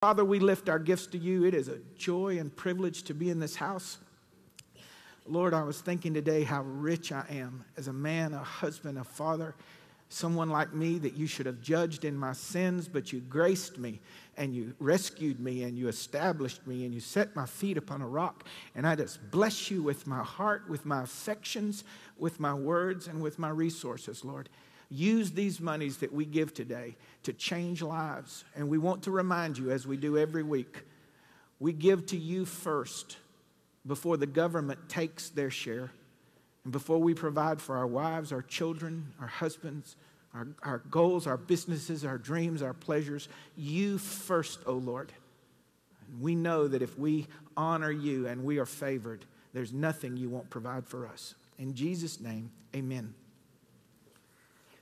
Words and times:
Father, 0.00 0.24
we 0.24 0.38
lift 0.38 0.70
our 0.70 0.78
gifts 0.78 1.08
to 1.08 1.18
you. 1.18 1.44
It 1.44 1.52
is 1.52 1.68
a 1.68 1.76
joy 1.94 2.38
and 2.38 2.56
privilege 2.56 3.02
to 3.02 3.12
be 3.12 3.28
in 3.28 3.38
this 3.38 3.54
house. 3.54 3.98
Lord, 5.26 5.52
I 5.52 5.62
was 5.62 5.82
thinking 5.82 6.14
today 6.14 6.42
how 6.42 6.62
rich 6.62 7.12
I 7.12 7.26
am 7.28 7.66
as 7.76 7.86
a 7.86 7.92
man, 7.92 8.32
a 8.32 8.38
husband, 8.38 8.96
a 8.96 9.04
father, 9.04 9.54
someone 10.08 10.48
like 10.48 10.72
me 10.72 10.98
that 11.00 11.18
you 11.18 11.26
should 11.26 11.44
have 11.44 11.60
judged 11.60 12.06
in 12.06 12.16
my 12.16 12.32
sins, 12.32 12.88
but 12.88 13.12
you 13.12 13.20
graced 13.20 13.76
me 13.76 14.00
and 14.38 14.54
you 14.54 14.72
rescued 14.78 15.38
me 15.38 15.64
and 15.64 15.76
you 15.76 15.88
established 15.88 16.66
me 16.66 16.86
and 16.86 16.94
you 16.94 17.00
set 17.00 17.36
my 17.36 17.44
feet 17.44 17.76
upon 17.76 18.00
a 18.00 18.08
rock. 18.08 18.44
And 18.74 18.86
I 18.86 18.96
just 18.96 19.30
bless 19.30 19.70
you 19.70 19.82
with 19.82 20.06
my 20.06 20.24
heart, 20.24 20.66
with 20.66 20.86
my 20.86 21.02
affections, 21.02 21.84
with 22.16 22.40
my 22.40 22.54
words, 22.54 23.06
and 23.06 23.20
with 23.20 23.38
my 23.38 23.50
resources, 23.50 24.24
Lord. 24.24 24.48
Use 24.90 25.30
these 25.30 25.60
monies 25.60 25.98
that 25.98 26.12
we 26.12 26.24
give 26.24 26.52
today 26.52 26.96
to 27.22 27.32
change 27.32 27.80
lives. 27.80 28.44
And 28.56 28.68
we 28.68 28.78
want 28.78 29.04
to 29.04 29.10
remind 29.10 29.56
you, 29.56 29.70
as 29.70 29.86
we 29.86 29.96
do 29.96 30.18
every 30.18 30.42
week, 30.42 30.82
we 31.60 31.72
give 31.72 32.06
to 32.06 32.16
you 32.16 32.44
first 32.44 33.16
before 33.86 34.16
the 34.16 34.26
government 34.26 34.88
takes 34.88 35.28
their 35.28 35.50
share 35.50 35.90
and 36.64 36.72
before 36.72 36.98
we 36.98 37.14
provide 37.14 37.60
for 37.60 37.76
our 37.76 37.86
wives, 37.86 38.32
our 38.32 38.42
children, 38.42 39.12
our 39.20 39.26
husbands, 39.26 39.96
our, 40.34 40.48
our 40.62 40.78
goals, 40.90 41.26
our 41.26 41.36
businesses, 41.36 42.04
our 42.04 42.18
dreams, 42.18 42.62
our 42.62 42.74
pleasures. 42.74 43.28
You 43.56 43.98
first, 43.98 44.60
O 44.66 44.72
oh 44.72 44.76
Lord. 44.76 45.12
And 46.08 46.20
we 46.20 46.34
know 46.34 46.68
that 46.68 46.82
if 46.82 46.98
we 46.98 47.28
honor 47.56 47.90
you 47.90 48.26
and 48.26 48.44
we 48.44 48.58
are 48.58 48.66
favored, 48.66 49.24
there's 49.52 49.72
nothing 49.72 50.16
you 50.16 50.28
won't 50.28 50.50
provide 50.50 50.86
for 50.86 51.06
us. 51.06 51.34
In 51.58 51.74
Jesus' 51.74 52.20
name, 52.20 52.50
amen. 52.74 53.14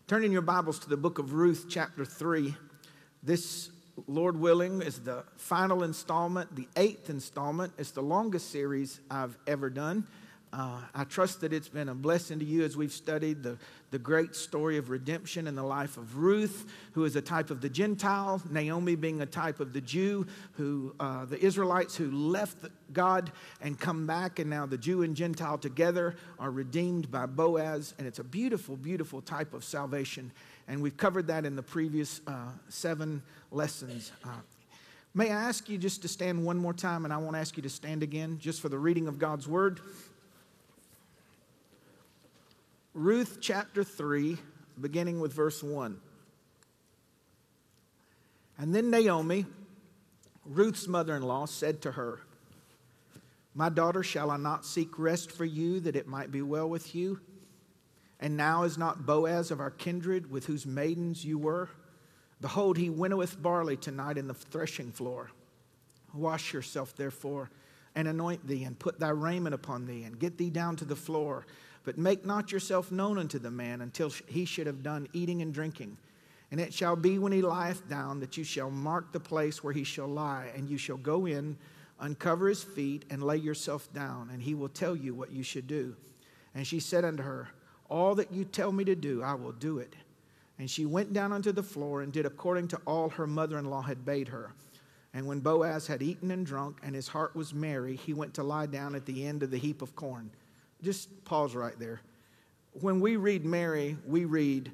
Turn 0.08 0.24
in 0.24 0.32
your 0.32 0.40
Bibles 0.40 0.78
to 0.78 0.88
the 0.88 0.96
book 0.96 1.18
of 1.18 1.34
Ruth, 1.34 1.66
chapter 1.68 2.02
3. 2.02 2.54
This, 3.22 3.68
Lord 4.06 4.40
willing, 4.40 4.80
is 4.80 5.00
the 5.00 5.22
final 5.36 5.82
installment, 5.82 6.56
the 6.56 6.66
eighth 6.78 7.10
installment. 7.10 7.74
It's 7.76 7.90
the 7.90 8.00
longest 8.00 8.50
series 8.50 9.00
I've 9.10 9.36
ever 9.46 9.68
done. 9.68 10.06
Uh, 10.52 10.80
I 10.94 11.04
trust 11.04 11.42
that 11.42 11.52
it's 11.52 11.68
been 11.68 11.88
a 11.88 11.94
blessing 11.94 12.38
to 12.38 12.44
you 12.44 12.64
as 12.64 12.76
we've 12.76 12.92
studied 12.92 13.42
the, 13.42 13.58
the 13.90 13.98
great 13.98 14.34
story 14.34 14.78
of 14.78 14.88
redemption 14.88 15.46
in 15.46 15.54
the 15.54 15.62
life 15.62 15.96
of 15.98 16.16
Ruth, 16.16 16.70
who 16.92 17.04
is 17.04 17.16
a 17.16 17.20
type 17.20 17.50
of 17.50 17.60
the 17.60 17.68
Gentile, 17.68 18.40
Naomi 18.50 18.94
being 18.94 19.20
a 19.20 19.26
type 19.26 19.60
of 19.60 19.72
the 19.72 19.80
Jew, 19.80 20.26
who 20.52 20.94
uh, 21.00 21.26
the 21.26 21.38
Israelites 21.44 21.96
who 21.96 22.10
left 22.10 22.64
God 22.92 23.30
and 23.60 23.78
come 23.78 24.06
back, 24.06 24.38
and 24.38 24.48
now 24.48 24.64
the 24.64 24.78
Jew 24.78 25.02
and 25.02 25.14
Gentile 25.14 25.58
together 25.58 26.16
are 26.38 26.50
redeemed 26.50 27.10
by 27.10 27.26
Boaz, 27.26 27.94
and 27.98 28.06
it's 28.06 28.18
a 28.18 28.24
beautiful, 28.24 28.76
beautiful 28.76 29.20
type 29.20 29.52
of 29.52 29.64
salvation. 29.64 30.32
And 30.66 30.80
we've 30.82 30.96
covered 30.96 31.26
that 31.26 31.44
in 31.44 31.56
the 31.56 31.62
previous 31.62 32.20
uh, 32.26 32.50
seven 32.68 33.22
lessons. 33.50 34.12
Uh, 34.24 34.30
may 35.14 35.30
I 35.30 35.42
ask 35.42 35.68
you 35.68 35.78
just 35.78 36.02
to 36.02 36.08
stand 36.08 36.44
one 36.44 36.56
more 36.56 36.74
time, 36.74 37.04
and 37.04 37.12
I 37.12 37.18
won't 37.18 37.36
ask 37.36 37.56
you 37.56 37.62
to 37.62 37.70
stand 37.70 38.02
again, 38.02 38.38
just 38.38 38.60
for 38.60 38.68
the 38.68 38.78
reading 38.78 39.08
of 39.08 39.18
God's 39.18 39.46
word. 39.46 39.80
Ruth 42.98 43.38
chapter 43.40 43.84
3, 43.84 44.38
beginning 44.80 45.20
with 45.20 45.32
verse 45.32 45.62
1. 45.62 46.00
And 48.58 48.74
then 48.74 48.90
Naomi, 48.90 49.46
Ruth's 50.44 50.88
mother 50.88 51.14
in 51.14 51.22
law, 51.22 51.46
said 51.46 51.80
to 51.82 51.92
her, 51.92 52.18
My 53.54 53.68
daughter, 53.68 54.02
shall 54.02 54.32
I 54.32 54.36
not 54.36 54.66
seek 54.66 54.98
rest 54.98 55.30
for 55.30 55.44
you 55.44 55.78
that 55.78 55.94
it 55.94 56.08
might 56.08 56.32
be 56.32 56.42
well 56.42 56.68
with 56.68 56.92
you? 56.96 57.20
And 58.18 58.36
now 58.36 58.64
is 58.64 58.76
not 58.76 59.06
Boaz 59.06 59.52
of 59.52 59.60
our 59.60 59.70
kindred, 59.70 60.28
with 60.28 60.46
whose 60.46 60.66
maidens 60.66 61.24
you 61.24 61.38
were? 61.38 61.68
Behold, 62.40 62.76
he 62.78 62.90
winnoweth 62.90 63.40
barley 63.40 63.76
tonight 63.76 64.18
in 64.18 64.26
the 64.26 64.34
threshing 64.34 64.90
floor. 64.90 65.30
Wash 66.12 66.52
yourself, 66.52 66.96
therefore, 66.96 67.48
and 67.94 68.08
anoint 68.08 68.44
thee, 68.44 68.64
and 68.64 68.76
put 68.76 68.98
thy 68.98 69.10
raiment 69.10 69.54
upon 69.54 69.86
thee, 69.86 70.02
and 70.02 70.18
get 70.18 70.36
thee 70.36 70.50
down 70.50 70.74
to 70.74 70.84
the 70.84 70.96
floor 70.96 71.46
but 71.88 71.96
make 71.96 72.26
not 72.26 72.52
yourself 72.52 72.92
known 72.92 73.16
unto 73.16 73.38
the 73.38 73.50
man 73.50 73.80
until 73.80 74.12
he 74.26 74.44
should 74.44 74.66
have 74.66 74.82
done 74.82 75.08
eating 75.14 75.40
and 75.40 75.54
drinking. 75.54 75.96
And 76.50 76.60
it 76.60 76.74
shall 76.74 76.96
be 76.96 77.18
when 77.18 77.32
he 77.32 77.40
lieth 77.40 77.88
down 77.88 78.20
that 78.20 78.36
you 78.36 78.44
shall 78.44 78.70
mark 78.70 79.10
the 79.10 79.20
place 79.20 79.64
where 79.64 79.72
he 79.72 79.84
shall 79.84 80.06
lie, 80.06 80.52
and 80.54 80.68
you 80.68 80.76
shall 80.76 80.98
go 80.98 81.24
in, 81.24 81.56
uncover 81.98 82.46
his 82.46 82.62
feet, 82.62 83.06
and 83.08 83.22
lay 83.22 83.38
yourself 83.38 83.90
down, 83.94 84.28
and 84.30 84.42
he 84.42 84.54
will 84.54 84.68
tell 84.68 84.94
you 84.94 85.14
what 85.14 85.32
you 85.32 85.42
should 85.42 85.66
do. 85.66 85.96
And 86.54 86.66
she 86.66 86.78
said 86.78 87.06
unto 87.06 87.22
her, 87.22 87.48
All 87.88 88.14
that 88.16 88.34
you 88.34 88.44
tell 88.44 88.70
me 88.70 88.84
to 88.84 88.94
do, 88.94 89.22
I 89.22 89.32
will 89.32 89.52
do 89.52 89.78
it. 89.78 89.96
And 90.58 90.68
she 90.68 90.84
went 90.84 91.14
down 91.14 91.32
unto 91.32 91.52
the 91.52 91.62
floor 91.62 92.02
and 92.02 92.12
did 92.12 92.26
according 92.26 92.68
to 92.68 92.80
all 92.86 93.08
her 93.08 93.26
mother 93.26 93.58
in 93.58 93.64
law 93.64 93.80
had 93.80 94.04
bade 94.04 94.28
her. 94.28 94.52
And 95.14 95.26
when 95.26 95.40
Boaz 95.40 95.86
had 95.86 96.02
eaten 96.02 96.32
and 96.32 96.44
drunk, 96.44 96.80
and 96.82 96.94
his 96.94 97.08
heart 97.08 97.34
was 97.34 97.54
merry, 97.54 97.96
he 97.96 98.12
went 98.12 98.34
to 98.34 98.42
lie 98.42 98.66
down 98.66 98.94
at 98.94 99.06
the 99.06 99.24
end 99.24 99.42
of 99.42 99.50
the 99.50 99.56
heap 99.56 99.80
of 99.80 99.96
corn. 99.96 100.28
Just 100.82 101.24
pause 101.24 101.54
right 101.54 101.78
there. 101.78 102.00
When 102.72 103.00
we 103.00 103.16
read 103.16 103.44
Mary, 103.44 103.96
we 104.06 104.24
read 104.24 104.70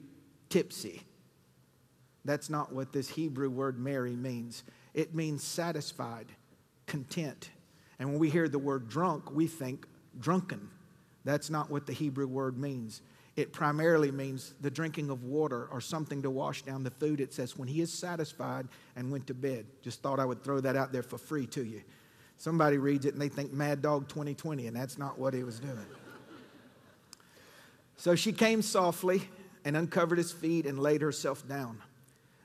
tipsy. 0.48 1.03
That's 2.25 2.50
not 2.50 2.72
what 2.72 2.92
this 2.92 3.09
Hebrew 3.09 3.50
word 3.50 3.78
Mary 3.78 4.16
means. 4.16 4.64
It 4.93 5.14
means 5.14 5.43
satisfied, 5.43 6.26
content. 6.87 7.50
And 7.98 8.10
when 8.10 8.19
we 8.19 8.31
hear 8.31 8.48
the 8.48 8.59
word 8.59 8.88
drunk, 8.88 9.31
we 9.31 9.47
think 9.47 9.87
drunken. 10.19 10.70
That's 11.25 11.50
not 11.50 11.70
what 11.70 11.87
the 11.87 11.93
Hebrew 11.93 12.26
word 12.26 12.59
means. 12.59 13.03
It 13.37 13.53
primarily 13.53 14.12
means 14.12 14.54
the 14.60 14.70
drinking 14.70 15.10
of 15.10 15.25
water 15.25 15.66
or 15.72 15.81
something 15.81 16.22
to 16.22 16.31
wash 16.31 16.62
down 16.62 16.84
the 16.84 16.91
food. 16.91 17.20
It 17.20 17.32
says, 17.34 17.56
when 17.56 17.66
he 17.66 17.81
is 17.81 17.93
satisfied 17.93 18.69
and 18.94 19.10
went 19.10 19.26
to 19.26 19.34
bed. 19.34 19.66
Just 19.82 20.03
thought 20.03 20.20
I 20.20 20.25
would 20.25 20.44
throw 20.44 20.60
that 20.60 20.76
out 20.76 20.93
there 20.93 21.03
for 21.03 21.19
free 21.19 21.47
to 21.48 21.64
you. 21.64 21.82
Somebody 22.44 22.77
reads 22.77 23.06
it 23.06 23.15
and 23.15 23.22
they 23.22 23.31
think 23.31 23.55
Mad 23.55 23.81
Dog 23.81 24.06
2020, 24.06 24.66
and 24.66 24.77
that's 24.77 24.99
not 24.99 25.19
what 25.19 25.32
he 25.32 25.43
was 25.43 25.59
doing. 25.59 25.87
So 27.97 28.15
she 28.15 28.34
came 28.34 28.60
softly 28.60 29.22
and 29.65 29.75
uncovered 29.75 30.19
his 30.19 30.31
feet 30.31 30.66
and 30.66 30.78
laid 30.78 31.00
herself 31.00 31.49
down. 31.49 31.81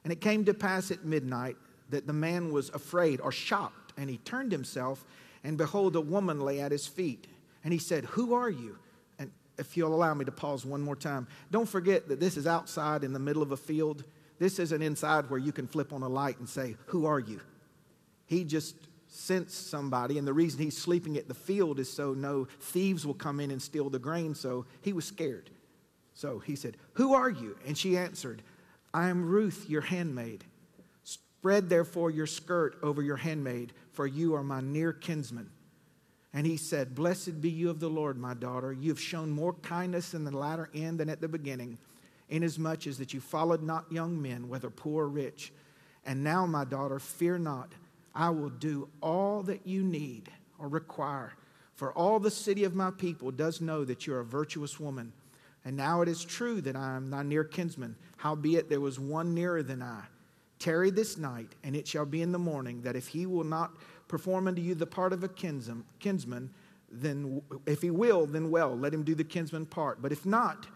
And 0.05 0.13
it 0.13 0.21
came 0.21 0.45
to 0.45 0.53
pass 0.53 0.89
at 0.89 1.03
midnight 1.03 1.57
that 1.89 2.07
the 2.07 2.13
man 2.13 2.53
was 2.53 2.69
afraid 2.69 3.19
or 3.19 3.33
shocked, 3.33 3.91
and 3.97 4.09
he 4.09 4.19
turned 4.19 4.53
himself, 4.53 5.03
and 5.43 5.57
behold, 5.57 5.97
a 5.97 6.01
woman 6.01 6.39
lay 6.39 6.61
at 6.61 6.71
his 6.71 6.87
feet. 6.87 7.27
And 7.65 7.73
he 7.73 7.79
said, 7.79 8.05
Who 8.05 8.33
are 8.33 8.49
you? 8.49 8.77
And 9.19 9.29
if 9.57 9.75
you'll 9.75 9.93
allow 9.93 10.13
me 10.13 10.23
to 10.23 10.31
pause 10.31 10.65
one 10.65 10.79
more 10.79 10.95
time, 10.95 11.27
don't 11.51 11.67
forget 11.67 12.07
that 12.07 12.21
this 12.21 12.37
is 12.37 12.47
outside 12.47 13.03
in 13.03 13.11
the 13.11 13.19
middle 13.19 13.41
of 13.41 13.51
a 13.51 13.57
field. 13.57 14.05
This 14.39 14.59
isn't 14.59 14.81
inside 14.81 15.29
where 15.29 15.41
you 15.41 15.51
can 15.51 15.67
flip 15.67 15.91
on 15.91 16.03
a 16.03 16.07
light 16.07 16.39
and 16.39 16.47
say, 16.47 16.77
Who 16.85 17.05
are 17.05 17.19
you? 17.19 17.41
He 18.27 18.45
just 18.45 18.75
sense 19.09 19.53
somebody, 19.55 20.17
and 20.17 20.27
the 20.27 20.33
reason 20.33 20.61
he's 20.61 20.77
sleeping 20.77 21.17
at 21.17 21.27
the 21.27 21.33
field 21.33 21.79
is 21.79 21.91
so 21.91 22.13
no 22.13 22.47
thieves 22.61 23.05
will 23.05 23.15
come 23.15 23.39
in 23.39 23.51
and 23.51 23.61
steal 23.61 23.89
the 23.89 23.99
grain. 23.99 24.35
So 24.35 24.65
he 24.81 24.93
was 24.93 25.05
scared. 25.05 25.49
So 26.13 26.39
he 26.39 26.55
said, 26.55 26.77
Who 26.93 27.13
are 27.13 27.29
you? 27.29 27.57
And 27.65 27.77
she 27.77 27.97
answered, 27.97 28.41
I 28.93 29.09
am 29.09 29.25
Ruth, 29.25 29.65
your 29.67 29.81
handmaid. 29.81 30.43
Spread 31.03 31.69
therefore 31.69 32.11
your 32.11 32.27
skirt 32.27 32.77
over 32.83 33.01
your 33.01 33.15
handmaid, 33.17 33.73
for 33.91 34.05
you 34.05 34.35
are 34.35 34.43
my 34.43 34.61
near 34.61 34.93
kinsman. 34.93 35.49
And 36.33 36.45
he 36.45 36.57
said, 36.57 36.93
Blessed 36.93 37.41
be 37.41 37.49
you 37.49 37.69
of 37.69 37.79
the 37.79 37.89
Lord, 37.89 38.17
my 38.17 38.33
daughter. 38.33 38.71
You 38.71 38.89
have 38.89 38.99
shown 38.99 39.31
more 39.31 39.53
kindness 39.53 40.13
in 40.13 40.23
the 40.23 40.35
latter 40.35 40.69
end 40.75 40.99
than 40.99 41.09
at 41.09 41.21
the 41.21 41.27
beginning, 41.27 41.77
inasmuch 42.29 42.85
as 42.85 42.97
that 42.99 43.13
you 43.13 43.19
followed 43.19 43.63
not 43.63 43.91
young 43.91 44.21
men, 44.21 44.49
whether 44.49 44.69
poor 44.69 45.05
or 45.05 45.09
rich. 45.09 45.51
And 46.05 46.23
now, 46.23 46.45
my 46.45 46.65
daughter, 46.65 46.99
fear 46.99 47.37
not. 47.37 47.73
I 48.13 48.29
will 48.29 48.49
do 48.49 48.89
all 49.01 49.43
that 49.43 49.65
you 49.65 49.83
need 49.83 50.29
or 50.57 50.67
require. 50.67 51.33
For 51.75 51.93
all 51.93 52.19
the 52.19 52.31
city 52.31 52.63
of 52.65 52.75
my 52.75 52.91
people 52.91 53.31
does 53.31 53.61
know 53.61 53.85
that 53.85 54.05
you're 54.05 54.19
a 54.19 54.25
virtuous 54.25 54.79
woman. 54.79 55.13
And 55.65 55.77
now 55.77 56.01
it 56.01 56.07
is 56.07 56.23
true 56.23 56.61
that 56.61 56.75
I 56.75 56.95
am 56.95 57.09
thy 57.09 57.23
near 57.23 57.43
kinsman. 57.43 57.95
Howbeit 58.17 58.69
there 58.69 58.79
was 58.79 58.99
one 58.99 59.33
nearer 59.33 59.63
than 59.63 59.81
I. 59.81 60.03
Tarry 60.57 60.89
this 60.89 61.17
night, 61.17 61.55
and 61.63 61.75
it 61.75 61.87
shall 61.87 62.05
be 62.05 62.21
in 62.21 62.31
the 62.31 62.39
morning 62.39 62.81
that 62.81 62.95
if 62.95 63.07
he 63.07 63.25
will 63.25 63.45
not 63.45 63.71
perform 64.09 64.47
unto 64.47 64.61
you 64.61 64.75
the 64.75 64.85
part 64.85 65.13
of 65.13 65.23
a 65.23 65.29
kinsman, 65.29 66.49
then 66.91 67.41
if 67.65 67.81
he 67.81 67.91
will, 67.91 68.25
then 68.25 68.51
well, 68.51 68.75
let 68.75 68.93
him 68.93 69.03
do 69.03 69.15
the 69.15 69.23
kinsman 69.23 69.65
part. 69.65 70.01
But 70.01 70.11
if 70.11 70.25
not, 70.25 70.67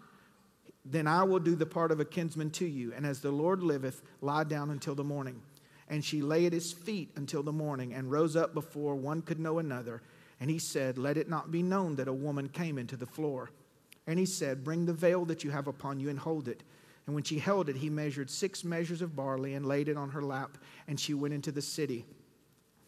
then 0.85 1.07
I 1.07 1.23
will 1.23 1.39
do 1.39 1.55
the 1.55 1.65
part 1.65 1.91
of 1.91 1.99
a 1.99 2.05
kinsman 2.05 2.49
to 2.51 2.65
you. 2.65 2.93
And 2.93 3.05
as 3.05 3.19
the 3.19 3.31
Lord 3.31 3.63
liveth, 3.63 4.03
lie 4.21 4.43
down 4.43 4.69
until 4.69 4.95
the 4.95 5.03
morning. 5.03 5.41
And 5.89 6.03
she 6.03 6.21
lay 6.21 6.45
at 6.45 6.53
his 6.53 6.71
feet 6.71 7.11
until 7.15 7.43
the 7.43 7.51
morning 7.51 7.93
and 7.93 8.11
rose 8.11 8.35
up 8.35 8.53
before 8.53 8.95
one 8.95 9.21
could 9.21 9.39
know 9.39 9.59
another. 9.59 10.01
And 10.39 10.49
he 10.49 10.59
said, 10.59 10.97
Let 10.97 11.17
it 11.17 11.29
not 11.29 11.51
be 11.51 11.61
known 11.61 11.95
that 11.97 12.07
a 12.07 12.13
woman 12.13 12.49
came 12.49 12.77
into 12.77 12.97
the 12.97 13.05
floor. 13.05 13.51
And 14.07 14.19
he 14.19 14.25
said, 14.25 14.63
Bring 14.63 14.85
the 14.85 14.93
veil 14.93 15.25
that 15.25 15.43
you 15.43 15.51
have 15.51 15.67
upon 15.67 15.99
you 15.99 16.09
and 16.09 16.19
hold 16.19 16.47
it. 16.47 16.63
And 17.05 17.15
when 17.15 17.23
she 17.23 17.39
held 17.39 17.69
it, 17.69 17.75
he 17.75 17.89
measured 17.89 18.29
six 18.29 18.63
measures 18.63 19.01
of 19.01 19.15
barley 19.15 19.55
and 19.55 19.65
laid 19.65 19.89
it 19.89 19.97
on 19.97 20.09
her 20.11 20.21
lap. 20.21 20.57
And 20.87 20.99
she 20.99 21.13
went 21.13 21.33
into 21.33 21.51
the 21.51 21.61
city. 21.61 22.05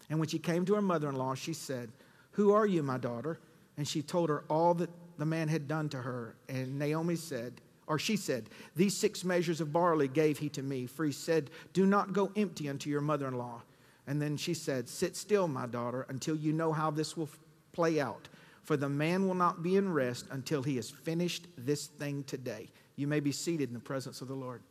And 0.10 0.20
when 0.20 0.28
she 0.28 0.40
came 0.40 0.66
to 0.66 0.76
her 0.76 0.82
mother 0.82 1.10
in 1.10 1.16
law, 1.16 1.36
she 1.36 1.54
said, 1.54 1.92
Who 2.32 2.52
are 2.52 2.66
you, 2.66 2.84
my 2.84 2.98
daughter? 2.98 3.40
And 3.78 3.88
she 3.88 4.02
told 4.02 4.30
her 4.30 4.46
all 4.50 4.74
that 4.76 4.90
the 5.18 5.26
man 5.26 5.48
had 5.48 5.68
done 5.68 5.90
to 5.90 5.98
her. 5.98 6.36
And 6.48 6.80
Naomi 6.80 7.16
said, 7.16 7.60
or 7.88 8.00
she 8.00 8.18
said, 8.18 8.50
These 8.76 8.98
six 8.98 9.24
measures 9.24 9.62
of 9.62 9.74
barley 9.74 10.08
gave 10.08 10.40
he 10.40 10.50
to 10.50 10.64
me, 10.64 10.88
for 10.88 11.06
he 11.06 11.12
said, 11.12 11.50
Do 11.74 11.86
not 11.86 12.14
go 12.14 12.32
empty 12.36 12.70
unto 12.70 12.90
your 12.90 13.02
mother 13.02 13.28
in 13.28 13.38
law. 13.38 13.62
And 14.08 14.22
then 14.22 14.38
she 14.38 14.54
said, 14.54 14.88
Sit 14.88 15.16
still, 15.16 15.48
my 15.48 15.66
daughter, 15.66 16.06
until 16.10 16.36
you 16.36 16.54
know 16.54 16.72
how 16.72 16.92
this 16.92 17.16
will 17.18 17.30
play 17.72 18.00
out. 18.00 18.28
For 18.64 18.78
the 18.78 18.90
man 18.90 19.28
will 19.28 19.36
not 19.36 19.62
be 19.62 19.76
in 19.76 19.94
rest 19.94 20.26
until 20.32 20.64
he 20.64 20.76
has 20.78 20.90
finished 20.90 21.48
this 21.58 21.86
thing 21.86 22.24
today. 22.24 22.70
You 22.96 23.08
may 23.08 23.20
be 23.20 23.32
seated 23.32 23.70
in 23.70 23.74
the 23.74 23.80
presence 23.80 24.22
of 24.22 24.28
the 24.28 24.34
Lord. 24.34 24.62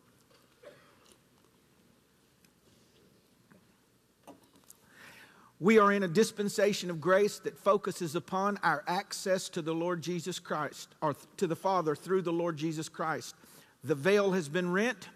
We 5.60 5.78
are 5.78 5.92
in 5.92 6.02
a 6.02 6.08
dispensation 6.08 6.90
of 6.90 7.00
grace 7.00 7.38
that 7.40 7.56
focuses 7.56 8.16
upon 8.16 8.58
our 8.62 8.82
access 8.86 9.48
to 9.50 9.62
the 9.62 9.74
Lord 9.74 10.02
Jesus 10.02 10.38
Christ, 10.38 10.88
or 11.00 11.14
to 11.36 11.46
the 11.46 11.56
Father 11.56 11.94
through 11.94 12.22
the 12.22 12.32
Lord 12.32 12.56
Jesus 12.56 12.88
Christ. 12.88 13.34
The 13.84 13.94
veil 13.94 14.32
has 14.32 14.48
been 14.48 14.72
rent. 14.72 15.08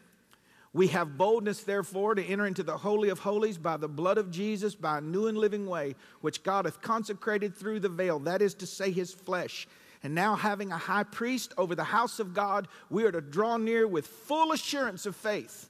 We 0.73 0.88
have 0.88 1.19
boldness, 1.19 1.64
therefore, 1.64 2.14
to 2.14 2.25
enter 2.25 2.46
into 2.46 2.62
the 2.62 2.76
Holy 2.76 3.08
of 3.08 3.19
Holies 3.19 3.58
by 3.58 3.79
the 3.79 3.88
blood 3.88 4.17
of 4.17 4.31
Jesus, 4.31 4.75
by 4.75 4.99
a 4.99 5.00
new 5.00 5.26
and 5.26 5.37
living 5.37 5.67
way, 5.67 5.96
which 6.20 6.43
God 6.43 6.67
hath 6.67 6.81
consecrated 6.82 7.56
through 7.56 7.81
the 7.81 7.88
veil, 7.88 8.19
that 8.20 8.43
is 8.43 8.55
to 8.55 8.67
say, 8.67 8.90
his 8.90 9.12
flesh. 9.12 9.67
And 10.05 10.14
now, 10.14 10.37
having 10.37 10.70
a 10.70 10.79
high 10.79 11.02
priest 11.02 11.52
over 11.58 11.75
the 11.75 11.82
house 11.82 12.20
of 12.20 12.32
God, 12.32 12.69
we 12.90 13.05
are 13.05 13.11
to 13.11 13.20
draw 13.20 13.56
near 13.56 13.88
with 13.88 14.06
full 14.06 14.52
assurance 14.52 15.05
of 15.06 15.17
faith. 15.17 15.69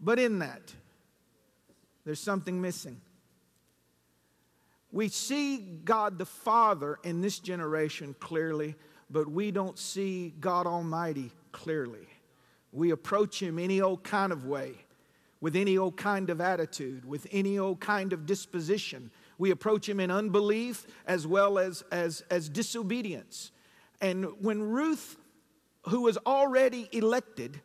But 0.00 0.20
in 0.20 0.38
that, 0.38 0.72
there's 2.04 2.20
something 2.20 2.60
missing. 2.60 3.00
We 4.92 5.08
see 5.08 5.58
God 5.84 6.18
the 6.18 6.26
Father 6.26 6.98
in 7.04 7.20
this 7.20 7.38
generation 7.38 8.14
clearly, 8.18 8.74
but 9.08 9.28
we 9.28 9.50
don't 9.50 9.78
see 9.78 10.34
God 10.40 10.66
Almighty 10.66 11.32
clearly. 11.52 12.08
We 12.72 12.90
approach 12.90 13.40
Him 13.40 13.58
any 13.58 13.80
old 13.80 14.02
kind 14.02 14.32
of 14.32 14.46
way, 14.46 14.74
with 15.40 15.54
any 15.54 15.78
old 15.78 15.96
kind 15.96 16.28
of 16.28 16.40
attitude, 16.40 17.04
with 17.04 17.26
any 17.30 17.58
old 17.58 17.80
kind 17.80 18.12
of 18.12 18.26
disposition. 18.26 19.10
We 19.38 19.52
approach 19.52 19.88
Him 19.88 20.00
in 20.00 20.10
unbelief 20.10 20.86
as 21.06 21.26
well 21.26 21.58
as, 21.58 21.82
as, 21.92 22.24
as 22.30 22.48
disobedience. 22.48 23.52
And 24.00 24.26
when 24.40 24.60
Ruth, 24.60 25.16
who 25.88 26.02
was 26.02 26.18
already 26.26 26.88
elected, 26.92 27.60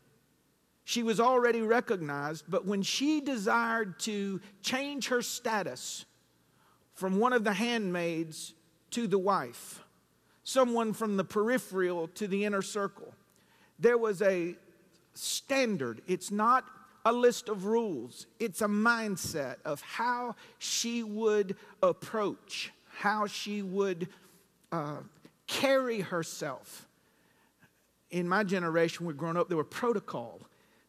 she 0.83 1.01
was 1.01 1.19
already 1.19 1.63
recognized, 1.63 2.45
but 2.47 2.65
when 2.65 2.83
she 2.83 3.19
desired 3.19 3.99
to 4.01 4.39
change 4.61 5.07
her 5.07 5.23
status 5.23 6.05
from 6.95 7.19
one 7.19 7.33
of 7.33 7.43
the 7.43 7.53
handmaids 7.53 8.53
to 8.91 9.05
the 9.05 9.19
wife, 9.19 9.83
someone 10.43 10.93
from 10.93 11.17
the 11.17 11.23
peripheral 11.23 12.07
to 12.09 12.27
the 12.27 12.45
inner 12.45 12.61
circle, 12.61 13.13
there 13.77 13.97
was 13.97 14.21
a 14.21 14.55
standard. 15.13 16.01
It's 16.07 16.31
not 16.31 16.65
a 17.05 17.11
list 17.11 17.49
of 17.49 17.65
rules, 17.65 18.25
it's 18.39 18.61
a 18.61 18.67
mindset 18.67 19.57
of 19.63 19.79
how 19.81 20.35
she 20.57 21.03
would 21.03 21.55
approach, 21.83 22.71
how 22.87 23.27
she 23.27 23.61
would 23.61 24.07
uh, 24.71 24.97
carry 25.45 25.99
herself. 25.99 26.87
In 28.09 28.27
my 28.27 28.43
generation, 28.43 29.05
we'd 29.05 29.17
grown 29.17 29.37
up, 29.37 29.49
there 29.49 29.57
were 29.57 29.63
protocol 29.63 30.39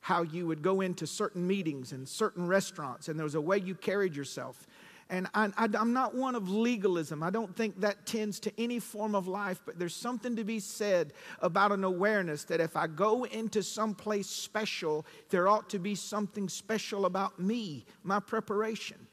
how 0.00 0.22
you 0.22 0.46
would 0.46 0.62
go 0.62 0.82
into 0.82 1.04
certain 1.04 1.44
meetings 1.44 1.90
and 1.90 2.08
certain 2.08 2.46
restaurants, 2.46 3.08
and 3.08 3.18
there 3.18 3.24
was 3.24 3.34
a 3.34 3.40
way 3.40 3.58
you 3.58 3.74
carried 3.74 4.14
yourself. 4.14 4.64
And 5.08 5.28
I, 5.34 5.50
am 5.56 5.92
not 5.92 6.16
one 6.16 6.34
of 6.34 6.48
legalism. 6.48 7.22
I 7.22 7.30
don't 7.30 7.54
think 7.54 7.80
that 7.80 8.06
tends 8.06 8.40
to 8.40 8.52
any 8.58 8.80
form 8.80 9.14
of 9.14 9.28
life, 9.28 9.60
but 9.64 9.78
there's 9.78 9.94
something 9.94 10.34
to 10.34 10.42
be 10.42 10.58
said 10.58 11.12
about 11.40 11.70
an 11.70 11.84
awareness 11.84 12.42
that 12.44 12.60
if 12.60 12.76
I 12.76 12.88
go 12.88 13.24
into 13.24 13.62
some 13.62 13.94
place 13.94 14.26
special, 14.26 15.06
there 15.30 15.46
ought 15.46 15.70
to 15.70 15.78
be 15.78 15.94
something 15.94 16.48
special 16.48 17.06
about 17.06 17.38
me, 17.38 17.86
my 18.02 18.18
preparation. 18.18 19.06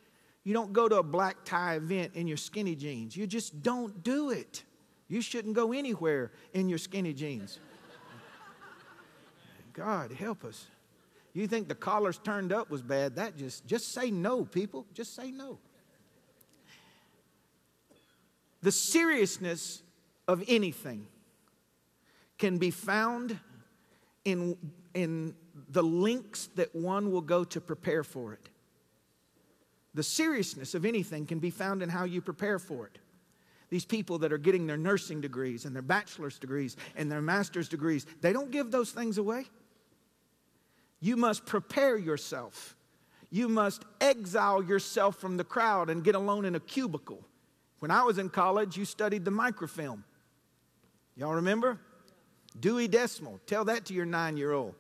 You 0.44 0.54
don't 0.54 0.74
go 0.74 0.90
to 0.90 0.98
a 0.98 1.04
black 1.04 1.46
tie 1.46 1.76
event 1.76 2.16
in 2.16 2.28
your 2.28 2.38
skinny 2.38 2.76
jeans. 2.76 3.16
You 3.16 3.28
just 3.28 3.62
don't 3.62 4.04
do 4.04 4.32
it. 4.32 4.64
You 5.08 5.22
shouldn't 5.22 5.54
go 5.54 5.74
anywhere 5.74 6.32
in 6.54 6.70
your 6.70 6.80
skinny 6.80 7.14
jeans. 7.14 7.60
God, 9.74 10.12
help 10.12 10.44
us. 10.44 10.66
You 11.34 11.48
think 11.48 11.68
the 11.68 11.76
collars 11.76 12.18
turned 12.18 12.52
up 12.52 12.72
was 12.72 12.82
bad? 12.82 13.16
That 13.16 13.38
just 13.38 13.66
just 13.68 13.92
say 13.94 14.10
no, 14.12 14.44
people. 14.44 14.86
Just 14.94 15.16
say 15.16 15.32
no. 15.32 15.60
The 18.64 18.72
seriousness 18.72 19.84
of 20.26 20.42
anything 20.48 21.06
can 22.38 22.58
be 22.58 22.72
found 22.72 23.38
in, 24.24 24.58
in 24.94 25.36
the 25.70 25.84
links 25.84 26.48
that 26.56 26.74
one 26.74 27.12
will 27.12 27.22
go 27.22 27.44
to 27.44 27.60
prepare 27.60 28.06
for 28.06 28.32
it. 28.32 28.48
The 29.94 30.02
seriousness 30.02 30.76
of 30.76 30.86
anything 30.86 31.26
can 31.26 31.40
be 31.40 31.50
found 31.50 31.84
in 31.84 31.90
how 31.90 32.06
you 32.06 32.22
prepare 32.22 32.58
for 32.58 32.86
it. 32.88 33.00
These 33.70 33.84
people 33.84 34.20
that 34.20 34.32
are 34.32 34.38
getting 34.38 34.66
their 34.66 34.78
nursing 34.78 35.20
degrees 35.20 35.66
and 35.66 35.76
their 35.76 35.82
bachelor's 35.82 36.40
degrees 36.40 36.78
and 36.96 37.12
their 37.12 37.22
master's 37.22 37.68
degrees, 37.68 38.06
they 38.22 38.32
don't 38.32 38.50
give 38.50 38.72
those 38.72 38.92
things 38.92 39.18
away. 39.18 39.46
You 41.02 41.18
must 41.18 41.46
prepare 41.46 41.98
yourself. 41.98 42.78
You 43.30 43.50
must 43.50 43.84
exile 44.00 44.64
yourself 44.64 45.18
from 45.18 45.36
the 45.36 45.44
crowd 45.44 45.90
and 45.90 46.02
get 46.02 46.16
alone 46.16 46.46
in 46.46 46.56
a 46.56 46.62
cubicle 46.62 47.26
when 47.84 47.92
I 47.92 48.04
was 48.04 48.18
in 48.18 48.30
college, 48.30 48.78
you 48.78 48.86
studied 48.86 49.26
the 49.26 49.32
microfilm. 49.32 50.06
Y'all 51.18 51.34
remember? 51.34 51.78
Dewey 52.58 52.88
Decimal. 52.88 53.42
Tell 53.46 53.66
that 53.66 53.84
to 53.88 53.94
your 53.94 54.06
nine 54.06 54.38
year 54.38 54.54
old. 54.54 54.76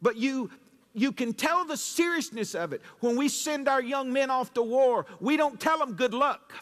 But 0.00 0.16
you, 0.16 0.52
you 0.94 1.10
can 1.10 1.34
tell 1.34 1.64
the 1.64 1.76
seriousness 1.76 2.54
of 2.54 2.72
it. 2.72 2.82
When 3.00 3.16
we 3.16 3.28
send 3.28 3.68
our 3.68 3.82
young 3.82 4.12
men 4.12 4.30
off 4.30 4.54
to 4.54 4.62
war, 4.62 5.06
we 5.18 5.36
don't 5.36 5.58
tell 5.58 5.76
them 5.76 5.94
good 5.94 6.14
luck. 6.14 6.52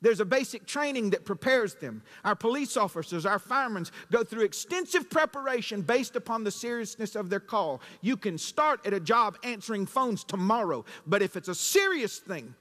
There's 0.00 0.20
a 0.20 0.24
basic 0.24 0.64
training 0.64 1.10
that 1.10 1.26
prepares 1.26 1.74
them. 1.74 2.02
Our 2.24 2.36
police 2.36 2.78
officers, 2.78 3.26
our 3.26 3.38
firemen 3.38 3.84
go 4.10 4.24
through 4.24 4.44
extensive 4.44 5.10
preparation 5.10 5.82
based 5.82 6.16
upon 6.16 6.44
the 6.44 6.50
seriousness 6.50 7.14
of 7.14 7.28
their 7.28 7.40
call. 7.40 7.82
You 8.00 8.16
can 8.16 8.38
start 8.38 8.86
at 8.86 8.94
a 8.94 9.00
job 9.00 9.36
answering 9.44 9.84
phones 9.84 10.24
tomorrow, 10.24 10.86
but 11.06 11.20
if 11.20 11.36
it's 11.36 11.48
a 11.48 11.54
serious 11.54 12.20
thing, 12.20 12.54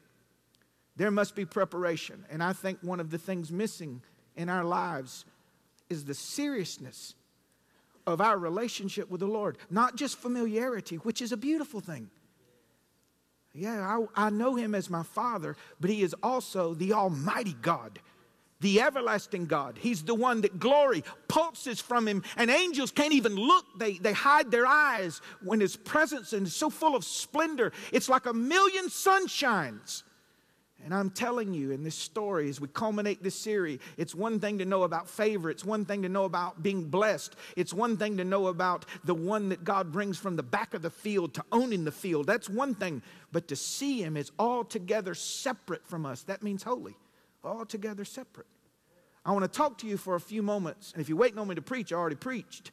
there 0.99 1.11
must 1.11 1.33
be 1.33 1.45
preparation. 1.45 2.25
And 2.29 2.43
I 2.43 2.51
think 2.51 2.79
one 2.81 2.99
of 2.99 3.09
the 3.09 3.17
things 3.17 3.53
missing 3.53 4.01
in 4.35 4.49
our 4.49 4.65
lives 4.65 5.23
is 5.89 6.03
the 6.03 6.13
seriousness 6.13 7.15
of 8.05 8.19
our 8.19 8.37
relationship 8.37 9.09
with 9.09 9.21
the 9.21 9.27
Lord, 9.27 9.57
not 9.69 9.95
just 9.95 10.17
familiarity, 10.17 10.97
which 10.97 11.21
is 11.21 11.31
a 11.31 11.37
beautiful 11.37 11.79
thing. 11.79 12.09
Yeah, 13.53 13.79
I, 14.15 14.25
I, 14.27 14.29
know 14.29 14.55
him 14.55 14.75
as 14.75 14.89
my 14.89 15.03
father, 15.03 15.55
but 15.79 15.89
he 15.89 16.01
is 16.01 16.13
also 16.21 16.73
the 16.73 16.91
Almighty 16.91 17.55
God, 17.61 17.99
the 18.59 18.81
everlasting 18.81 19.45
God. 19.45 19.77
He's 19.79 20.03
the 20.03 20.15
one 20.15 20.41
that 20.41 20.59
glory 20.59 21.05
pulses 21.29 21.79
from 21.79 22.09
him, 22.09 22.23
and 22.35 22.51
angels 22.51 22.91
can't 22.91 23.13
even 23.13 23.35
look. 23.35 23.65
They, 23.79 23.93
they 23.93 24.13
hide 24.13 24.51
their 24.51 24.67
eyes 24.67 25.21
when 25.41 25.61
his 25.61 25.77
presence 25.77 26.33
is 26.33 26.53
so 26.53 26.69
full 26.69 26.93
of 26.93 27.05
splendor. 27.05 27.71
It's 27.93 28.09
like 28.09 28.25
a 28.25 28.33
million 28.33 28.89
sunshines. 28.89 30.03
And 30.85 30.93
I'm 30.93 31.09
telling 31.09 31.53
you 31.53 31.71
in 31.71 31.83
this 31.83 31.95
story, 31.95 32.49
as 32.49 32.61
we 32.61 32.67
culminate 32.69 33.21
this 33.21 33.35
series, 33.35 33.79
it's 33.97 34.15
one 34.15 34.39
thing 34.39 34.57
to 34.59 34.65
know 34.65 34.83
about 34.83 35.09
favor. 35.09 35.49
It's 35.49 35.65
one 35.65 35.85
thing 35.85 36.01
to 36.03 36.09
know 36.09 36.23
about 36.23 36.63
being 36.63 36.85
blessed. 36.85 37.35
It's 37.55 37.73
one 37.73 37.97
thing 37.97 38.17
to 38.17 38.23
know 38.23 38.47
about 38.47 38.85
the 39.03 39.13
one 39.13 39.49
that 39.49 39.63
God 39.63 39.91
brings 39.91 40.17
from 40.17 40.35
the 40.35 40.43
back 40.43 40.73
of 40.73 40.81
the 40.81 40.89
field 40.89 41.33
to 41.33 41.43
owning 41.51 41.83
the 41.83 41.91
field. 41.91 42.27
That's 42.27 42.49
one 42.49 42.75
thing. 42.75 43.01
But 43.31 43.49
to 43.49 43.55
see 43.55 44.01
Him 44.01 44.15
is 44.15 44.31
altogether 44.39 45.13
separate 45.13 45.85
from 45.85 46.05
us. 46.05 46.23
That 46.23 46.43
means 46.43 46.63
holy, 46.63 46.95
altogether 47.43 48.05
separate. 48.05 48.47
I 49.25 49.31
want 49.33 49.43
to 49.43 49.57
talk 49.57 49.77
to 49.79 49.87
you 49.87 49.97
for 49.97 50.15
a 50.15 50.19
few 50.21 50.41
moments. 50.41 50.93
And 50.93 51.01
if 51.01 51.09
you're 51.09 51.17
waiting 51.17 51.39
on 51.39 51.47
me 51.47 51.55
to 51.55 51.61
preach, 51.61 51.91
I 51.91 51.97
already 51.97 52.15
preached. 52.15 52.71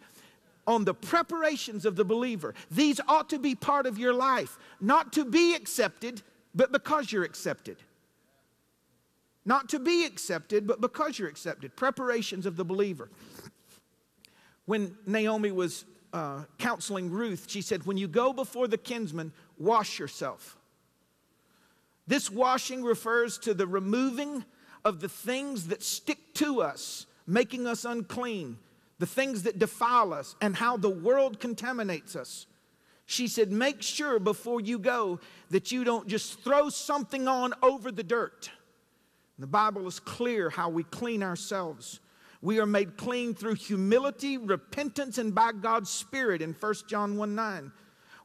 On 0.67 0.85
the 0.85 0.95
preparations 0.95 1.85
of 1.85 1.97
the 1.97 2.05
believer. 2.05 2.55
These 2.71 3.01
ought 3.09 3.29
to 3.31 3.39
be 3.39 3.55
part 3.55 3.87
of 3.87 3.99
your 3.99 4.15
life, 4.15 4.59
not 4.81 5.13
to 5.15 5.25
be 5.25 5.55
accepted, 5.55 6.23
but 6.55 6.73
because 6.73 7.13
you're 7.13 7.25
accepted. 7.25 7.77
Not 9.47 9.69
to 9.71 9.79
be 9.79 10.05
accepted, 10.05 10.67
but 10.67 10.81
because 10.81 11.19
you're 11.19 11.29
accepted. 11.29 11.77
Preparations 11.77 12.45
of 12.45 12.57
the 12.57 12.65
believer. 12.65 13.09
When 14.67 14.97
Naomi 15.07 15.53
was 15.53 15.85
uh, 16.13 16.43
counseling 16.59 17.11
Ruth, 17.11 17.47
she 17.49 17.63
said, 17.63 17.87
When 17.87 17.97
you 17.97 18.09
go 18.09 18.33
before 18.33 18.67
the 18.67 18.77
kinsman, 18.77 19.33
wash 19.57 20.01
yourself. 20.01 20.59
This 22.09 22.29
washing 22.29 22.83
refers 22.83 23.39
to 23.39 23.55
the 23.55 23.69
removing 23.69 24.45
of 24.85 25.01
the 25.01 25.09
things 25.09 25.69
that 25.69 25.83
stick 25.83 26.35
to 26.35 26.61
us, 26.61 27.07
making 27.27 27.69
us 27.69 27.85
unclean, 27.85 28.59
the 28.99 29.07
things 29.07 29.45
that 29.45 29.61
defile 29.61 30.13
us, 30.13 30.35
and 30.41 30.57
how 30.57 30.77
the 30.77 30.91
world 30.91 31.39
contaminates 31.39 32.17
us. 32.17 32.47
She 33.07 33.29
said, 33.29 33.53
Make 33.53 33.81
sure 33.81 34.19
before 34.19 34.61
you 34.61 34.81
go 34.81 35.21
that 35.51 35.71
you 35.71 35.85
don't 35.85 36.09
just 36.09 36.43
throw 36.43 36.69
something 36.69 37.29
on 37.29 37.55
over 37.63 37.93
the 37.93 38.03
dirt. 38.03 38.51
The 39.39 39.47
Bible 39.47 39.87
is 39.87 40.01
clear 40.01 40.49
how 40.51 40.69
we 40.71 40.85
clean 40.85 41.23
ourselves. 41.23 42.01
We 42.41 42.59
are 42.59 42.67
made 42.67 42.97
clean 42.97 43.35
through 43.35 43.55
humility, 43.55 44.39
repentance, 44.39 45.19
and 45.19 45.35
by 45.35 45.53
God's 45.53 45.91
Spirit 45.91 46.43
in 46.43 46.53
1 46.53 46.75
John 46.89 47.17
1 47.17 47.35
9. 47.35 47.73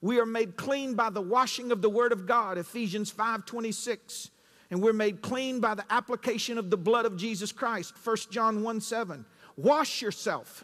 We 0.02 0.20
are 0.20 0.26
made 0.26 0.58
clean 0.58 0.96
by 0.96 1.10
the 1.10 1.22
washing 1.22 1.72
of 1.72 1.82
the 1.82 1.90
word 1.90 2.12
of 2.12 2.26
God, 2.26 2.58
Ephesians 2.58 3.12
5:26. 3.12 4.30
And 4.70 4.82
we're 4.82 4.94
made 4.94 5.22
clean 5.22 5.60
by 5.60 5.76
the 5.76 5.86
application 5.92 6.58
of 6.58 6.70
the 6.70 6.78
blood 6.78 7.06
of 7.06 7.18
Jesus 7.18 7.52
Christ, 7.52 7.94
1 8.04 8.16
John 8.32 8.64
1 8.64 8.80
7. 8.80 9.26
Wash 9.58 10.02
yourself. 10.02 10.64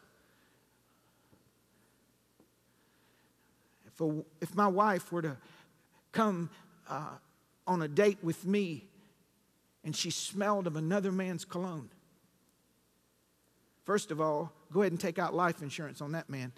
If, 3.85 3.99
a, 3.99 4.23
if 4.39 4.55
my 4.55 4.67
wife 4.67 5.11
were 5.11 5.23
to 5.23 5.37
come 6.13 6.49
uh, 6.87 7.15
on 7.65 7.81
a 7.81 7.87
date 7.87 8.19
with 8.23 8.45
me 8.45 8.87
and 9.87 9.95
she 9.95 10.11
smelled 10.11 10.67
of 10.67 10.75
another 10.75 11.13
man's 11.13 11.45
cologne, 11.45 11.87
first 13.85 14.11
of 14.11 14.19
all, 14.19 14.51
go 14.73 14.81
ahead 14.81 14.91
and 14.91 14.99
take 14.99 15.17
out 15.17 15.33
life 15.33 15.61
insurance 15.61 16.01
on 16.01 16.11
that 16.11 16.29
man. 16.29 16.51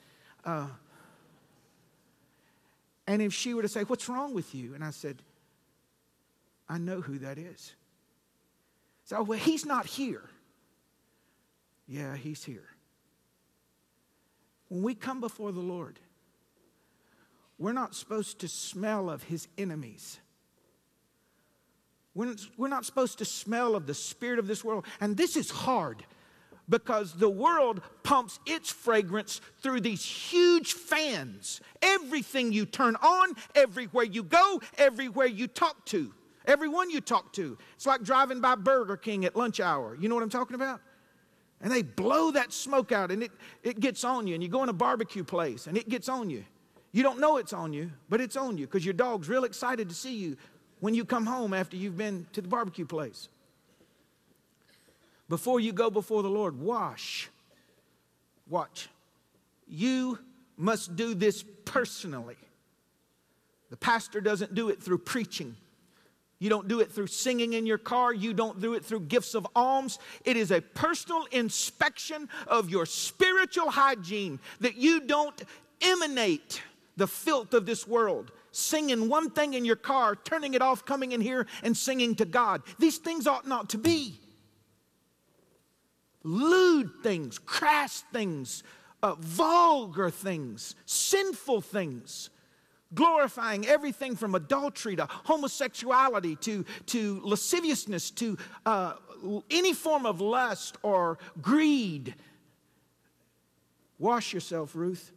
Uh, 0.44 0.66
and 3.06 3.22
if 3.22 3.32
she 3.32 3.54
were 3.54 3.62
to 3.62 3.68
say, 3.68 3.84
What's 3.84 4.10
wrong 4.10 4.34
with 4.34 4.56
you? 4.56 4.74
And 4.74 4.84
I 4.84 4.90
said, 4.90 5.22
I 6.68 6.80
know 6.80 7.02
who 7.02 7.20
that 7.20 7.38
is. 7.38 7.76
So, 9.06 9.22
well, 9.22 9.38
he's 9.38 9.64
not 9.64 9.86
here. 9.86 10.28
Yeah, 11.88 12.16
he's 12.16 12.44
here. 12.44 12.66
When 14.70 14.82
we 14.82 14.96
come 14.96 15.22
before 15.22 15.52
the 15.52 15.60
Lord, 15.60 16.00
we're 17.60 17.74
not 17.74 17.94
supposed 17.94 18.40
to 18.40 18.48
smell 18.48 19.08
of 19.08 19.22
his 19.22 19.48
enemies. 19.56 20.20
We're, 22.16 22.36
we're 22.58 22.68
not 22.68 22.86
supposed 22.86 23.20
to 23.20 23.26
smell 23.26 23.76
of 23.76 23.86
the 23.86 23.94
spirit 23.94 24.40
of 24.40 24.48
this 24.48 24.64
world. 24.64 24.86
And 25.00 25.16
this 25.16 25.36
is 25.36 25.50
hard 25.50 26.04
because 26.68 27.14
the 27.14 27.30
world 27.30 27.82
pumps 28.04 28.40
its 28.46 28.70
fragrance 28.70 29.42
through 29.62 29.82
these 29.82 30.04
huge 30.06 30.74
fans. 30.74 31.62
Everything 31.82 32.52
you 32.52 32.66
turn 32.66 32.96
on, 32.98 33.34
everywhere 33.56 34.06
you 34.06 34.24
go, 34.24 34.62
everywhere 34.78 35.26
you 35.26 35.48
talk 35.48 35.86
to, 35.88 36.14
everyone 36.46 36.90
you 36.90 37.02
talk 37.02 37.34
to. 37.34 37.58
It's 37.76 37.86
like 37.86 38.04
driving 38.04 38.40
by 38.40 38.56
Burger 38.56 38.98
King 38.98 39.26
at 39.26 39.36
lunch 39.36 39.60
hour. 39.60 39.98
You 40.00 40.10
know 40.10 40.16
what 40.16 40.24
I'm 40.24 40.30
talking 40.30 40.56
about? 40.56 40.82
And 41.62 41.72
they 41.72 41.82
blow 41.82 42.32
that 42.32 42.54
smoke 42.54 42.92
out 42.92 43.12
and 43.12 43.24
it, 43.24 43.32
it 43.64 43.80
gets 43.80 44.04
on 44.04 44.28
you. 44.28 44.36
And 44.36 44.44
you 44.44 44.50
go 44.50 44.64
in 44.64 44.70
a 44.70 44.74
barbecue 44.74 45.24
place 45.24 45.68
and 45.68 45.78
it 45.78 45.90
gets 45.90 46.08
on 46.08 46.30
you. 46.30 46.46
You 46.92 47.04
don't 47.04 47.20
know 47.20 47.38
it's 47.38 47.54
on 47.54 47.74
you, 47.74 47.92
but 48.10 48.22
it's 48.22 48.36
on 48.36 48.58
you 48.58 48.66
because 48.66 48.86
your 48.86 48.94
dog's 48.94 49.28
real 49.30 49.44
excited 49.44 49.90
to 49.90 49.96
see 49.96 50.16
you 50.16 50.38
when 50.80 50.94
you 50.94 51.06
come 51.06 51.26
home 51.26 51.54
after 51.54 51.76
you've 51.76 51.98
been 51.98 52.26
to 52.34 52.42
the 52.42 52.48
barbecue 52.48 52.86
place. 52.86 53.30
Before 55.28 55.60
you 55.60 55.72
go 55.72 55.90
before 55.90 56.24
the 56.24 56.30
Lord, 56.30 56.60
wash. 56.60 57.30
Watch. 58.50 58.90
You 59.68 60.18
must 60.58 60.96
do 60.96 61.14
this 61.14 61.44
personally. 61.66 62.38
The 63.70 63.78
pastor 63.78 64.22
doesn't 64.22 64.56
do 64.56 64.70
it 64.70 64.82
through 64.82 64.98
preaching. 65.00 65.56
You 66.40 66.50
don't 66.50 66.68
do 66.68 66.80
it 66.80 66.92
through 66.92 67.08
singing 67.08 67.54
in 67.54 67.66
your 67.66 67.78
car. 67.78 68.14
You 68.14 68.34
don't 68.34 68.62
do 68.62 68.74
it 68.74 68.84
through 68.84 69.02
gifts 69.02 69.36
of 69.36 69.46
alms. 69.56 70.00
It 70.26 70.38
is 70.38 70.52
a 70.52 70.62
personal 70.62 71.26
inspection 71.32 72.30
of 72.48 72.70
your 72.70 72.86
spiritual 72.86 73.70
hygiene 73.70 74.40
that 74.62 74.76
you 74.76 75.02
don't 75.02 75.40
emanate 75.82 76.62
the 76.98 77.08
filth 77.08 77.54
of 77.54 77.66
this 77.66 77.88
world. 77.88 78.32
Singing 78.52 79.10
one 79.10 79.30
thing 79.30 79.54
in 79.54 79.66
your 79.66 79.76
car, 79.76 80.16
turning 80.16 80.54
it 80.54 80.62
off, 80.62 80.86
coming 80.86 81.12
in 81.12 81.22
here 81.22 81.46
and 81.64 81.76
singing 81.76 82.16
to 82.16 82.26
God. 82.26 82.64
These 82.80 82.98
things 82.98 83.28
ought 83.28 83.48
not 83.48 83.70
to 83.70 83.78
be 83.78 84.20
lewd 86.24 86.92
things, 87.02 87.40
crass 87.40 88.04
things, 88.12 88.64
uh, 89.02 89.16
vulgar 89.20 90.10
things, 90.10 90.76
sinful 90.86 91.62
things, 91.62 92.30
glorifying 92.94 93.66
everything 93.66 94.16
from 94.16 94.36
adultery 94.36 94.96
to 94.96 95.06
homosexuality 95.10 96.36
to, 96.36 96.66
to 96.88 97.22
lasciviousness 97.24 98.12
to 98.12 98.38
uh, 98.66 98.94
any 99.50 99.74
form 99.74 100.06
of 100.06 100.22
lust 100.22 100.78
or 100.82 101.18
greed. 101.42 102.16
Wash 103.98 104.34
yourself, 104.34 104.76
Ruth, 104.76 105.12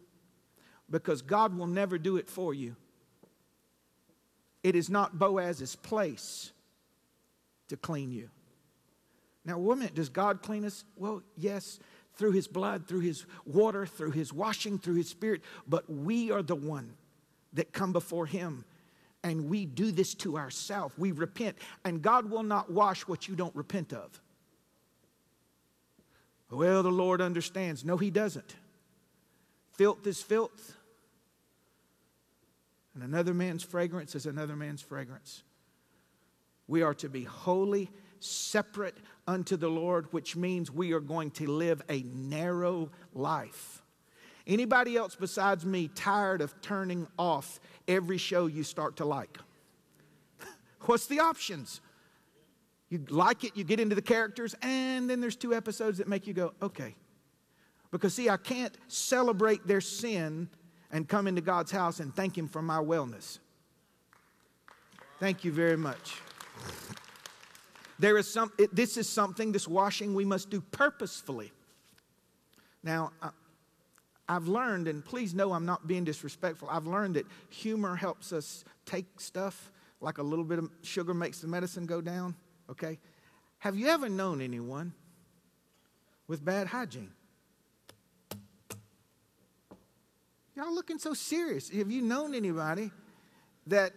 because 0.90 1.22
God 1.22 1.56
will 1.56 1.68
never 1.68 1.98
do 1.98 2.16
it 2.16 2.28
for 2.28 2.52
you. 2.52 2.76
It 4.62 4.76
is 4.76 4.88
not 4.88 5.18
Boaz's 5.18 5.76
place 5.76 6.52
to 7.68 7.76
clean 7.76 8.12
you. 8.12 8.28
Now, 9.44 9.58
woman, 9.58 9.90
does 9.94 10.08
God 10.08 10.42
clean 10.42 10.64
us? 10.64 10.84
Well, 10.96 11.22
yes, 11.36 11.80
through 12.14 12.32
his 12.32 12.46
blood, 12.46 12.86
through 12.86 13.00
his 13.00 13.26
water, 13.44 13.86
through 13.86 14.12
his 14.12 14.32
washing, 14.32 14.78
through 14.78 14.94
his 14.94 15.08
spirit. 15.08 15.42
But 15.66 15.90
we 15.90 16.30
are 16.30 16.42
the 16.42 16.54
one 16.54 16.94
that 17.54 17.72
come 17.72 17.92
before 17.92 18.26
him 18.26 18.64
and 19.24 19.48
we 19.48 19.66
do 19.66 19.92
this 19.92 20.14
to 20.14 20.36
ourselves. 20.36 20.94
We 20.98 21.12
repent, 21.12 21.56
and 21.84 22.02
God 22.02 22.30
will 22.30 22.42
not 22.42 22.70
wash 22.70 23.02
what 23.02 23.28
you 23.28 23.36
don't 23.36 23.54
repent 23.54 23.92
of. 23.92 24.20
Well, 26.50 26.82
the 26.82 26.90
Lord 26.90 27.20
understands. 27.20 27.84
No, 27.84 27.96
he 27.96 28.10
doesn't. 28.10 28.56
Filth 29.72 30.06
is 30.06 30.20
filth. 30.20 30.76
And 32.94 33.02
another 33.02 33.34
man's 33.34 33.62
fragrance 33.62 34.14
is 34.14 34.26
another 34.26 34.56
man's 34.56 34.82
fragrance. 34.82 35.42
We 36.66 36.82
are 36.82 36.94
to 36.94 37.08
be 37.08 37.24
holy 37.24 37.90
separate 38.20 38.96
unto 39.26 39.56
the 39.56 39.68
Lord, 39.68 40.12
which 40.12 40.36
means 40.36 40.70
we 40.70 40.92
are 40.92 41.00
going 41.00 41.30
to 41.32 41.50
live 41.50 41.82
a 41.88 42.02
narrow 42.02 42.90
life. 43.14 43.82
Anybody 44.46 44.96
else 44.96 45.14
besides 45.14 45.64
me 45.64 45.88
tired 45.88 46.40
of 46.40 46.60
turning 46.60 47.06
off 47.18 47.60
every 47.86 48.18
show 48.18 48.46
you 48.46 48.64
start 48.64 48.96
to 48.96 49.04
like? 49.04 49.38
What's 50.82 51.06
the 51.06 51.20
options? 51.20 51.80
You 52.88 53.04
like 53.08 53.44
it, 53.44 53.56
you 53.56 53.64
get 53.64 53.80
into 53.80 53.94
the 53.94 54.02
characters, 54.02 54.54
and 54.60 55.08
then 55.08 55.20
there's 55.20 55.36
two 55.36 55.54
episodes 55.54 55.98
that 55.98 56.08
make 56.08 56.26
you 56.26 56.34
go, 56.34 56.52
okay. 56.60 56.94
Because, 57.90 58.14
see, 58.14 58.28
I 58.28 58.36
can't 58.36 58.76
celebrate 58.88 59.66
their 59.66 59.80
sin 59.80 60.48
and 60.92 61.08
come 61.08 61.26
into 61.26 61.40
God's 61.40 61.72
house 61.72 61.98
and 61.98 62.14
thank 62.14 62.36
Him 62.36 62.46
for 62.46 62.62
my 62.62 62.76
wellness. 62.76 63.38
Thank 65.18 65.44
you 65.44 65.52
very 65.52 65.76
much. 65.76 66.16
There 67.98 68.18
is 68.18 68.28
some, 68.28 68.52
it, 68.58 68.74
this 68.74 68.96
is 68.96 69.08
something, 69.08 69.52
this 69.52 69.66
washing 69.66 70.14
we 70.14 70.24
must 70.24 70.50
do 70.50 70.60
purposefully. 70.60 71.52
Now, 72.82 73.12
I, 73.22 73.30
I've 74.28 74.48
learned, 74.48 74.88
and 74.88 75.04
please 75.04 75.34
know 75.34 75.52
I'm 75.52 75.66
not 75.66 75.86
being 75.86 76.04
disrespectful, 76.04 76.68
I've 76.70 76.86
learned 76.86 77.14
that 77.14 77.26
humor 77.48 77.94
helps 77.94 78.32
us 78.32 78.64
take 78.86 79.20
stuff, 79.20 79.70
like 80.00 80.18
a 80.18 80.22
little 80.22 80.44
bit 80.44 80.58
of 80.58 80.68
sugar 80.82 81.14
makes 81.14 81.38
the 81.38 81.48
medicine 81.48 81.86
go 81.86 82.00
down, 82.00 82.34
okay? 82.68 82.98
Have 83.60 83.76
you 83.76 83.86
ever 83.88 84.08
known 84.08 84.40
anyone 84.40 84.92
with 86.26 86.44
bad 86.44 86.66
hygiene? 86.66 87.12
Y'all 90.54 90.74
looking 90.74 90.98
so 90.98 91.14
serious. 91.14 91.70
Have 91.70 91.90
you 91.90 92.02
known 92.02 92.34
anybody 92.34 92.90
that, 93.68 93.92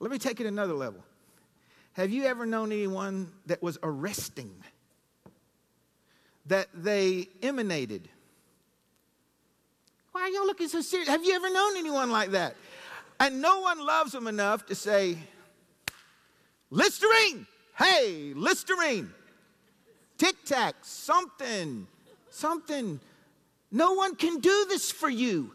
let 0.00 0.10
me 0.10 0.18
take 0.18 0.40
it 0.40 0.46
another 0.46 0.72
level. 0.72 1.04
Have 1.92 2.10
you 2.10 2.24
ever 2.24 2.46
known 2.46 2.72
anyone 2.72 3.30
that 3.46 3.62
was 3.62 3.78
arresting? 3.82 4.54
That 6.46 6.68
they 6.72 7.28
emanated? 7.42 8.08
Why 10.12 10.22
are 10.22 10.28
y'all 10.28 10.46
looking 10.46 10.68
so 10.68 10.80
serious? 10.80 11.08
Have 11.08 11.24
you 11.24 11.34
ever 11.34 11.50
known 11.50 11.76
anyone 11.76 12.10
like 12.10 12.30
that? 12.30 12.56
And 13.20 13.42
no 13.42 13.60
one 13.60 13.84
loves 13.84 14.12
them 14.12 14.26
enough 14.26 14.64
to 14.66 14.74
say, 14.74 15.18
Listerine, 16.70 17.46
hey, 17.76 18.32
Listerine, 18.34 19.10
Tic 20.16 20.36
Tac, 20.44 20.76
something, 20.82 21.86
something. 22.30 23.00
No 23.70 23.92
one 23.92 24.14
can 24.14 24.40
do 24.40 24.66
this 24.68 24.90
for 24.90 25.10
you. 25.10 25.52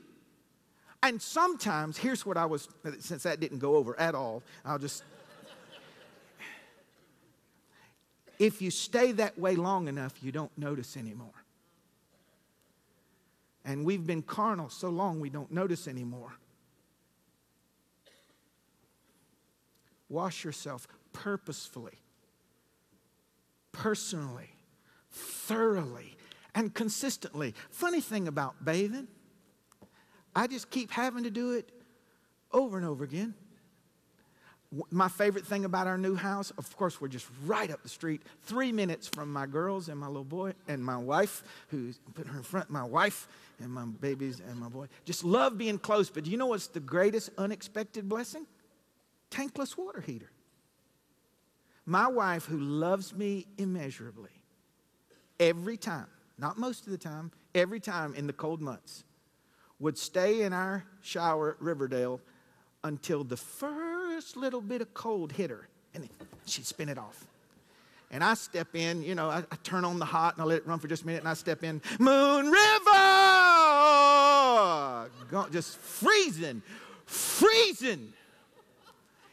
And 1.03 1.21
sometimes, 1.21 1.97
here's 1.97 2.25
what 2.25 2.37
I 2.37 2.45
was, 2.45 2.69
since 2.99 3.23
that 3.23 3.41
didn't 3.41 3.59
go 3.59 3.75
over 3.75 3.99
at 3.99 4.15
all, 4.15 4.41
I'll 4.63 4.79
just 4.79 5.03
If 8.39 8.61
you 8.61 8.71
stay 8.71 9.11
that 9.11 9.37
way 9.37 9.55
long 9.55 9.89
enough, 9.89 10.13
you 10.21 10.31
don't 10.31 10.57
notice 10.57 10.95
anymore. 10.95 11.43
And 13.65 13.85
we've 13.85 14.07
been 14.07 14.21
carnal 14.21 14.69
so 14.69 14.89
long 14.89 15.19
we 15.19 15.29
don't 15.29 15.51
notice 15.51 15.87
anymore. 15.87 16.33
Wash 20.09 20.43
yourself 20.45 20.87
purposefully, 21.11 21.99
personally, 23.71 24.51
thoroughly, 25.11 26.15
and 26.55 26.73
consistently. 26.73 27.53
Funny 27.69 28.01
thing 28.01 28.27
about 28.27 28.63
bathing, 28.63 29.07
I 30.35 30.47
just 30.47 30.69
keep 30.69 30.91
having 30.91 31.23
to 31.23 31.31
do 31.31 31.51
it 31.51 31.69
over 32.51 32.77
and 32.77 32.85
over 32.85 33.03
again. 33.03 33.33
my 34.89 35.07
favorite 35.07 35.45
thing 35.45 35.65
about 35.65 35.85
our 35.85 35.97
new 35.97 36.15
house, 36.15 36.51
of 36.57 36.75
course, 36.75 36.99
we're 36.99 37.07
just 37.07 37.27
right 37.45 37.69
up 37.69 37.83
the 37.83 37.89
street, 37.89 38.23
three 38.43 38.71
minutes 38.71 39.07
from 39.07 39.31
my 39.31 39.45
girls 39.45 39.89
and 39.89 39.99
my 39.99 40.07
little 40.07 40.23
boy 40.23 40.53
and 40.67 40.83
my 40.83 40.97
wife, 40.97 41.43
who's 41.67 41.99
put 42.15 42.27
her 42.27 42.37
in 42.37 42.43
front, 42.43 42.69
my 42.69 42.83
wife 42.83 43.27
and 43.59 43.71
my 43.71 43.85
babies 43.85 44.41
and 44.47 44.59
my 44.59 44.69
boy. 44.69 44.87
Just 45.05 45.23
love 45.23 45.57
being 45.57 45.77
close. 45.77 46.09
But 46.09 46.23
do 46.23 46.31
you 46.31 46.37
know 46.37 46.47
what's 46.47 46.67
the 46.67 46.79
greatest 46.79 47.29
unexpected 47.37 48.09
blessing? 48.09 48.47
Tankless 49.29 49.77
water 49.77 50.01
heater. 50.01 50.31
My 51.85 52.07
wife, 52.07 52.45
who 52.45 52.59
loves 52.59 53.13
me 53.13 53.45
immeasurably, 53.57 54.31
every 55.39 55.77
time, 55.77 56.07
not 56.37 56.57
most 56.57 56.85
of 56.85 56.91
the 56.91 56.97
time, 56.97 57.31
every 57.53 57.79
time 57.79 58.15
in 58.15 58.25
the 58.25 58.33
cold 58.33 58.61
months, 58.61 59.03
would 59.83 59.97
stay 59.97 60.43
in 60.43 60.53
our 60.53 60.85
shower 61.01 61.51
at 61.51 61.61
Riverdale 61.61 62.21
until 62.85 63.25
the 63.25 63.35
first 63.35 64.37
little 64.37 64.61
bit 64.61 64.79
of 64.81 64.93
cold 64.93 65.33
hit 65.33 65.49
her, 65.49 65.67
and 65.93 66.03
then 66.03 66.09
she'd 66.45 66.65
spin 66.65 66.87
it 66.87 66.97
off. 66.97 67.27
And 68.09 68.23
I 68.23 68.35
step 68.35 68.75
in, 68.75 69.03
you 69.03 69.13
know, 69.13 69.29
I, 69.29 69.39
I, 69.39 69.55
turn 69.63 69.83
on 69.83 69.99
the 69.99 70.05
hot 70.05 70.35
and 70.35 70.41
I 70.41 70.45
let 70.45 70.59
it 70.59 70.67
run 70.67 70.79
for 70.79 70.87
just 70.87 71.03
a 71.03 71.05
minute, 71.05 71.19
and 71.19 71.27
I 71.27 71.33
step 71.33 71.65
in, 71.65 71.81
Moon 71.99 72.49
River! 72.49 73.09
Just 75.51 75.77
freezing, 75.77 76.61
freezing. 77.05 78.13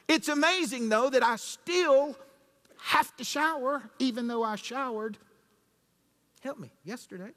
It's 0.09 0.29
amazing, 0.29 0.89
though, 0.89 1.11
that 1.11 1.23
I 1.23 1.37
still 1.37 2.17
have 2.79 3.17
to 3.19 3.25
shower, 3.25 3.89
even 4.01 4.27
though 4.27 4.43
I 4.43 4.57
showered, 4.57 5.17
help 6.41 6.59
me, 6.59 6.73
yesterday. 6.85 7.31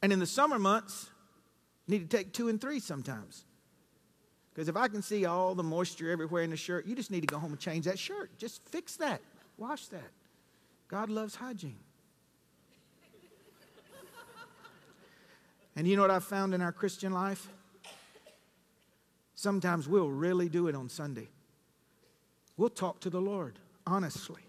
And 0.00 0.10
in 0.10 0.20
the 0.20 0.26
summer 0.26 0.58
months, 0.58 1.10
need 1.88 2.08
to 2.08 2.16
take 2.16 2.32
two 2.32 2.48
and 2.48 2.60
three 2.60 2.80
sometimes. 2.80 3.44
Because 4.52 4.68
if 4.68 4.76
I 4.76 4.88
can 4.88 5.02
see 5.02 5.26
all 5.26 5.54
the 5.54 5.62
moisture 5.62 6.10
everywhere 6.10 6.42
in 6.42 6.50
the 6.50 6.56
shirt, 6.56 6.86
you 6.86 6.94
just 6.94 7.10
need 7.10 7.20
to 7.20 7.26
go 7.26 7.38
home 7.38 7.52
and 7.52 7.60
change 7.60 7.84
that 7.84 7.98
shirt. 7.98 8.30
Just 8.38 8.66
fix 8.68 8.96
that, 8.96 9.20
wash 9.58 9.86
that. 9.88 10.10
God 10.88 11.10
loves 11.10 11.34
hygiene. 11.34 11.78
and 15.76 15.86
you 15.86 15.96
know 15.96 16.02
what 16.02 16.10
I've 16.10 16.24
found 16.24 16.54
in 16.54 16.62
our 16.62 16.72
Christian 16.72 17.12
life? 17.12 17.48
Sometimes 19.34 19.86
we'll 19.86 20.10
really 20.10 20.48
do 20.48 20.68
it 20.68 20.74
on 20.74 20.88
Sunday. 20.88 21.28
We'll 22.56 22.70
talk 22.70 23.00
to 23.00 23.10
the 23.10 23.20
Lord 23.20 23.58
honestly. 23.86 24.42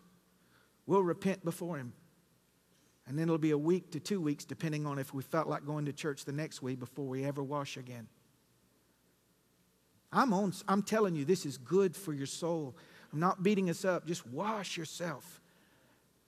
We'll 0.85 1.03
repent 1.03 1.43
before 1.43 1.77
Him. 1.77 1.93
And 3.07 3.17
then 3.17 3.23
it'll 3.23 3.37
be 3.37 3.51
a 3.51 3.57
week 3.57 3.91
to 3.91 3.99
two 3.99 4.19
weeks, 4.19 4.43
depending 4.43 4.85
on 4.85 4.99
if 4.99 5.13
we 5.13 5.23
felt 5.23 5.47
like 5.47 5.65
going 5.65 5.85
to 5.85 5.93
church 5.93 6.25
the 6.25 6.33
next 6.33 6.61
week 6.61 6.79
before 6.79 7.05
we 7.05 7.23
ever 7.23 7.41
wash 7.41 7.77
again. 7.77 8.07
I'm, 10.11 10.33
on, 10.33 10.53
I'm 10.67 10.81
telling 10.81 11.15
you, 11.15 11.23
this 11.23 11.45
is 11.45 11.57
good 11.57 11.95
for 11.95 12.13
your 12.13 12.25
soul. 12.25 12.75
I'm 13.13 13.19
not 13.19 13.43
beating 13.43 13.69
us 13.69 13.85
up. 13.85 14.05
Just 14.05 14.27
wash 14.27 14.77
yourself. 14.77 15.41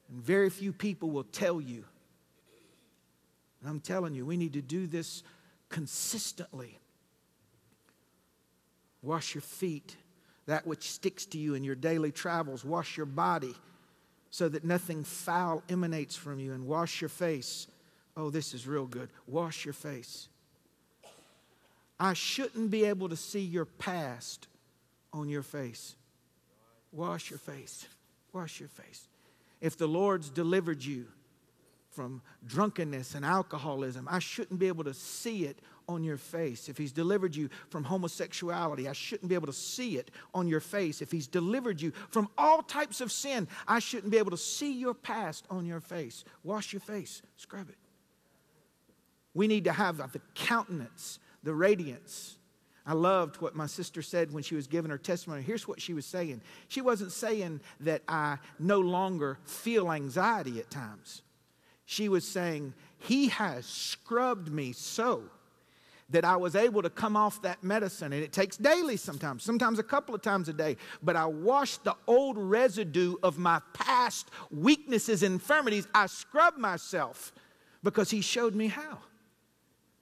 And 0.10 0.24
very 0.24 0.50
few 0.50 0.72
people 0.72 1.10
will 1.10 1.26
tell 1.26 1.60
you. 1.60 1.84
And 3.62 3.70
I'm 3.70 3.82
telling 3.82 4.14
you, 4.14 4.26
we 4.26 4.38
need 4.38 4.54
to 4.54 4.62
do 4.62 4.88
this 4.88 5.24
consistently. 5.68 6.80
Wash 9.02 9.36
your 9.36 9.42
feet 9.42 9.98
that 10.46 10.66
which 10.66 10.90
sticks 10.92 11.26
to 11.28 11.38
you 11.38 11.54
in 11.56 11.64
your 11.64 11.76
daily 11.76 12.12
travels. 12.12 12.66
Wash 12.66 12.98
your 12.98 13.06
body 13.06 13.54
so 14.32 14.48
that 14.50 14.64
nothing 14.64 15.04
foul 15.04 15.64
emanates 15.70 16.16
from 16.16 16.40
you, 16.40 16.54
and 16.54 16.66
wash 16.66 17.02
your 17.02 17.10
face. 17.10 17.68
Oh, 18.16 18.30
this 18.30 18.54
is 18.54 18.68
real 18.68 18.86
good. 18.86 19.10
Wash 19.28 19.66
your 19.66 19.74
face. 19.74 20.28
I 22.00 22.14
shouldn't 22.14 22.72
be 22.72 22.86
able 22.86 23.10
to 23.10 23.16
see 23.16 23.42
your 23.42 23.66
past 23.66 24.48
on 25.12 25.30
your 25.30 25.42
face. 25.42 25.96
Wash 26.92 27.30
your 27.30 27.40
face. 27.40 27.88
Wash 28.32 28.60
your 28.60 28.70
face. 28.70 29.08
If 29.62 29.78
the 29.78 29.88
Lord's 29.88 30.30
delivered 30.30 30.84
you 30.84 31.08
from 31.92 32.22
drunkenness 32.46 33.16
and 33.16 33.26
alcoholism, 33.26 34.08
I 34.10 34.20
shouldn't 34.20 34.60
be 34.60 34.68
able 34.68 34.86
to 34.86 34.94
see 34.94 35.46
it 35.46 35.60
on 35.90 36.04
your 36.04 36.18
face. 36.18 36.70
If 36.70 36.78
He's 36.78 36.94
delivered 36.94 37.36
you 37.36 37.50
from 37.70 37.84
homosexuality, 37.84 38.88
I 38.88 38.94
shouldn't 38.94 39.28
be 39.28 39.36
able 39.36 39.48
to 39.48 39.54
see 39.54 39.98
it 39.98 40.12
on 40.34 40.48
your 40.48 40.60
face. 40.60 41.02
If 41.02 41.12
He's 41.12 41.28
delivered 41.28 41.82
you 41.82 41.92
from 42.10 42.30
all 42.38 42.62
types 42.62 43.02
of 43.02 43.12
sin, 43.12 43.48
I 43.68 43.80
shouldn't 43.80 44.12
be 44.12 44.20
able 44.20 44.32
to 44.32 44.38
see 44.38 44.72
your 44.72 44.94
past 44.94 45.46
on 45.50 45.66
your 45.66 45.82
face. 45.82 46.24
Wash 46.44 46.72
your 46.72 46.80
face, 46.80 47.22
scrub 47.36 47.70
it. 47.70 47.78
We 49.34 49.48
need 49.48 49.66
to 49.66 49.74
have 49.74 49.98
the 49.98 50.22
countenance, 50.36 51.20
the 51.44 51.54
radiance. 51.54 52.38
I 52.86 52.94
loved 52.94 53.42
what 53.42 53.56
my 53.56 53.66
sister 53.68 54.02
said 54.02 54.32
when 54.32 54.44
she 54.44 54.56
was 54.56 54.68
giving 54.68 54.92
her 54.92 54.98
testimony. 54.98 55.42
Here's 55.42 55.68
what 55.68 55.82
she 55.82 55.94
was 55.94 56.06
saying. 56.06 56.42
She 56.68 56.82
wasn't 56.82 57.12
saying 57.12 57.62
that 57.82 58.04
I 58.08 58.38
no 58.60 58.80
longer 58.80 59.40
feel 59.44 59.92
anxiety 59.92 60.60
at 60.60 60.70
times. 60.70 61.24
She 61.86 62.10
was 62.10 62.28
saying, 62.28 62.74
He 63.00 63.30
has 63.30 63.66
scrubbed 63.66 64.52
me 64.52 64.72
so 64.72 65.24
that 66.12 66.26
I 66.26 66.36
was 66.36 66.56
able 66.56 66.82
to 66.82 66.90
come 66.90 67.16
off 67.16 67.42
that 67.44 67.64
medicine. 67.64 68.14
And 68.14 68.24
it 68.24 68.34
takes 68.34 68.58
daily 68.58 68.98
sometimes, 68.98 69.44
sometimes 69.44 69.80
a 69.80 69.84
couple 69.84 70.16
of 70.16 70.22
times 70.22 70.50
a 70.50 70.54
day. 70.54 70.78
But 71.04 71.16
I 71.16 71.26
washed 71.26 71.84
the 71.84 71.96
old 72.08 72.38
residue 72.38 73.16
of 73.22 73.38
my 73.38 73.62
past 73.74 74.30
weaknesses 74.52 75.24
infirmities. 75.24 75.88
I 75.94 76.08
scrubbed 76.08 76.58
myself 76.58 77.32
because 77.84 78.10
He 78.10 78.22
showed 78.22 78.56
me 78.56 78.68
how. 78.68 79.00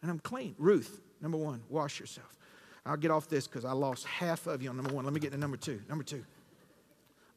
And 0.01 0.09
I'm 0.09 0.19
clean. 0.19 0.55
Ruth, 0.57 1.01
number 1.21 1.37
one, 1.37 1.61
wash 1.69 1.99
yourself. 1.99 2.37
I'll 2.85 2.95
get 2.95 3.11
off 3.11 3.27
this 3.27 3.47
because 3.47 3.65
I 3.65 3.73
lost 3.73 4.05
half 4.05 4.47
of 4.47 4.61
you 4.61 4.69
on 4.69 4.77
number 4.77 4.93
one. 4.93 5.03
Let 5.03 5.13
me 5.13 5.19
get 5.19 5.31
to 5.33 5.37
number 5.37 5.57
two. 5.57 5.81
Number 5.89 6.05
two, 6.05 6.23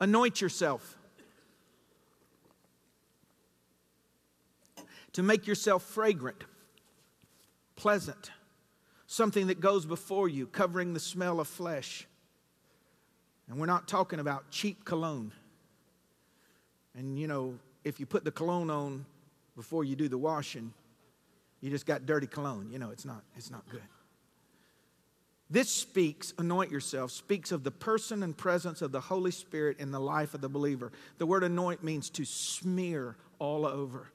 anoint 0.00 0.40
yourself. 0.40 0.96
To 5.14 5.24
make 5.24 5.48
yourself 5.48 5.82
fragrant, 5.82 6.44
pleasant, 7.74 8.30
something 9.10 9.48
that 9.48 9.58
goes 9.58 9.84
before 9.84 10.28
you, 10.28 10.46
covering 10.46 10.94
the 10.94 11.00
smell 11.00 11.40
of 11.40 11.48
flesh. 11.48 12.06
And 13.48 13.58
we're 13.58 13.66
not 13.66 13.88
talking 13.88 14.20
about 14.20 14.52
cheap 14.52 14.84
cologne. 14.84 15.32
And 16.96 17.18
you 17.18 17.26
know, 17.26 17.58
if 17.82 17.98
you 17.98 18.06
put 18.06 18.22
the 18.22 18.30
cologne 18.30 18.70
on 18.70 19.04
before 19.56 19.82
you 19.82 19.96
do 19.96 20.08
the 20.08 20.16
washing, 20.16 20.72
you 21.60 21.70
just 21.70 21.86
got 21.86 22.06
dirty 22.06 22.28
cologne. 22.28 22.70
You 22.70 22.78
know, 22.78 22.90
it's 22.90 23.04
not, 23.04 23.24
it's 23.36 23.50
not 23.50 23.68
good. 23.68 23.82
This 25.50 25.68
speaks, 25.68 26.32
anoint 26.38 26.70
yourself, 26.70 27.10
speaks 27.10 27.50
of 27.50 27.64
the 27.64 27.72
person 27.72 28.22
and 28.22 28.36
presence 28.36 28.80
of 28.80 28.92
the 28.92 29.00
Holy 29.00 29.32
Spirit 29.32 29.80
in 29.80 29.90
the 29.90 29.98
life 29.98 30.34
of 30.34 30.40
the 30.40 30.48
believer. 30.48 30.92
The 31.18 31.26
word 31.26 31.42
anoint 31.42 31.82
means 31.82 32.10
to 32.10 32.24
smear 32.24 33.16
all 33.40 33.66
over. 33.66 34.12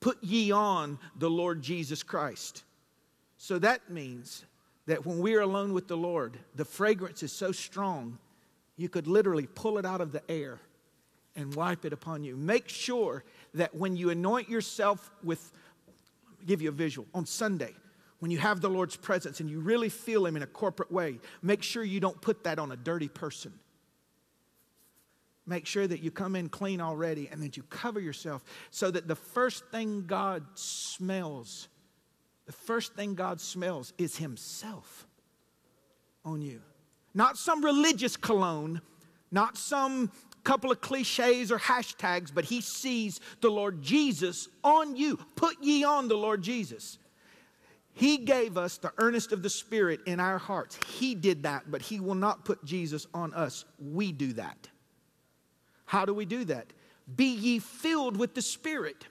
Put 0.00 0.24
ye 0.24 0.50
on 0.50 0.98
the 1.16 1.30
Lord 1.30 1.62
Jesus 1.62 2.02
Christ. 2.02 2.64
So 3.38 3.58
that 3.60 3.88
means 3.88 4.44
that 4.86 5.06
when 5.06 5.20
we 5.20 5.34
are 5.36 5.40
alone 5.40 5.72
with 5.72 5.86
the 5.86 5.96
Lord, 5.96 6.38
the 6.56 6.64
fragrance 6.64 7.22
is 7.22 7.32
so 7.32 7.52
strong, 7.52 8.18
you 8.76 8.88
could 8.88 9.06
literally 9.06 9.46
pull 9.46 9.78
it 9.78 9.86
out 9.86 10.00
of 10.00 10.12
the 10.12 10.28
air 10.30 10.58
and 11.36 11.54
wipe 11.54 11.84
it 11.84 11.92
upon 11.92 12.24
you. 12.24 12.36
Make 12.36 12.68
sure 12.68 13.24
that 13.54 13.74
when 13.74 13.96
you 13.96 14.10
anoint 14.10 14.48
yourself 14.48 15.10
with, 15.22 15.52
give 16.46 16.60
you 16.60 16.70
a 16.70 16.72
visual, 16.72 17.06
on 17.14 17.26
Sunday, 17.26 17.74
when 18.18 18.32
you 18.32 18.38
have 18.38 18.60
the 18.60 18.68
Lord's 18.68 18.96
presence 18.96 19.38
and 19.38 19.48
you 19.48 19.60
really 19.60 19.88
feel 19.88 20.26
Him 20.26 20.36
in 20.36 20.42
a 20.42 20.46
corporate 20.46 20.90
way, 20.90 21.20
make 21.40 21.62
sure 21.62 21.84
you 21.84 22.00
don't 22.00 22.20
put 22.20 22.42
that 22.42 22.58
on 22.58 22.72
a 22.72 22.76
dirty 22.76 23.08
person. 23.08 23.52
Make 25.46 25.64
sure 25.64 25.86
that 25.86 26.02
you 26.02 26.10
come 26.10 26.34
in 26.34 26.48
clean 26.48 26.80
already 26.80 27.28
and 27.30 27.42
that 27.42 27.56
you 27.56 27.62
cover 27.64 28.00
yourself 28.00 28.42
so 28.70 28.90
that 28.90 29.06
the 29.06 29.14
first 29.14 29.64
thing 29.66 30.04
God 30.06 30.44
smells 30.54 31.68
the 32.48 32.52
first 32.52 32.94
thing 32.94 33.14
God 33.14 33.42
smells 33.42 33.92
is 33.98 34.16
Himself 34.16 35.06
on 36.24 36.40
you. 36.40 36.62
Not 37.12 37.36
some 37.36 37.62
religious 37.62 38.16
cologne, 38.16 38.80
not 39.30 39.58
some 39.58 40.10
couple 40.44 40.72
of 40.72 40.80
cliches 40.80 41.52
or 41.52 41.58
hashtags, 41.58 42.32
but 42.34 42.46
He 42.46 42.62
sees 42.62 43.20
the 43.42 43.50
Lord 43.50 43.82
Jesus 43.82 44.48
on 44.64 44.96
you. 44.96 45.18
Put 45.36 45.62
ye 45.62 45.84
on 45.84 46.08
the 46.08 46.16
Lord 46.16 46.40
Jesus. 46.40 46.98
He 47.92 48.16
gave 48.16 48.56
us 48.56 48.78
the 48.78 48.94
earnest 48.96 49.32
of 49.32 49.42
the 49.42 49.50
Spirit 49.50 50.00
in 50.06 50.18
our 50.18 50.38
hearts. 50.38 50.78
He 50.98 51.14
did 51.14 51.42
that, 51.42 51.70
but 51.70 51.82
He 51.82 52.00
will 52.00 52.14
not 52.14 52.46
put 52.46 52.64
Jesus 52.64 53.06
on 53.12 53.34
us. 53.34 53.66
We 53.78 54.10
do 54.10 54.32
that. 54.34 54.68
How 55.84 56.06
do 56.06 56.14
we 56.14 56.24
do 56.24 56.46
that? 56.46 56.72
Be 57.14 57.26
ye 57.26 57.58
filled 57.58 58.16
with 58.16 58.34
the 58.34 58.40
Spirit. 58.40 59.04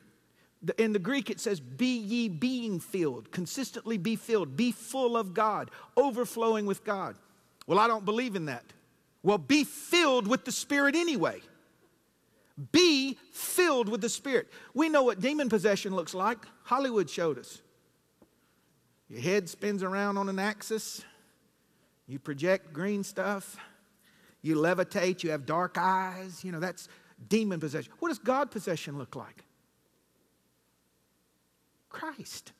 In 0.78 0.94
the 0.94 1.00
Greek, 1.00 1.30
it 1.30 1.40
says, 1.40 1.60
Be 1.60 1.98
ye 1.98 2.30
being 2.30 2.80
filled, 2.80 3.32
consistently 3.32 3.98
be 3.98 4.16
filled, 4.16 4.58
be 4.58 4.72
full 4.72 5.16
of 5.16 5.34
God, 5.34 5.72
overflowing 5.96 6.66
with 6.66 6.84
God. 6.84 7.16
Well, 7.68 7.80
I 7.80 7.88
don't 7.88 8.06
believe 8.06 8.36
in 8.36 8.46
that. 8.46 8.64
Well, 9.24 9.38
be 9.38 9.64
filled 9.64 10.28
with 10.28 10.46
the 10.46 10.52
Spirit 10.52 10.96
anyway. 10.96 11.42
Be 12.72 13.18
filled 13.32 13.88
with 13.88 14.02
the 14.02 14.10
Spirit. 14.10 14.48
We 14.74 14.90
know 14.90 15.04
what 15.04 15.20
demon 15.20 15.50
possession 15.50 15.96
looks 15.96 16.14
like. 16.14 16.40
Hollywood 16.64 17.10
showed 17.10 17.38
us. 17.38 17.62
Your 19.10 19.22
head 19.22 19.48
spins 19.48 19.84
around 19.84 20.18
on 20.18 20.28
an 20.28 20.40
axis, 20.40 21.04
you 22.08 22.20
project 22.20 22.74
green 22.74 23.04
stuff, 23.04 23.58
You 24.42 24.56
levitate, 24.56 25.24
you 25.24 25.32
have 25.32 25.46
dark 25.46 25.78
eyes. 25.78 26.44
You 26.44 26.52
know, 26.52 26.60
that's 26.60 26.88
demon 27.28 27.60
possession. 27.60 27.92
What 28.00 28.10
does 28.10 28.20
God 28.20 28.52
possession 28.52 28.98
look 28.98 29.16
like? 29.16 29.44
Christ. 31.98 32.52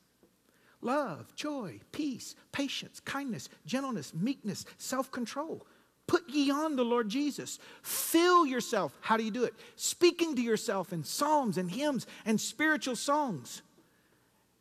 Love, 0.82 1.36
joy, 1.36 1.80
peace, 1.92 2.36
patience, 2.52 3.00
kindness, 3.00 3.50
gentleness, 3.68 4.14
meekness, 4.16 4.66
self 4.78 5.12
control. 5.12 5.66
Put 6.08 6.28
ye 6.30 6.50
on 6.50 6.76
the 6.76 6.86
Lord 6.86 7.10
Jesus. 7.10 7.60
Fill 7.84 8.48
yourself. 8.48 8.98
How 9.02 9.16
do 9.16 9.24
you 9.24 9.30
do 9.30 9.44
it? 9.44 9.54
Speaking 9.76 10.36
to 10.36 10.42
yourself 10.42 10.92
in 10.92 11.04
psalms 11.04 11.58
and 11.58 11.70
hymns 11.70 12.08
and 12.26 12.42
spiritual 12.42 12.96
songs. 12.96 13.62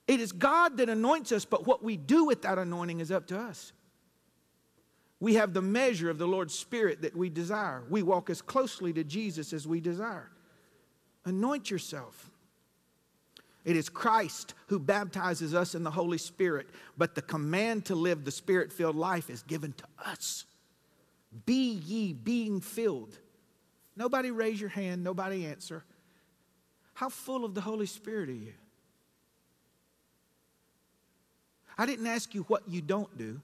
It 0.06 0.20
is 0.20 0.32
God 0.32 0.76
that 0.76 0.88
anoints 0.88 1.32
us, 1.32 1.44
but 1.44 1.66
what 1.66 1.82
we 1.82 1.96
do 1.96 2.24
with 2.24 2.42
that 2.42 2.58
anointing 2.58 3.00
is 3.00 3.10
up 3.10 3.26
to 3.28 3.38
us. 3.38 3.72
We 5.20 5.34
have 5.34 5.54
the 5.54 5.62
measure 5.62 6.10
of 6.10 6.18
the 6.18 6.26
Lord's 6.26 6.54
Spirit 6.54 7.02
that 7.02 7.16
we 7.16 7.30
desire. 7.30 7.82
We 7.88 8.02
walk 8.02 8.28
as 8.28 8.42
closely 8.42 8.92
to 8.92 9.04
Jesus 9.04 9.52
as 9.52 9.66
we 9.66 9.80
desire. 9.80 10.30
Anoint 11.24 11.70
yourself. 11.70 12.30
It 13.66 13.76
is 13.76 13.88
Christ 13.88 14.54
who 14.68 14.78
baptizes 14.78 15.52
us 15.52 15.74
in 15.74 15.82
the 15.82 15.90
Holy 15.90 16.18
Spirit, 16.18 16.68
but 16.96 17.16
the 17.16 17.20
command 17.20 17.86
to 17.86 17.96
live 17.96 18.24
the 18.24 18.30
Spirit 18.30 18.72
filled 18.72 18.94
life 18.94 19.28
is 19.28 19.42
given 19.42 19.72
to 19.72 19.84
us. 20.06 20.44
Be 21.44 21.72
ye 21.72 22.12
being 22.12 22.60
filled. 22.60 23.18
Nobody 23.96 24.30
raise 24.30 24.60
your 24.60 24.70
hand, 24.70 25.02
nobody 25.02 25.44
answer. 25.44 25.82
How 26.94 27.08
full 27.08 27.44
of 27.44 27.54
the 27.54 27.60
Holy 27.60 27.86
Spirit 27.86 28.28
are 28.28 28.34
you? 28.34 28.52
I 31.76 31.86
didn't 31.86 32.06
ask 32.06 32.36
you 32.36 32.42
what 32.42 32.68
you 32.68 32.80
don't 32.80 33.18
do. 33.18 33.40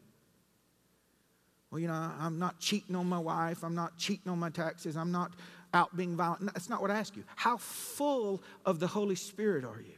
Well, 1.72 1.80
you 1.80 1.88
know, 1.88 2.12
I'm 2.20 2.38
not 2.38 2.60
cheating 2.60 2.94
on 2.94 3.08
my 3.08 3.18
wife. 3.18 3.64
I'm 3.64 3.74
not 3.74 3.98
cheating 3.98 4.30
on 4.30 4.38
my 4.38 4.50
taxes. 4.50 4.96
I'm 4.96 5.10
not 5.10 5.32
out 5.74 5.96
being 5.96 6.16
violent. 6.16 6.44
That's 6.54 6.68
not 6.68 6.80
what 6.80 6.92
I 6.92 6.98
ask 6.98 7.16
you. 7.16 7.24
How 7.34 7.56
full 7.56 8.40
of 8.64 8.78
the 8.78 8.86
Holy 8.86 9.16
Spirit 9.16 9.64
are 9.64 9.80
you? 9.80 9.94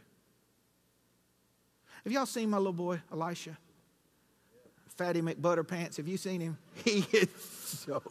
Have 2.04 2.12
y'all 2.12 2.26
seen 2.26 2.50
my 2.50 2.58
little 2.58 2.72
boy, 2.72 3.00
Elisha? 3.10 3.56
Fatty 4.96 5.22
McButterpants. 5.22 5.96
Have 5.96 6.06
you 6.06 6.16
seen 6.16 6.40
him? 6.40 6.58
He 6.84 7.04
is 7.12 7.28
so 7.64 8.02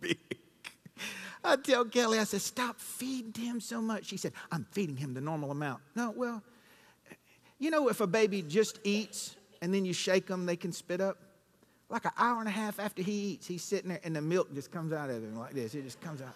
big. 0.00 0.18
I 1.42 1.56
tell 1.56 1.84
Kelly, 1.86 2.18
I 2.18 2.24
said, 2.24 2.42
stop 2.42 2.78
feeding 2.78 3.42
him 3.42 3.60
so 3.60 3.80
much. 3.80 4.04
She 4.06 4.16
said, 4.16 4.32
I'm 4.52 4.66
feeding 4.70 4.96
him 4.96 5.14
the 5.14 5.20
normal 5.20 5.50
amount. 5.50 5.80
No, 5.96 6.12
well, 6.14 6.42
you 7.58 7.70
know, 7.70 7.88
if 7.88 8.00
a 8.00 8.06
baby 8.06 8.42
just 8.42 8.78
eats 8.84 9.34
and 9.60 9.72
then 9.74 9.84
you 9.84 9.92
shake 9.92 10.26
them, 10.26 10.46
they 10.46 10.56
can 10.56 10.72
spit 10.72 11.00
up 11.00 11.16
like 11.88 12.04
an 12.04 12.12
hour 12.16 12.38
and 12.38 12.48
a 12.48 12.52
half 12.52 12.78
after 12.78 13.02
he 13.02 13.12
eats, 13.12 13.46
he's 13.46 13.62
sitting 13.62 13.88
there 13.88 14.00
and 14.04 14.14
the 14.14 14.22
milk 14.22 14.54
just 14.54 14.70
comes 14.70 14.92
out 14.92 15.10
of 15.10 15.22
him 15.22 15.36
like 15.38 15.52
this. 15.52 15.74
It 15.74 15.84
just 15.84 16.00
comes 16.00 16.22
out. 16.22 16.34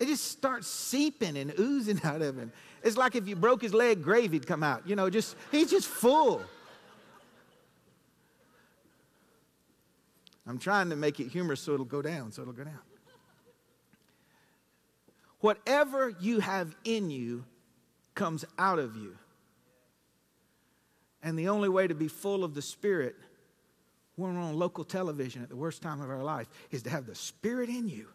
It 0.00 0.06
just 0.06 0.32
starts 0.32 0.66
seeping 0.66 1.36
and 1.36 1.52
oozing 1.60 2.00
out 2.04 2.22
of 2.22 2.36
him. 2.36 2.50
It's 2.82 2.96
like 2.96 3.14
if 3.14 3.28
you 3.28 3.36
broke 3.36 3.62
his 3.62 3.74
leg, 3.74 4.02
gravy'd 4.02 4.46
come 4.46 4.62
out. 4.62 4.88
You 4.88 4.96
know, 4.96 5.10
just 5.10 5.36
he's 5.52 5.70
just 5.70 5.86
full. 5.86 6.42
I'm 10.46 10.58
trying 10.58 10.90
to 10.90 10.96
make 10.96 11.20
it 11.20 11.28
humorous 11.28 11.60
so 11.60 11.74
it'll 11.74 11.84
go 11.84 12.02
down, 12.02 12.32
so 12.32 12.42
it'll 12.42 12.54
go 12.54 12.64
down. 12.64 12.78
Whatever 15.40 16.12
you 16.18 16.40
have 16.40 16.74
in 16.84 17.10
you 17.10 17.44
comes 18.14 18.44
out 18.58 18.78
of 18.78 18.96
you. 18.96 19.16
And 21.22 21.38
the 21.38 21.48
only 21.48 21.68
way 21.68 21.86
to 21.86 21.94
be 21.94 22.08
full 22.08 22.42
of 22.42 22.54
the 22.54 22.62
Spirit 22.62 23.14
when 24.16 24.34
we're 24.34 24.40
on 24.40 24.58
local 24.58 24.84
television 24.84 25.42
at 25.42 25.50
the 25.50 25.56
worst 25.56 25.82
time 25.82 26.00
of 26.00 26.10
our 26.10 26.22
life 26.22 26.48
is 26.70 26.82
to 26.82 26.90
have 26.90 27.06
the 27.06 27.14
Spirit 27.14 27.68
in 27.68 27.88
you. 27.88 28.08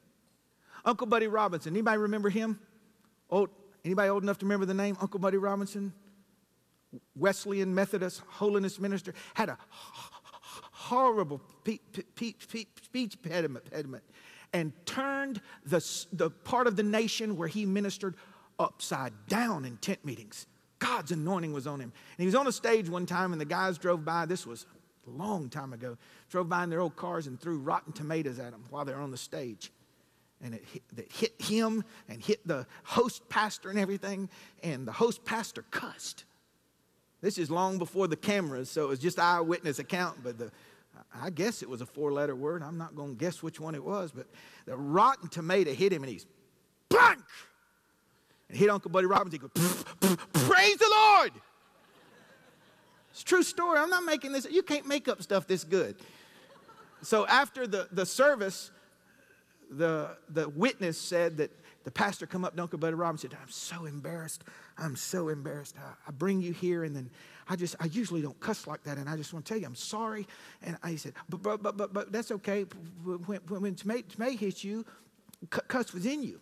Uncle 0.85 1.07
Buddy 1.07 1.27
Robinson, 1.27 1.73
anybody 1.73 1.97
remember 1.97 2.29
him? 2.29 2.59
Old, 3.29 3.49
anybody 3.83 4.09
old 4.09 4.23
enough 4.23 4.37
to 4.39 4.45
remember 4.45 4.65
the 4.65 4.73
name 4.73 4.95
Uncle 5.01 5.19
Buddy 5.19 5.37
Robinson? 5.37 5.93
Wesleyan 7.15 7.73
Methodist 7.73 8.21
holiness 8.27 8.79
minister, 8.79 9.13
had 9.33 9.49
a 9.49 9.57
horrible 10.71 11.41
speech 11.63 13.17
impediment 13.23 14.03
and 14.53 14.71
turned 14.85 15.41
the, 15.65 16.05
the 16.13 16.29
part 16.29 16.67
of 16.67 16.75
the 16.75 16.83
nation 16.83 17.35
where 17.35 17.47
he 17.47 17.65
ministered 17.65 18.15
upside 18.59 19.11
down 19.27 19.65
in 19.65 19.77
tent 19.77 20.05
meetings. 20.05 20.47
God's 20.79 21.11
anointing 21.11 21.51
was 21.51 21.67
on 21.67 21.79
him. 21.79 21.91
And 22.17 22.19
he 22.19 22.25
was 22.25 22.35
on 22.35 22.47
a 22.47 22.51
stage 22.51 22.87
one 22.89 23.05
time, 23.05 23.31
and 23.31 23.41
the 23.41 23.45
guys 23.45 23.77
drove 23.77 24.05
by. 24.05 24.25
This 24.25 24.45
was 24.45 24.65
a 25.07 25.09
long 25.09 25.49
time 25.49 25.73
ago, 25.73 25.97
drove 26.29 26.47
by 26.47 26.63
in 26.63 26.69
their 26.69 26.79
old 26.79 26.95
cars 26.95 27.27
and 27.27 27.39
threw 27.39 27.57
rotten 27.57 27.91
tomatoes 27.91 28.39
at 28.39 28.53
him 28.53 28.63
while 28.69 28.85
they're 28.85 28.99
on 28.99 29.11
the 29.11 29.17
stage. 29.17 29.71
And 30.45 30.53
it 30.53 30.63
hit, 30.71 30.83
it 30.95 31.11
hit 31.11 31.41
him 31.41 31.83
and 32.07 32.21
hit 32.21 32.47
the 32.47 32.67
host 32.83 33.27
pastor 33.29 33.71
and 33.71 33.79
everything, 33.79 34.29
and 34.61 34.87
the 34.87 34.91
host 34.91 35.25
pastor 35.25 35.65
cussed. 35.71 36.23
This 37.21 37.39
is 37.39 37.49
long 37.49 37.79
before 37.79 38.07
the 38.07 38.15
cameras, 38.15 38.69
so 38.69 38.83
it 38.83 38.89
was 38.89 38.99
just 38.99 39.17
eyewitness 39.17 39.79
account, 39.79 40.19
but 40.23 40.37
the, 40.37 40.51
I 41.19 41.31
guess 41.31 41.63
it 41.63 41.69
was 41.69 41.81
a 41.81 41.85
four 41.87 42.11
letter 42.11 42.35
word. 42.35 42.61
I'm 42.61 42.77
not 42.77 42.95
going 42.95 43.15
to 43.15 43.19
guess 43.19 43.41
which 43.41 43.59
one 43.59 43.73
it 43.73 43.83
was, 43.83 44.11
but 44.11 44.27
the 44.67 44.77
rotten 44.77 45.29
tomato 45.29 45.73
hit 45.73 45.91
him 45.91 46.03
and 46.03 46.11
he's 46.11 46.27
blank. 46.89 47.23
And 48.47 48.55
hit 48.55 48.69
Uncle 48.69 48.91
Buddy 48.91 49.07
Robinson. 49.07 49.41
He 49.41 49.59
goes, 49.59 49.83
Praise 50.33 50.77
the 50.77 50.91
Lord. 50.91 51.31
It's 53.09 53.23
true 53.23 53.41
story. 53.41 53.79
I'm 53.79 53.89
not 53.89 54.03
making 54.03 54.31
this. 54.31 54.45
You 54.51 54.61
can't 54.61 54.85
make 54.85 55.07
up 55.07 55.23
stuff 55.23 55.47
this 55.47 55.63
good. 55.63 55.95
So 57.01 57.25
after 57.25 57.65
the, 57.65 57.87
the 57.91 58.05
service, 58.05 58.69
the, 59.71 60.17
the 60.29 60.49
witness 60.49 60.97
said 60.97 61.37
that 61.37 61.51
the 61.83 61.91
pastor 61.91 62.25
come 62.25 62.43
up 62.43 62.59
Uncle 62.59 62.79
Buddy 62.79 62.95
Robinson 62.95 63.29
said, 63.29 63.39
I'm 63.39 63.49
so 63.49 63.85
embarrassed. 63.85 64.43
I'm 64.77 64.95
so 64.95 65.29
embarrassed. 65.29 65.75
I, 65.77 65.93
I, 66.07 66.11
bring 66.11 66.41
you 66.41 66.51
here 66.51 66.83
and 66.83 66.95
then 66.95 67.11
I 67.47 67.55
just, 67.55 67.75
I 67.79 67.85
usually 67.85 68.23
don't 68.23 68.39
cuss 68.39 68.65
like 68.65 68.83
that. 68.83 68.97
And 68.97 69.07
I 69.07 69.15
just 69.15 69.33
want 69.33 69.45
to 69.45 69.53
tell 69.53 69.61
you, 69.61 69.67
I'm 69.67 69.75
sorry. 69.75 70.27
And 70.63 70.77
I 70.81 70.95
said, 70.95 71.13
but, 71.29 71.43
but, 71.43 71.61
but, 71.61 71.77
but, 71.77 71.93
but 71.93 72.11
that's 72.11 72.31
okay. 72.31 72.65
When, 73.03 73.19
when, 73.19 73.61
when 73.61 73.75
tomato, 73.75 74.07
tomato 74.09 74.37
hits 74.37 74.63
you, 74.63 74.83
cuss 75.49 75.93
was 75.93 76.07
in 76.07 76.23
you. 76.23 76.39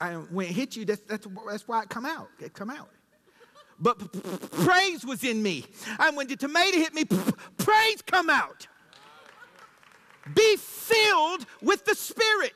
And 0.00 0.26
when 0.30 0.46
it 0.46 0.52
hit 0.52 0.76
you, 0.76 0.86
that's, 0.86 1.02
that's, 1.02 1.26
that's 1.46 1.68
why 1.68 1.82
it 1.82 1.90
come 1.90 2.06
out. 2.06 2.28
It 2.40 2.54
come 2.54 2.70
out 2.70 2.88
but 3.82 4.12
praise 4.52 5.04
was 5.04 5.24
in 5.24 5.42
me. 5.42 5.64
And 5.98 6.16
when 6.16 6.28
the 6.28 6.36
tomato 6.36 6.78
hit 6.78 6.94
me, 6.94 7.04
praise 7.04 8.00
come 8.06 8.30
out. 8.30 8.68
Be 10.34 10.56
filled 10.56 11.46
with 11.60 11.84
the 11.84 11.94
Spirit. 11.94 12.54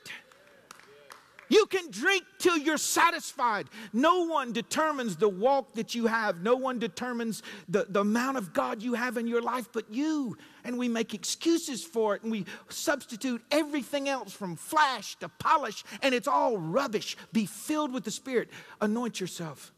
You 1.49 1.65
can 1.65 1.89
drink 1.91 2.23
till 2.39 2.57
you're 2.57 2.77
satisfied. 2.77 3.67
No 3.93 4.25
one 4.25 4.51
determines 4.51 5.15
the 5.15 5.29
walk 5.29 5.73
that 5.73 5.95
you 5.95 6.07
have. 6.07 6.41
No 6.41 6.55
one 6.55 6.77
determines 6.77 7.41
the, 7.69 7.85
the 7.87 8.01
amount 8.01 8.37
of 8.37 8.53
God 8.53 8.81
you 8.81 8.95
have 8.95 9.17
in 9.17 9.27
your 9.27 9.41
life 9.41 9.69
but 9.71 9.91
you. 9.91 10.37
And 10.65 10.77
we 10.77 10.89
make 10.89 11.13
excuses 11.13 11.83
for 11.83 12.15
it 12.15 12.23
and 12.23 12.31
we 12.31 12.45
substitute 12.67 13.41
everything 13.49 14.09
else 14.09 14.33
from 14.33 14.57
flash 14.57 15.15
to 15.19 15.29
polish, 15.29 15.83
and 16.01 16.13
it's 16.13 16.27
all 16.27 16.57
rubbish. 16.57 17.15
Be 17.31 17.45
filled 17.45 17.93
with 17.93 18.03
the 18.03 18.11
Spirit. 18.11 18.49
Anoint 18.81 19.21
yourself. 19.21 19.71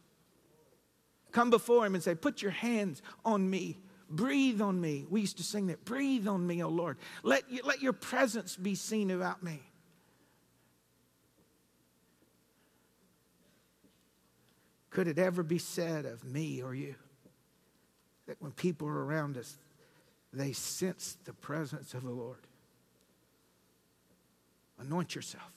Come 1.31 1.51
before 1.51 1.85
Him 1.85 1.93
and 1.93 2.03
say, 2.03 2.15
Put 2.15 2.41
your 2.41 2.51
hands 2.51 3.03
on 3.23 3.47
me. 3.47 3.77
Breathe 4.09 4.61
on 4.61 4.79
me. 4.81 5.05
We 5.09 5.21
used 5.21 5.37
to 5.37 5.43
sing 5.43 5.67
that. 5.67 5.85
Breathe 5.85 6.27
on 6.27 6.45
me, 6.45 6.63
O 6.63 6.69
Lord. 6.69 6.97
Let, 7.23 7.43
let 7.63 7.81
your 7.81 7.93
presence 7.93 8.55
be 8.55 8.75
seen 8.75 9.11
about 9.11 9.43
me. 9.43 9.61
Could 14.89 15.07
it 15.07 15.19
ever 15.19 15.43
be 15.43 15.59
said 15.59 16.05
of 16.05 16.25
me 16.25 16.63
or 16.63 16.73
you 16.73 16.95
that 18.25 18.41
when 18.41 18.51
people 18.51 18.87
are 18.87 19.05
around 19.05 19.37
us, 19.37 19.57
they 20.33 20.51
sense 20.51 21.17
the 21.25 21.33
presence 21.33 21.93
of 21.93 22.03
the 22.03 22.09
Lord? 22.09 22.39
Anoint 24.79 25.13
yourself. 25.13 25.51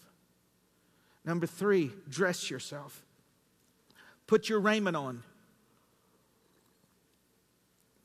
Number 1.24 1.46
three, 1.46 1.90
dress 2.08 2.50
yourself. 2.50 3.02
Put 4.26 4.48
your 4.48 4.60
raiment 4.60 4.96
on. 4.96 5.22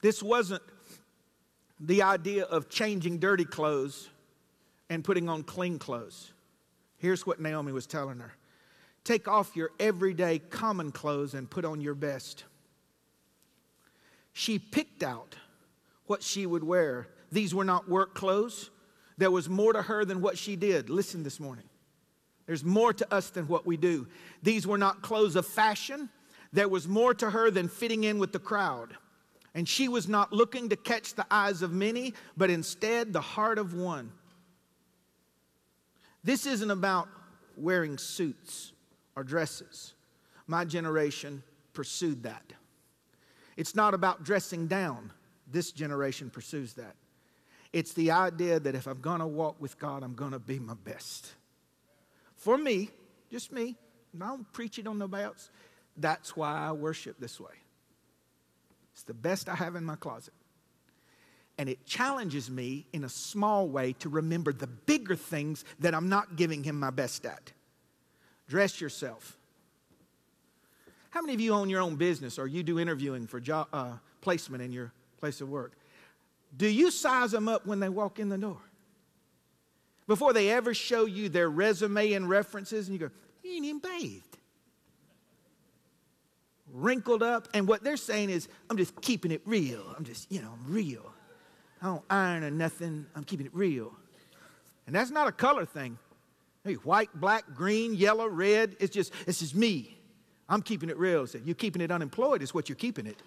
This 0.02 0.22
wasn't 0.22 0.64
the 1.80 2.04
idea 2.04 2.44
of 2.46 2.70
changing 2.70 3.20
dirty 3.20 3.46
clothes 3.46 4.10
and 4.90 5.04
putting 5.04 5.30
on 5.30 5.44
clean 5.44 5.80
clothes. 5.80 6.32
Here's 6.98 7.26
what 7.26 7.40
Naomi 7.40 7.72
was 7.72 7.88
telling 7.88 8.20
her 8.20 8.34
Take 9.04 9.30
off 9.30 9.56
your 9.56 9.72
everyday 9.80 10.40
common 10.40 10.92
clothes 10.92 11.34
and 11.34 11.50
put 11.50 11.64
on 11.64 11.80
your 11.80 11.96
best. 11.96 12.44
She 14.34 14.60
picked 14.60 15.02
out 15.02 15.36
what 16.08 16.22
she 16.22 16.46
would 16.46 16.64
wear. 16.64 17.08
These 17.32 17.56
were 17.56 17.64
not 17.64 17.90
work 17.90 18.16
clothes. 18.16 18.70
There 19.18 19.32
was 19.32 19.48
more 19.48 19.74
to 19.74 19.82
her 19.82 20.04
than 20.04 20.22
what 20.22 20.38
she 20.38 20.56
did. 20.58 20.90
Listen 20.90 21.24
this 21.24 21.40
morning. 21.40 21.64
There's 22.48 22.64
more 22.64 22.94
to 22.94 23.14
us 23.14 23.30
than 23.30 23.48
what 23.48 23.66
we 23.66 23.78
do. 23.78 24.08
These 24.44 24.68
were 24.68 24.78
not 24.78 25.02
clothes 25.02 25.36
of 25.36 25.46
fashion. 25.46 26.10
There 26.52 26.68
was 26.68 26.88
more 26.88 27.14
to 27.14 27.30
her 27.30 27.50
than 27.50 27.68
fitting 27.68 28.04
in 28.04 28.20
with 28.20 28.32
the 28.34 28.40
crowd. 28.40 28.96
And 29.58 29.68
she 29.68 29.88
was 29.88 30.08
not 30.08 30.32
looking 30.32 30.70
to 30.70 30.76
catch 30.76 31.16
the 31.16 31.26
eyes 31.32 31.64
of 31.64 31.74
many, 31.74 32.14
but 32.38 32.52
instead 32.52 33.12
the 33.12 33.22
heart 33.22 33.58
of 33.58 33.74
one. 33.74 34.12
This 36.24 36.46
isn't 36.46 36.70
about 36.70 37.10
wearing 37.56 37.98
suits 37.98 38.72
or 39.16 39.24
dresses. 39.24 39.96
My 40.46 40.64
generation 40.64 41.42
pursued 41.74 42.22
that. 42.22 42.54
It's 43.56 43.74
not 43.74 43.96
about 43.96 44.24
dressing 44.24 44.68
down. 44.68 45.12
This 45.48 45.72
generation 45.72 46.30
pursues 46.30 46.76
that. 46.76 46.96
It's 47.74 47.94
the 47.94 48.12
idea 48.12 48.60
that 48.60 48.76
if 48.76 48.86
I'm 48.86 49.02
going 49.02 49.22
to 49.22 49.28
walk 49.28 49.60
with 49.60 49.80
God, 49.80 50.04
I'm 50.04 50.14
going 50.14 50.34
to 50.34 50.40
be 50.40 50.60
my 50.60 50.76
best. 50.76 51.34
For 52.36 52.60
me, 52.60 52.92
just 53.32 53.52
me, 53.52 53.76
I 54.22 54.28
don't 54.28 54.54
preach 54.54 54.78
it 54.78 54.86
on 54.86 55.00
nobody 55.00 55.24
else. 55.24 55.50
That's 55.98 56.38
why 56.38 56.56
I 56.56 56.74
worship 56.74 57.20
this 57.20 57.40
way. 57.40 57.56
It's 58.98 59.04
the 59.04 59.14
best 59.14 59.48
I 59.48 59.54
have 59.54 59.76
in 59.76 59.86
my 59.86 59.96
closet. 59.96 60.34
And 61.60 61.70
it 61.70 61.86
challenges 61.86 62.50
me 62.50 62.88
in 62.94 63.04
a 63.04 63.10
small 63.10 63.68
way 63.68 63.94
to 64.00 64.10
remember 64.10 64.52
the 64.52 64.66
bigger 64.66 65.16
things 65.16 65.66
that 65.82 65.94
I'm 65.94 66.10
not 66.10 66.36
giving 66.36 66.64
him 66.64 66.80
my 66.80 66.90
best 66.90 67.24
at. 67.24 67.52
Dress 68.48 68.82
yourself. 68.82 69.38
How 71.12 71.22
many 71.22 71.36
of 71.36 71.40
you 71.40 71.54
own 71.54 71.70
your 71.70 71.80
own 71.80 71.96
business 71.96 72.40
or 72.40 72.48
you 72.48 72.64
do 72.64 72.80
interviewing 72.80 73.28
for 73.28 73.40
job, 73.40 73.68
uh, 73.72 73.98
placement 74.22 74.64
in 74.64 74.72
your 74.72 74.92
place 75.20 75.42
of 75.42 75.50
work? 75.50 75.74
Do 76.56 76.68
you 76.68 76.90
size 76.90 77.30
them 77.30 77.48
up 77.48 77.68
when 77.68 77.80
they 77.80 77.90
walk 77.90 78.18
in 78.18 78.30
the 78.30 78.38
door? 78.40 78.62
Before 80.08 80.34
they 80.34 80.50
ever 80.50 80.74
show 80.74 81.06
you 81.06 81.30
their 81.30 81.52
resume 81.52 82.14
and 82.14 82.28
references, 82.28 82.88
and 82.88 83.00
you 83.00 83.08
go, 83.08 83.14
You 83.44 83.58
ain't 83.58 83.66
even 83.66 83.80
bathed. 83.80 84.37
Wrinkled 86.80 87.24
up, 87.24 87.48
and 87.56 87.68
what 87.68 87.84
they're 87.84 87.98
saying 87.98 88.30
is, 88.30 88.48
I'm 88.70 88.78
just 88.78 89.02
keeping 89.02 89.32
it 89.32 89.42
real. 89.46 89.84
I'm 89.98 90.04
just, 90.04 90.32
you 90.32 90.44
know, 90.44 90.54
I'm 90.54 90.72
real. 90.72 91.12
I 91.82 91.88
don't 91.88 92.04
iron 92.08 92.44
or 92.44 92.52
nothing. 92.52 93.08
I'm 93.16 93.24
keeping 93.24 93.48
it 93.48 93.56
real. 93.56 93.92
And 94.86 94.96
that's 94.96 95.10
not 95.10 95.28
a 95.28 95.32
color 95.32 95.66
thing. 95.66 95.98
Hey, 96.64 96.76
white, 96.76 97.10
black, 97.16 97.46
green, 97.56 97.96
yellow, 97.96 98.28
red. 98.28 98.76
It's 98.80 98.94
just, 98.94 99.12
it's 99.26 99.40
just 99.40 99.56
me. 99.56 99.98
I'm 100.48 100.62
keeping 100.62 100.90
it 100.90 100.98
real. 101.00 101.26
So 101.26 101.40
you're 101.44 101.56
keeping 101.56 101.82
it 101.82 101.90
unemployed, 101.90 102.44
is 102.44 102.54
what 102.54 102.70
you're 102.70 102.76
keeping 102.76 103.08
it. 103.08 103.24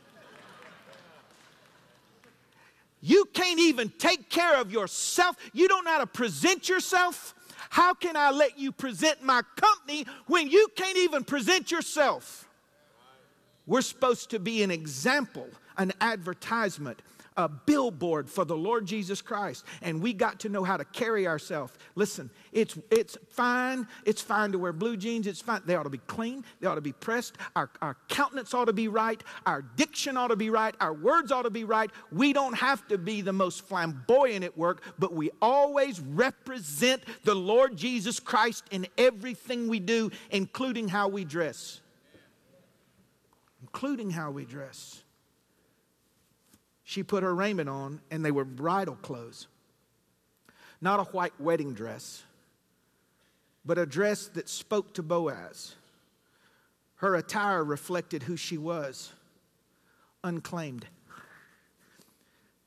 You 3.01 3.25
can't 3.33 3.59
even 3.59 3.89
take 3.99 4.31
care 4.31 4.61
of 4.61 4.71
yourself. 4.71 5.37
You 5.53 5.67
don't 5.67 5.85
know 5.85 5.91
how 5.91 5.99
to 5.99 6.07
present 6.07 6.69
yourself. 6.69 7.35
How 7.69 7.95
can 7.95 8.17
I 8.17 8.31
let 8.31 8.61
you 8.61 8.71
present 8.71 9.25
my 9.25 9.43
company 9.57 10.07
when 10.29 10.49
you 10.49 10.69
can't 10.77 10.99
even 10.99 11.25
present 11.25 11.73
yourself? 11.73 12.47
We're 13.71 13.83
supposed 13.83 14.31
to 14.31 14.41
be 14.41 14.65
an 14.65 14.73
example, 14.73 15.47
an 15.79 15.93
advertisement 16.01 17.01
a 17.37 17.49
billboard 17.49 18.29
for 18.29 18.45
the 18.45 18.57
Lord 18.57 18.85
Jesus 18.85 19.23
Christ. 19.23 19.65
And 19.83 20.03
we 20.03 20.13
got 20.13 20.41
to 20.41 20.49
know 20.49 20.65
how 20.65 20.77
to 20.77 20.85
carry 20.85 21.29
ourselves. 21.29 21.73
Listen, 21.95 22.29
it's, 22.53 22.77
it's 22.91 23.17
fine. 23.29 23.87
It's 24.05 24.21
fine 24.21 24.51
to 24.53 24.59
wear 24.59 24.73
blue 24.73 24.97
jeans. 24.97 25.29
It's 25.29 25.41
fine. 25.41 25.63
They 25.65 25.77
ought 25.77 25.85
to 25.85 25.91
be 25.91 25.99
clean. 25.99 26.45
They 26.59 26.67
ought 26.67 26.75
to 26.75 26.81
be 26.81 26.93
pressed. 26.93 27.37
Our, 27.55 27.71
our 27.81 27.97
countenance 28.09 28.53
ought 28.53 28.65
to 28.65 28.73
be 28.73 28.89
right. 28.89 29.23
Our 29.47 29.63
diction 29.63 30.17
ought 30.17 30.29
to 30.29 30.37
be 30.37 30.51
right. 30.51 30.75
Our 30.81 30.93
words 30.93 31.31
ought 31.31 31.43
to 31.43 31.51
be 31.51 31.63
right. 31.63 31.91
We 32.11 32.33
don't 32.33 32.55
have 32.55 32.87
to 32.89 32.99
be 32.99 33.21
the 33.21 33.33
most 33.33 33.63
flamboyant 33.63 34.45
at 34.45 34.59
work, 34.59 34.83
but 34.99 35.15
we 35.15 35.31
always 35.41 36.01
represent 36.01 37.05
the 37.25 37.37
Lord 37.37 37.77
Jesus 37.77 38.19
Christ 38.19 38.65
in 38.73 38.89
everything 38.99 39.69
we 39.69 39.79
do, 39.79 40.11
including 40.31 40.89
how 40.89 41.07
we 41.07 41.25
dress. 41.25 41.81
Including 43.73 44.11
how 44.11 44.31
we 44.31 44.45
dress 44.45 45.03
she 46.91 47.05
put 47.05 47.23
her 47.23 47.33
raiment 47.33 47.69
on, 47.69 48.01
and 48.11 48.25
they 48.25 48.33
were 48.33 48.45
bridal 48.45 48.97
clothes. 48.97 49.47
Not 50.81 50.99
a 50.99 51.05
white 51.05 51.41
wedding 51.41 51.73
dress, 51.73 52.25
but 53.65 53.79
a 53.79 53.87
dress 53.87 54.27
that 54.27 54.49
spoke 54.49 54.93
to 54.95 55.03
Boaz. 55.05 55.77
Her 56.97 57.15
attire 57.15 57.63
reflected 57.63 58.25
who 58.25 58.37
she 58.37 58.59
was 58.59 59.13
unclaimed. 60.25 60.85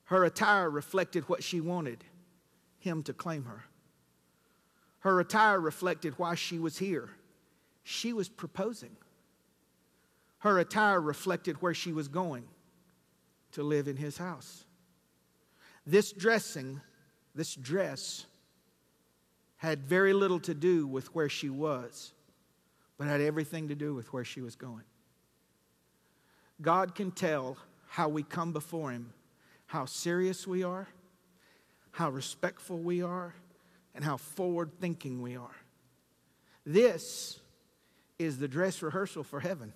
Her 0.05 0.23
attire 0.23 0.69
reflected 0.69 1.27
what 1.27 1.43
she 1.43 1.59
wanted 1.59 2.05
him 2.79 3.03
to 3.03 3.13
claim 3.13 3.43
her. 3.43 3.65
Her 4.99 5.19
attire 5.19 5.59
reflected 5.59 6.17
why 6.17 6.35
she 6.35 6.59
was 6.59 6.77
here. 6.77 7.09
She 7.83 8.13
was 8.13 8.29
proposing. 8.29 8.95
Her 10.43 10.59
attire 10.59 10.99
reflected 10.99 11.61
where 11.61 11.73
she 11.73 11.93
was 11.93 12.09
going 12.09 12.43
to 13.53 13.63
live 13.63 13.87
in 13.87 13.95
his 13.95 14.17
house. 14.17 14.65
This 15.87 16.11
dressing, 16.11 16.81
this 17.33 17.55
dress, 17.55 18.25
had 19.55 19.85
very 19.85 20.11
little 20.11 20.41
to 20.41 20.53
do 20.53 20.85
with 20.85 21.15
where 21.15 21.29
she 21.29 21.49
was, 21.49 22.11
but 22.97 23.07
had 23.07 23.21
everything 23.21 23.69
to 23.69 23.75
do 23.75 23.93
with 23.93 24.11
where 24.11 24.25
she 24.25 24.41
was 24.41 24.57
going. 24.57 24.83
God 26.61 26.93
can 26.93 27.11
tell 27.11 27.55
how 27.87 28.09
we 28.09 28.21
come 28.21 28.51
before 28.51 28.91
Him, 28.91 29.13
how 29.67 29.85
serious 29.85 30.45
we 30.45 30.61
are, 30.61 30.89
how 31.91 32.09
respectful 32.09 32.79
we 32.79 33.01
are, 33.01 33.33
and 33.95 34.03
how 34.03 34.17
forward 34.17 34.71
thinking 34.81 35.21
we 35.21 35.37
are. 35.37 35.55
This 36.65 37.39
is 38.19 38.39
the 38.39 38.49
dress 38.49 38.81
rehearsal 38.81 39.23
for 39.23 39.39
heaven. 39.39 39.71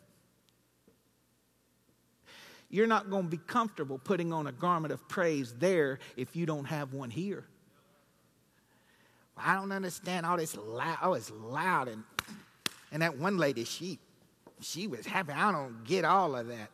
You're 2.69 2.87
not 2.87 3.09
going 3.09 3.23
to 3.23 3.29
be 3.29 3.37
comfortable 3.37 3.97
putting 3.97 4.33
on 4.33 4.47
a 4.47 4.51
garment 4.51 4.91
of 4.93 5.07
praise 5.07 5.53
there 5.57 5.99
if 6.17 6.35
you 6.35 6.45
don't 6.45 6.65
have 6.65 6.93
one 6.93 7.09
here. 7.09 7.45
I 9.37 9.55
don't 9.55 9.71
understand 9.71 10.25
all 10.25 10.37
this 10.37 10.57
loud. 10.57 10.97
Oh, 11.01 11.13
it's 11.13 11.31
loud. 11.31 11.87
And, 11.87 12.03
and 12.91 13.01
that 13.01 13.17
one 13.17 13.37
lady, 13.37 13.63
she, 13.63 13.99
she 14.61 14.87
was 14.87 15.05
happy. 15.05 15.31
I 15.31 15.51
don't 15.51 15.83
get 15.85 16.03
all 16.03 16.35
of 16.35 16.47
that. 16.47 16.71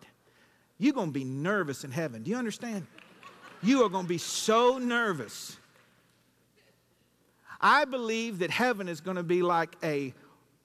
You're 0.79 0.93
going 0.93 1.09
to 1.09 1.13
be 1.13 1.25
nervous 1.25 1.83
in 1.83 1.91
heaven. 1.91 2.23
Do 2.23 2.31
you 2.31 2.37
understand? 2.37 2.87
You 3.61 3.83
are 3.83 3.89
going 3.89 4.05
to 4.05 4.09
be 4.09 4.17
so 4.17 4.77
nervous. 4.77 5.57
I 7.61 7.85
believe 7.85 8.39
that 8.39 8.49
heaven 8.49 8.89
is 8.89 8.99
going 8.99 9.17
to 9.17 9.23
be 9.23 9.41
like 9.41 9.75
a 9.83 10.13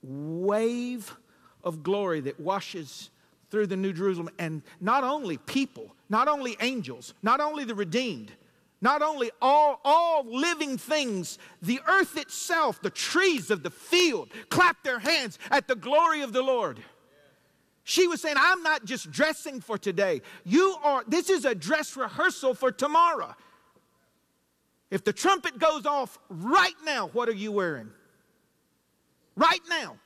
wave 0.03 1.14
of 1.62 1.83
glory 1.83 2.21
that 2.21 2.41
washes 2.41 3.11
through 3.50 3.66
the 3.66 3.76
New 3.76 3.92
Jerusalem. 3.92 4.30
And 4.38 4.62
not 4.80 5.04
only 5.04 5.38
people, 5.38 5.94
not 6.08 6.28
only 6.28 6.56
angels, 6.61 7.14
not 7.22 7.40
only 7.40 7.64
the 7.64 7.74
redeemed, 7.74 8.32
not 8.80 9.02
only 9.02 9.30
all, 9.42 9.80
all 9.84 10.24
living 10.24 10.78
things, 10.78 11.38
the 11.62 11.80
earth 11.87 12.16
itself, 12.16 12.80
the 12.80 12.90
trees 12.90 13.50
of 13.50 13.62
the 13.62 13.70
field, 13.70 14.28
clap 14.50 14.82
their 14.84 15.00
hands 15.00 15.38
at 15.50 15.66
the 15.66 15.74
glory 15.74 16.22
of 16.22 16.32
the 16.32 16.42
Lord. 16.42 16.78
She 17.82 18.06
was 18.06 18.20
saying, 18.20 18.37
I'm 18.38 18.62
not 18.62 18.84
just 18.84 19.11
dressing 19.11 19.61
for 19.61 19.78
today. 19.78 20.20
You 20.44 20.76
are, 20.84 21.02
this 21.08 21.30
is 21.30 21.44
a 21.44 21.54
dress 21.54 21.96
rehearsal 21.96 22.54
for 22.54 22.70
tomorrow. 22.70 23.34
If 24.90 25.04
the 25.04 25.12
trumpet 25.12 25.58
goes 25.58 25.87
off 25.87 26.18
right 26.28 26.74
now, 26.84 27.08
what 27.08 27.28
are 27.28 27.34
you 27.34 27.50
wearing? 27.50 27.90
Right 29.37 29.61
now. 29.68 29.96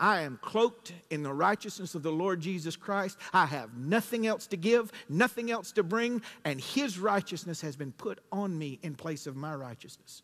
I 0.00 0.22
am 0.22 0.38
cloaked 0.42 0.92
in 1.10 1.22
the 1.22 1.32
righteousness 1.32 1.94
of 1.94 2.02
the 2.02 2.10
Lord 2.10 2.40
Jesus 2.40 2.74
Christ. 2.74 3.16
I 3.32 3.46
have 3.46 3.76
nothing 3.76 4.26
else 4.26 4.46
to 4.48 4.56
give, 4.56 4.90
nothing 5.08 5.50
else 5.50 5.70
to 5.72 5.82
bring, 5.82 6.22
and 6.44 6.60
His 6.60 6.98
righteousness 6.98 7.60
has 7.60 7.76
been 7.76 7.92
put 7.92 8.18
on 8.32 8.58
me 8.58 8.78
in 8.82 8.94
place 8.94 9.26
of 9.26 9.36
my 9.36 9.54
righteousness. 9.54 10.22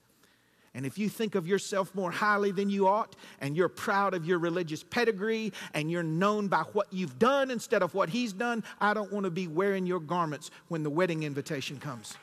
And 0.74 0.84
if 0.84 0.98
you 0.98 1.08
think 1.08 1.34
of 1.34 1.46
yourself 1.46 1.94
more 1.94 2.10
highly 2.10 2.50
than 2.50 2.70
you 2.70 2.88
ought, 2.88 3.16
and 3.40 3.56
you're 3.56 3.68
proud 3.68 4.14
of 4.14 4.26
your 4.26 4.38
religious 4.38 4.82
pedigree, 4.82 5.52
and 5.74 5.90
you're 5.90 6.02
known 6.02 6.48
by 6.48 6.62
what 6.72 6.92
you've 6.92 7.18
done 7.18 7.50
instead 7.50 7.82
of 7.82 7.94
what 7.94 8.08
He's 8.08 8.32
done, 8.32 8.64
I 8.80 8.94
don't 8.94 9.12
want 9.12 9.24
to 9.24 9.30
be 9.30 9.48
wearing 9.48 9.86
your 9.86 10.00
garments 10.00 10.50
when 10.68 10.82
the 10.82 10.90
wedding 10.90 11.22
invitation 11.22 11.78
comes. 11.78 12.16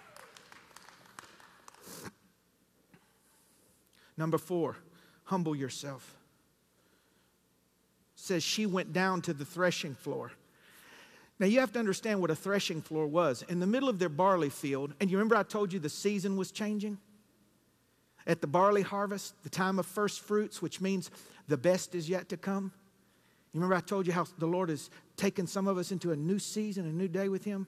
Number 4.17 4.37
four, 4.37 4.77
humble 5.25 5.55
yourself 5.55 6.15
says 8.25 8.43
she 8.43 8.65
went 8.65 8.91
down 8.91 9.21
to 9.21 9.33
the 9.33 9.45
threshing 9.45 9.95
floor. 9.95 10.31
Now, 11.37 11.47
you 11.47 11.59
have 11.59 11.73
to 11.73 11.79
understand 11.79 12.21
what 12.21 12.31
a 12.31 12.35
threshing 12.35 12.81
floor 12.81 13.07
was. 13.07 13.43
In 13.49 13.59
the 13.59 13.67
middle 13.67 13.89
of 13.89 13.99
their 13.99 14.09
barley 14.09 14.49
field, 14.49 14.93
and 14.99 15.11
you 15.11 15.17
remember 15.17 15.35
I 15.35 15.43
told 15.43 15.73
you 15.73 15.79
the 15.79 15.89
season 15.89 16.37
was 16.37 16.51
changing? 16.51 16.97
At 18.25 18.41
the 18.41 18.47
barley 18.47 18.81
harvest, 18.81 19.35
the 19.43 19.49
time 19.49 19.77
of 19.77 19.85
first 19.85 20.21
fruits, 20.21 20.61
which 20.61 20.81
means 20.81 21.11
the 21.47 21.57
best 21.57 21.93
is 21.93 22.09
yet 22.09 22.29
to 22.29 22.37
come. 22.37 22.71
You 23.53 23.59
remember 23.59 23.75
I 23.75 23.81
told 23.81 24.07
you 24.07 24.13
how 24.13 24.25
the 24.37 24.47
Lord 24.47 24.69
has 24.69 24.89
taken 25.17 25.45
some 25.45 25.67
of 25.67 25.77
us 25.77 25.91
into 25.91 26.11
a 26.11 26.15
new 26.15 26.39
season, 26.39 26.85
a 26.85 26.91
new 26.91 27.07
day 27.07 27.29
with 27.29 27.43
Him? 27.43 27.67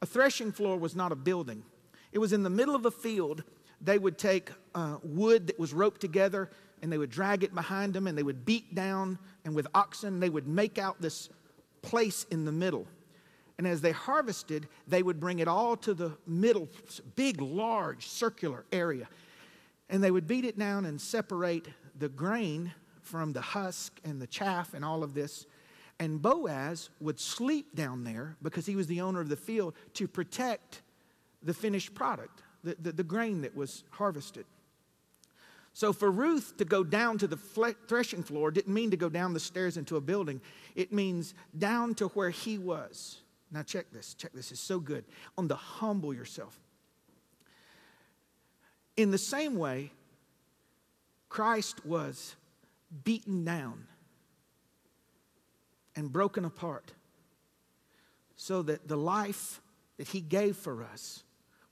A 0.00 0.06
threshing 0.06 0.52
floor 0.52 0.78
was 0.78 0.96
not 0.96 1.12
a 1.12 1.16
building, 1.16 1.64
it 2.12 2.18
was 2.18 2.32
in 2.32 2.42
the 2.42 2.50
middle 2.50 2.74
of 2.74 2.86
a 2.86 2.90
field. 2.90 3.42
They 3.84 3.98
would 3.98 4.16
take 4.16 4.52
uh, 4.76 4.98
wood 5.02 5.48
that 5.48 5.58
was 5.58 5.74
roped 5.74 6.00
together 6.00 6.50
and 6.82 6.92
they 6.92 6.98
would 6.98 7.10
drag 7.10 7.44
it 7.44 7.54
behind 7.54 7.94
them 7.94 8.06
and 8.06 8.18
they 8.18 8.22
would 8.22 8.44
beat 8.44 8.74
down 8.74 9.18
and 9.44 9.54
with 9.54 9.66
oxen 9.74 10.20
they 10.20 10.30
would 10.30 10.46
make 10.46 10.78
out 10.78 11.00
this 11.00 11.30
place 11.82 12.26
in 12.30 12.44
the 12.44 12.52
middle 12.52 12.86
and 13.58 13.66
as 13.66 13.80
they 13.80 13.92
harvested 13.92 14.68
they 14.88 15.02
would 15.02 15.20
bring 15.20 15.38
it 15.38 15.48
all 15.48 15.76
to 15.76 15.94
the 15.94 16.16
middle 16.26 16.68
big 17.16 17.40
large 17.40 18.08
circular 18.08 18.64
area 18.72 19.08
And 19.92 20.02
they 20.02 20.10
would 20.10 20.26
beat 20.26 20.46
it 20.46 20.58
down 20.58 20.86
and 20.86 20.98
separate 20.98 21.68
the 21.98 22.08
grain 22.08 22.72
from 23.02 23.34
the 23.34 23.42
husk 23.42 24.00
and 24.04 24.22
the 24.22 24.26
chaff 24.26 24.72
and 24.72 24.82
all 24.84 25.04
of 25.04 25.12
this. 25.12 25.46
And 25.98 26.20
Boaz 26.22 26.88
would 26.98 27.20
sleep 27.20 27.76
down 27.76 28.02
there 28.02 28.36
because 28.42 28.64
he 28.64 28.74
was 28.74 28.86
the 28.86 29.02
owner 29.02 29.20
of 29.20 29.28
the 29.28 29.36
field 29.36 29.74
to 29.94 30.08
protect 30.08 30.80
the 31.42 31.52
finished 31.52 31.94
product, 31.94 32.42
the, 32.64 32.74
the, 32.80 32.92
the 32.92 33.04
grain 33.04 33.42
that 33.42 33.54
was 33.54 33.84
harvested. 33.90 34.46
So 35.74 35.92
for 35.92 36.10
Ruth 36.10 36.56
to 36.58 36.64
go 36.64 36.84
down 36.84 37.18
to 37.18 37.26
the 37.26 37.36
threshing 37.36 38.22
floor 38.22 38.50
didn't 38.50 38.74
mean 38.74 38.90
to 38.90 38.96
go 38.96 39.08
down 39.08 39.32
the 39.32 39.40
stairs 39.40 39.76
into 39.76 39.96
a 39.96 40.00
building. 40.00 40.40
It 40.74 40.92
means 40.92 41.34
down 41.58 41.94
to 41.94 42.08
where 42.08 42.30
he 42.30 42.58
was. 42.58 43.20
Now 43.50 43.62
check 43.62 43.86
this. 43.90 44.14
Check 44.14 44.32
this. 44.32 44.50
It's 44.50 44.60
so 44.60 44.78
good. 44.78 45.04
On 45.38 45.48
the 45.48 45.56
humble 45.56 46.12
yourself. 46.12 46.58
In 48.96 49.10
the 49.10 49.18
same 49.18 49.56
way, 49.56 49.92
Christ 51.30 51.86
was 51.86 52.36
beaten 53.04 53.44
down 53.44 53.86
and 55.96 56.12
broken 56.12 56.44
apart 56.44 56.92
so 58.36 58.60
that 58.62 58.88
the 58.88 58.96
life 58.96 59.62
that 59.96 60.08
he 60.08 60.20
gave 60.20 60.56
for 60.56 60.82
us 60.82 61.22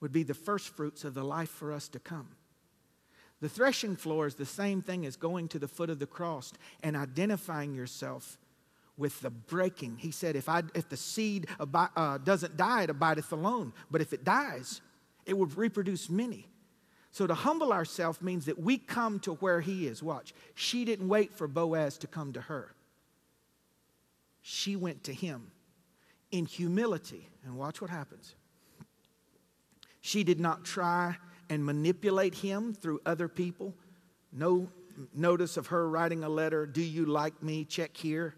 would 0.01 0.13
be 0.13 0.23
the 0.23 0.35
first 0.35 0.69
fruits 0.69 1.05
of 1.05 1.13
the 1.13 1.25
life 1.25 1.51
for 1.51 1.73
us 1.73 1.89
to 1.89 1.99
come. 1.99 2.29
The 3.41 3.49
threshing 3.49 3.97
floor 3.97 4.27
is 4.27 4.35
the 4.35 4.47
same 4.47 4.83
thing 4.83 5.07
as 5.07 5.17
going 5.17 5.49
to 5.49 5.59
the 5.59 5.69
foot 5.69 5.91
of 5.91 5.99
the 5.99 6.07
cross 6.07 6.53
and 6.83 6.97
identifying 6.97 7.75
yourself 7.75 8.39
with 8.99 9.21
the 9.23 9.31
breaking. 9.31 9.97
He 9.99 10.11
said, 10.11 10.37
If, 10.37 10.49
I, 10.49 10.63
if 10.75 10.89
the 10.89 10.97
seed 10.97 11.47
uh, 11.59 12.19
doesn't 12.19 12.57
die, 12.57 12.83
it 12.83 12.91
abideth 12.91 13.33
alone. 13.33 13.73
But 13.91 14.03
if 14.03 14.13
it 14.13 14.25
dies, 14.25 14.83
it 15.25 15.37
will 15.37 15.47
reproduce 15.47 16.11
many. 16.11 16.47
So 17.13 17.27
to 17.27 17.35
humble 17.35 17.73
ourselves 17.73 18.21
means 18.21 18.45
that 18.45 18.59
we 18.59 18.79
come 18.79 19.19
to 19.21 19.35
where 19.35 19.61
he 19.61 19.87
is. 19.87 20.03
Watch. 20.03 20.35
She 20.55 20.85
didn't 20.85 21.09
wait 21.09 21.35
for 21.35 21.49
Boaz 21.49 21.99
to 21.99 22.07
come 22.07 22.33
to 22.35 22.43
her, 22.43 22.75
she 24.43 24.77
went 24.77 25.05
to 25.05 25.15
him 25.15 25.51
in 26.31 26.47
humility. 26.47 27.27
And 27.43 27.57
watch 27.57 27.81
what 27.81 27.89
happens. 27.89 28.35
She 30.03 30.25
did 30.25 30.39
not 30.39 30.65
try 30.65 31.17
and 31.51 31.65
manipulate 31.65 32.35
him 32.35 32.73
through 32.73 33.01
other 33.05 33.29
people. 33.29 33.75
No 34.33 34.71
notice 35.15 35.57
of 35.57 35.67
her 35.67 35.89
writing 35.89 36.25
a 36.25 36.29
letter 36.29 36.65
Do 36.65 36.83
you 36.83 37.05
like 37.05 37.43
me? 37.43 37.65
Check 37.65 37.97
here. 37.97 38.35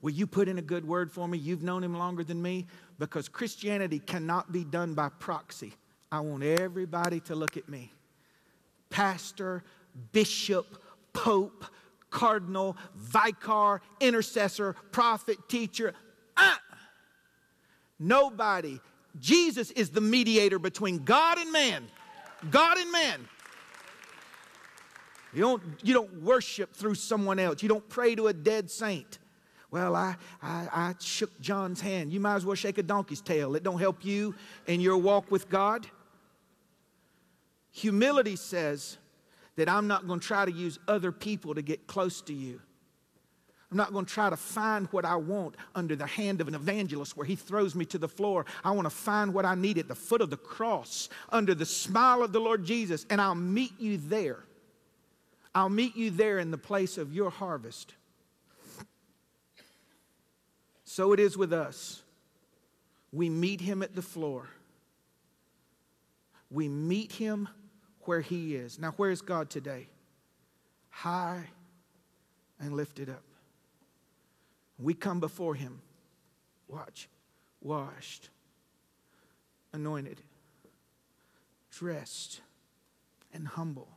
Will 0.00 0.12
you 0.12 0.26
put 0.26 0.48
in 0.48 0.56
a 0.56 0.62
good 0.62 0.86
word 0.86 1.12
for 1.12 1.28
me? 1.28 1.36
You've 1.36 1.62
known 1.62 1.84
him 1.84 1.94
longer 1.94 2.24
than 2.24 2.40
me. 2.40 2.66
Because 2.98 3.28
Christianity 3.28 3.98
cannot 3.98 4.50
be 4.50 4.64
done 4.64 4.94
by 4.94 5.10
proxy. 5.10 5.74
I 6.10 6.20
want 6.20 6.42
everybody 6.42 7.20
to 7.20 7.34
look 7.34 7.56
at 7.56 7.68
me. 7.68 7.92
Pastor, 8.88 9.62
bishop, 10.12 10.82
pope, 11.12 11.64
cardinal, 12.08 12.76
vicar, 12.96 13.82
intercessor, 14.00 14.74
prophet, 14.90 15.36
teacher. 15.48 15.94
Ah! 16.36 16.60
Nobody. 17.98 18.80
Jesus 19.18 19.70
is 19.72 19.90
the 19.90 20.00
mediator 20.00 20.58
between 20.58 21.04
God 21.04 21.38
and 21.38 21.52
man. 21.52 21.86
God 22.48 22.78
and 22.78 22.90
man. 22.92 23.28
You 25.32 25.42
don't, 25.42 25.62
you 25.82 25.94
don't 25.94 26.22
worship 26.22 26.72
through 26.74 26.96
someone 26.96 27.38
else. 27.38 27.62
You 27.62 27.68
don't 27.68 27.88
pray 27.88 28.14
to 28.14 28.28
a 28.28 28.32
dead 28.32 28.70
saint. 28.70 29.18
Well, 29.70 29.94
I, 29.94 30.16
I, 30.42 30.68
I 30.72 30.94
shook 30.98 31.40
John's 31.40 31.80
hand. 31.80 32.12
You 32.12 32.18
might 32.18 32.34
as 32.34 32.44
well 32.44 32.56
shake 32.56 32.78
a 32.78 32.82
donkey's 32.82 33.20
tail. 33.20 33.54
It 33.54 33.62
don't 33.62 33.78
help 33.78 34.04
you 34.04 34.34
in 34.66 34.80
your 34.80 34.96
walk 34.96 35.30
with 35.30 35.48
God. 35.48 35.86
Humility 37.70 38.34
says 38.34 38.98
that 39.54 39.68
I'm 39.68 39.86
not 39.86 40.08
going 40.08 40.18
to 40.18 40.26
try 40.26 40.44
to 40.44 40.50
use 40.50 40.78
other 40.88 41.12
people 41.12 41.54
to 41.54 41.62
get 41.62 41.86
close 41.86 42.20
to 42.22 42.34
you. 42.34 42.60
I'm 43.70 43.76
not 43.76 43.92
going 43.92 44.04
to 44.04 44.12
try 44.12 44.28
to 44.28 44.36
find 44.36 44.88
what 44.88 45.04
I 45.04 45.14
want 45.14 45.54
under 45.76 45.94
the 45.94 46.06
hand 46.06 46.40
of 46.40 46.48
an 46.48 46.56
evangelist 46.56 47.16
where 47.16 47.26
he 47.26 47.36
throws 47.36 47.76
me 47.76 47.84
to 47.86 47.98
the 47.98 48.08
floor. 48.08 48.44
I 48.64 48.72
want 48.72 48.86
to 48.86 48.90
find 48.90 49.32
what 49.32 49.44
I 49.44 49.54
need 49.54 49.78
at 49.78 49.86
the 49.86 49.94
foot 49.94 50.20
of 50.20 50.30
the 50.30 50.36
cross 50.36 51.08
under 51.28 51.54
the 51.54 51.66
smile 51.66 52.22
of 52.22 52.32
the 52.32 52.40
Lord 52.40 52.64
Jesus, 52.64 53.06
and 53.10 53.20
I'll 53.20 53.36
meet 53.36 53.72
you 53.78 53.96
there. 53.96 54.40
I'll 55.54 55.68
meet 55.68 55.96
you 55.96 56.10
there 56.10 56.40
in 56.40 56.50
the 56.50 56.58
place 56.58 56.98
of 56.98 57.12
your 57.12 57.30
harvest. 57.30 57.94
So 60.84 61.12
it 61.12 61.20
is 61.20 61.36
with 61.36 61.52
us. 61.52 62.02
We 63.12 63.30
meet 63.30 63.60
him 63.60 63.82
at 63.82 63.94
the 63.94 64.02
floor. 64.02 64.48
We 66.50 66.68
meet 66.68 67.12
him 67.12 67.48
where 68.02 68.20
he 68.20 68.56
is. 68.56 68.80
Now, 68.80 68.92
where 68.96 69.10
is 69.10 69.22
God 69.22 69.48
today? 69.48 69.86
High 70.88 71.44
and 72.58 72.74
lifted 72.74 73.08
up. 73.08 73.22
We 74.80 74.94
come 74.94 75.20
before 75.20 75.54
Him, 75.54 75.80
watch, 76.68 77.08
washed, 77.60 78.30
anointed, 79.72 80.20
dressed, 81.70 82.40
and 83.32 83.46
humble. 83.46 83.88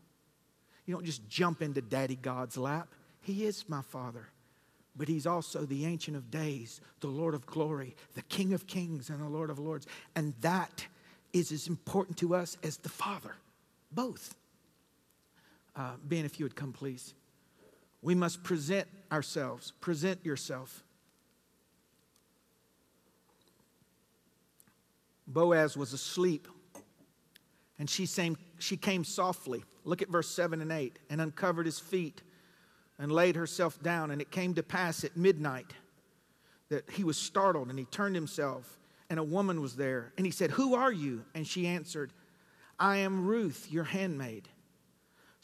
You 0.85 0.93
don't 0.93 1.05
just 1.05 1.27
jump 1.29 1.61
into 1.61 1.81
Daddy 1.81 2.17
God's 2.17 2.57
lap. 2.57 2.89
He 3.21 3.45
is 3.45 3.69
my 3.69 3.81
Father, 3.81 4.27
but 4.95 5.07
He's 5.07 5.25
also 5.25 5.65
the 5.65 5.85
Ancient 5.85 6.17
of 6.17 6.29
Days, 6.29 6.81
the 6.99 7.07
Lord 7.07 7.33
of 7.33 7.45
Glory, 7.45 7.95
the 8.15 8.21
King 8.23 8.53
of 8.53 8.67
Kings, 8.67 9.09
and 9.09 9.21
the 9.21 9.29
Lord 9.29 9.49
of 9.49 9.59
Lords. 9.59 9.87
And 10.15 10.33
that 10.41 10.85
is 11.31 11.51
as 11.51 11.67
important 11.67 12.17
to 12.17 12.35
us 12.35 12.57
as 12.61 12.77
the 12.77 12.89
Father, 12.89 13.35
both. 13.91 14.35
Uh, 15.75 15.93
ben, 16.03 16.25
if 16.25 16.39
you 16.39 16.45
would 16.45 16.55
come, 16.55 16.73
please. 16.73 17.13
We 18.01 18.15
must 18.15 18.43
present 18.43 18.87
ourselves. 19.13 19.71
Present 19.79 20.25
yourself. 20.25 20.83
Boaz 25.27 25.77
was 25.77 25.93
asleep, 25.93 26.47
and 27.79 27.89
she, 27.89 28.05
same, 28.05 28.37
she 28.59 28.75
came 28.75 29.03
softly. 29.03 29.63
Look 29.85 30.01
at 30.01 30.09
verse 30.09 30.27
7 30.27 30.61
and 30.61 30.71
8 30.71 30.99
and 31.09 31.21
uncovered 31.21 31.65
his 31.65 31.79
feet 31.79 32.21
and 32.99 33.11
laid 33.11 33.35
herself 33.35 33.81
down. 33.81 34.11
And 34.11 34.21
it 34.21 34.31
came 34.31 34.53
to 34.55 34.63
pass 34.63 35.03
at 35.03 35.15
midnight 35.15 35.73
that 36.69 36.89
he 36.89 37.03
was 37.03 37.17
startled 37.17 37.69
and 37.69 37.79
he 37.79 37.85
turned 37.85 38.15
himself, 38.15 38.79
and 39.09 39.19
a 39.19 39.23
woman 39.23 39.61
was 39.61 39.75
there. 39.75 40.11
And 40.17 40.25
he 40.25 40.31
said, 40.31 40.51
Who 40.51 40.75
are 40.75 40.91
you? 40.91 41.23
And 41.33 41.47
she 41.47 41.67
answered, 41.67 42.11
I 42.79 42.97
am 42.97 43.25
Ruth, 43.25 43.67
your 43.71 43.83
handmaid. 43.83 44.49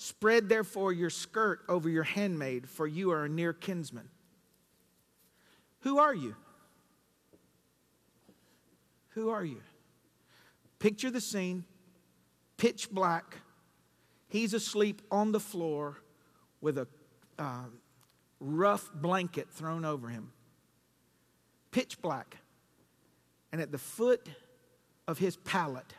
Spread 0.01 0.47
therefore 0.47 0.93
your 0.93 1.09
skirt 1.09 1.59
over 1.67 1.89
your 1.89 2.03
handmaid, 2.03 2.69
for 2.69 2.87
you 2.87 3.11
are 3.11 3.25
a 3.25 3.29
near 3.29 3.51
kinsman. 3.51 4.07
Who 5.81 5.99
are 5.99 6.15
you? 6.15 6.37
Who 9.09 9.29
are 9.29 9.43
you? 9.43 9.61
Picture 10.79 11.11
the 11.11 11.19
scene 11.19 11.65
pitch 12.55 12.89
black. 12.89 13.39
He's 14.29 14.53
asleep 14.53 15.01
on 15.11 15.33
the 15.33 15.39
floor 15.39 15.97
with 16.61 16.77
a 16.77 16.87
uh, 17.37 17.65
rough 18.39 18.89
blanket 18.93 19.49
thrown 19.51 19.83
over 19.83 20.07
him. 20.07 20.31
Pitch 21.71 22.01
black. 22.01 22.37
And 23.51 23.59
at 23.59 23.73
the 23.73 23.77
foot 23.77 24.29
of 25.09 25.17
his 25.17 25.35
pallet 25.35 25.93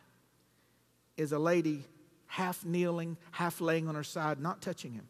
is 1.19 1.33
a 1.33 1.39
lady 1.39 1.85
half 2.31 2.65
kneeling, 2.65 3.17
half 3.33 3.61
laying 3.61 3.89
on 3.89 3.97
her 3.97 4.05
side, 4.05 4.39
not 4.39 4.63
touching 4.63 4.93
him. 4.93 5.09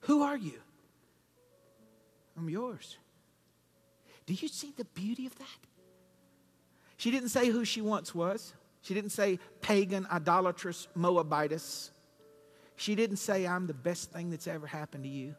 Who 0.00 0.22
are 0.22 0.36
you? 0.36 0.60
I'm 2.36 2.50
yours. 2.50 2.98
Do 4.26 4.34
you 4.34 4.48
see 4.48 4.72
the 4.76 4.84
beauty 4.86 5.26
of 5.26 5.38
that? 5.38 5.46
She 6.96 7.12
didn't 7.12 7.28
say 7.28 7.48
who 7.48 7.64
she 7.64 7.80
once 7.80 8.12
was. 8.12 8.54
She 8.82 8.92
didn't 8.92 9.10
say 9.10 9.38
pagan, 9.60 10.04
idolatrous 10.10 10.88
Moabitess. 10.96 11.92
She 12.74 12.96
didn't 12.96 13.18
say, 13.18 13.46
I'm 13.46 13.68
the 13.68 13.74
best 13.74 14.10
thing 14.10 14.30
that's 14.30 14.48
ever 14.48 14.66
happened 14.66 15.04
to 15.04 15.08
you. 15.08 15.36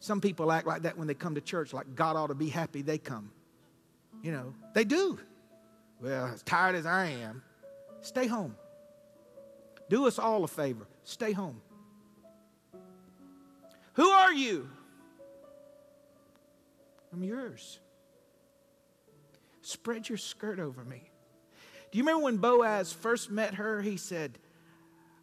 Some 0.00 0.20
people 0.20 0.52
act 0.52 0.66
like 0.66 0.82
that 0.82 0.98
when 0.98 1.08
they 1.08 1.14
come 1.14 1.34
to 1.34 1.40
church, 1.40 1.72
like 1.72 1.94
God 1.94 2.14
ought 2.14 2.26
to 2.26 2.34
be 2.34 2.50
happy 2.50 2.82
they 2.82 2.98
come. 2.98 3.32
You 4.22 4.32
know, 4.32 4.54
they 4.74 4.84
do. 4.84 5.18
Well, 5.98 6.26
as 6.26 6.42
tired 6.42 6.74
as 6.74 6.84
I 6.84 7.06
am, 7.06 7.42
stay 8.02 8.26
home. 8.26 8.54
Do 9.88 10.06
us 10.06 10.18
all 10.18 10.44
a 10.44 10.48
favor 10.48 10.86
stay 11.04 11.32
home. 11.32 11.60
Who 13.94 14.08
are 14.08 14.32
you? 14.32 14.68
I'm 17.12 17.24
yours. 17.24 17.80
Spread 19.62 20.08
your 20.08 20.18
skirt 20.18 20.60
over 20.60 20.84
me. 20.84 21.10
Do 21.90 21.98
you 21.98 22.04
remember 22.04 22.24
when 22.24 22.36
Boaz 22.36 22.92
first 22.92 23.30
met 23.30 23.54
her? 23.54 23.82
He 23.82 23.96
said, 23.96 24.38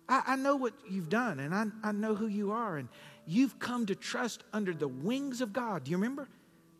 I, 0.09 0.23
I 0.27 0.35
know 0.35 0.55
what 0.55 0.73
you've 0.89 1.09
done 1.09 1.39
and 1.39 1.53
I, 1.53 1.65
I 1.83 1.91
know 1.91 2.15
who 2.15 2.27
you 2.27 2.51
are, 2.51 2.77
and 2.77 2.89
you've 3.25 3.59
come 3.59 3.85
to 3.85 3.95
trust 3.95 4.43
under 4.51 4.73
the 4.73 4.87
wings 4.87 5.41
of 5.41 5.53
God. 5.53 5.83
Do 5.83 5.91
you 5.91 5.97
remember? 5.97 6.27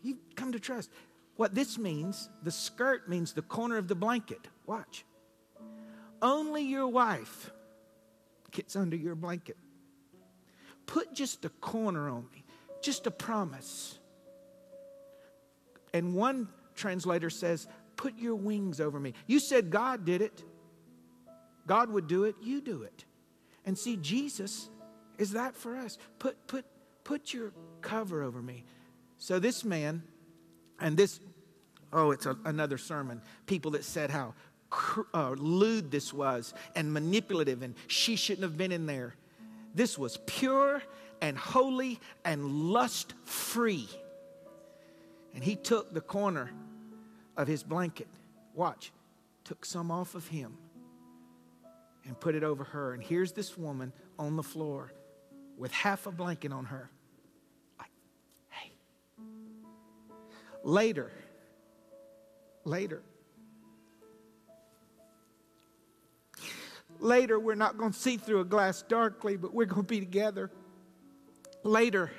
You've 0.01 0.19
come 0.35 0.51
to 0.51 0.59
trust. 0.59 0.89
What 1.37 1.53
this 1.53 1.77
means, 1.77 2.29
the 2.43 2.51
skirt 2.51 3.09
means 3.09 3.33
the 3.33 3.41
corner 3.41 3.77
of 3.77 3.87
the 3.87 3.95
blanket. 3.95 4.47
Watch. 4.65 5.05
Only 6.21 6.63
your 6.63 6.87
wife 6.87 7.51
blankets 8.55 8.75
under 8.75 8.95
your 8.95 9.15
blanket. 9.15 9.57
Put 10.85 11.13
just 11.13 11.43
a 11.45 11.49
corner 11.49 12.09
on 12.09 12.25
me, 12.31 12.43
just 12.81 13.05
a 13.07 13.11
promise. 13.11 13.99
And 15.93 16.15
one 16.15 16.47
translator 16.75 17.29
says, 17.29 17.67
Put 17.97 18.17
your 18.17 18.35
wings 18.35 18.81
over 18.81 18.99
me. 18.99 19.13
You 19.25 19.39
said 19.39 19.69
God 19.69 20.05
did 20.05 20.21
it. 20.21 20.43
God 21.65 21.89
would 21.89 22.07
do 22.07 22.25
it, 22.25 22.35
you 22.41 22.61
do 22.61 22.83
it. 22.83 23.05
And 23.65 23.77
see, 23.77 23.97
Jesus 23.97 24.69
is 25.17 25.31
that 25.31 25.55
for 25.55 25.75
us. 25.75 25.97
Put, 26.19 26.45
put, 26.47 26.65
put 27.03 27.33
your 27.33 27.51
cover 27.81 28.21
over 28.21 28.41
me. 28.41 28.65
So 29.17 29.39
this 29.39 29.63
man, 29.63 30.03
and 30.79 30.95
this, 30.95 31.19
oh, 31.91 32.11
it's 32.11 32.25
a, 32.25 32.37
another 32.45 32.77
sermon. 32.77 33.21
People 33.47 33.71
that 33.71 33.83
said 33.85 34.11
how 34.11 34.35
uh, 35.13 35.31
lewd 35.31 35.91
this 35.91 36.13
was 36.13 36.53
and 36.75 36.91
manipulative, 36.93 37.61
and 37.61 37.75
she 37.87 38.15
shouldn't 38.15 38.43
have 38.43 38.57
been 38.57 38.71
in 38.71 38.85
there. 38.85 39.15
This 39.73 39.97
was 39.97 40.17
pure 40.25 40.81
and 41.21 41.37
holy 41.37 41.99
and 42.23 42.69
lust 42.71 43.13
free. 43.23 43.89
And 45.33 45.43
he 45.43 45.55
took 45.55 45.93
the 45.93 46.01
corner 46.01 46.51
of 47.35 47.47
his 47.47 47.63
blanket, 47.63 48.07
watch, 48.53 48.91
took 49.43 49.65
some 49.65 49.91
off 49.91 50.15
of 50.15 50.27
him 50.27 50.57
and 52.05 52.19
put 52.19 52.35
it 52.35 52.43
over 52.43 52.63
her. 52.63 52.93
And 52.93 53.03
here's 53.03 53.31
this 53.31 53.57
woman 53.57 53.91
on 54.17 54.35
the 54.35 54.43
floor 54.43 54.93
with 55.57 55.71
half 55.71 56.07
a 56.07 56.11
blanket 56.11 56.51
on 56.51 56.65
her. 56.65 56.89
Like, 57.79 57.91
hey. 58.49 58.71
Later, 60.63 61.11
later, 62.63 63.01
later, 67.05 67.39
we're 67.39 67.55
not 67.55 67.77
going 67.77 67.91
to 67.91 67.97
see 67.97 68.17
through 68.17 68.41
a 68.41 68.45
glass 68.45 68.81
darkly, 68.81 69.37
but 69.37 69.53
we're 69.53 69.65
going 69.65 69.83
to 69.83 69.87
be 69.87 69.99
together. 69.99 70.51
Later, 71.63 72.11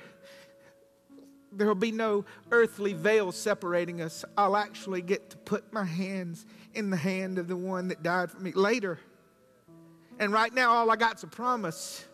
there 1.51 1.67
will 1.67 1.75
be 1.75 1.91
no 1.91 2.25
earthly 2.51 2.93
veil 2.93 3.31
separating 3.31 4.01
us. 4.01 4.25
I'll 4.37 4.57
actually 4.57 5.01
get 5.01 5.29
to 5.31 5.37
put 5.37 5.71
my 5.71 5.85
hands 5.85 6.45
in 6.73 6.89
the 6.89 6.97
hand 6.97 7.37
of 7.37 7.47
the 7.47 7.55
one 7.55 7.87
that 7.89 8.03
died 8.03 8.31
for 8.31 8.39
me. 8.39 8.51
Later, 8.51 8.99
and 10.19 10.33
right 10.33 10.53
now, 10.53 10.73
all 10.73 10.89
I 10.89 10.95
got's 10.95 11.23
a 11.23 11.27
promise. 11.27 12.05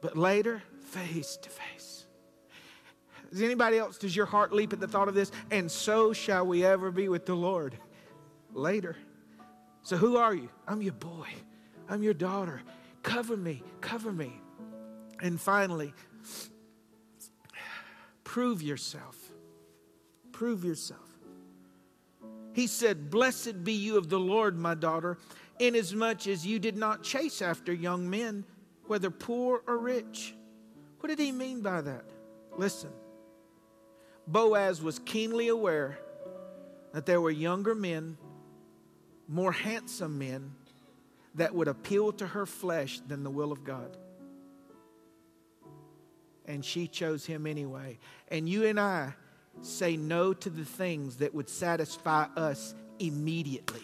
But 0.00 0.16
later, 0.16 0.62
face 0.80 1.36
to 1.38 1.48
face. 1.48 2.06
Does 3.30 3.42
anybody 3.42 3.78
else, 3.78 3.98
does 3.98 4.14
your 4.14 4.26
heart 4.26 4.52
leap 4.52 4.72
at 4.72 4.80
the 4.80 4.88
thought 4.88 5.08
of 5.08 5.14
this? 5.14 5.30
And 5.50 5.70
so 5.70 6.12
shall 6.12 6.46
we 6.46 6.64
ever 6.64 6.90
be 6.90 7.08
with 7.08 7.26
the 7.26 7.34
Lord 7.34 7.76
later. 8.52 8.96
So, 9.82 9.96
who 9.96 10.16
are 10.16 10.34
you? 10.34 10.48
I'm 10.66 10.82
your 10.82 10.94
boy. 10.94 11.28
I'm 11.88 12.02
your 12.02 12.14
daughter. 12.14 12.62
Cover 13.02 13.36
me, 13.36 13.62
cover 13.80 14.12
me. 14.12 14.32
And 15.20 15.40
finally, 15.40 15.94
prove 18.24 18.62
yourself. 18.62 19.16
Prove 20.32 20.64
yourself. 20.64 21.00
He 22.52 22.66
said, 22.66 23.10
Blessed 23.10 23.64
be 23.64 23.72
you 23.72 23.96
of 23.96 24.08
the 24.08 24.18
Lord, 24.18 24.58
my 24.58 24.74
daughter 24.74 25.18
inasmuch 25.58 26.26
as 26.26 26.46
you 26.46 26.58
did 26.58 26.76
not 26.76 27.02
chase 27.02 27.42
after 27.42 27.72
young 27.72 28.08
men, 28.08 28.44
whether 28.86 29.10
poor 29.10 29.62
or 29.66 29.78
rich. 29.78 30.34
What 31.00 31.08
did 31.08 31.18
he 31.18 31.32
mean 31.32 31.60
by 31.60 31.80
that? 31.82 32.04
Listen, 32.56 32.90
Boaz 34.26 34.82
was 34.82 34.98
keenly 35.00 35.48
aware 35.48 35.98
that 36.92 37.06
there 37.06 37.20
were 37.20 37.30
younger 37.30 37.74
men, 37.74 38.16
more 39.28 39.52
handsome 39.52 40.18
men, 40.18 40.54
that 41.36 41.54
would 41.54 41.68
appeal 41.68 42.12
to 42.12 42.26
her 42.26 42.46
flesh 42.46 43.00
than 43.06 43.22
the 43.22 43.30
will 43.30 43.52
of 43.52 43.64
God. 43.64 43.96
And 46.46 46.64
she 46.64 46.86
chose 46.86 47.26
him 47.26 47.46
anyway. 47.46 47.98
And 48.28 48.48
you 48.48 48.66
and 48.66 48.78
I 48.78 49.14
say 49.62 49.96
no 49.96 50.32
to 50.32 50.50
the 50.50 50.64
things 50.64 51.16
that 51.16 51.34
would 51.34 51.48
satisfy 51.48 52.26
us 52.36 52.74
immediately 52.98 53.82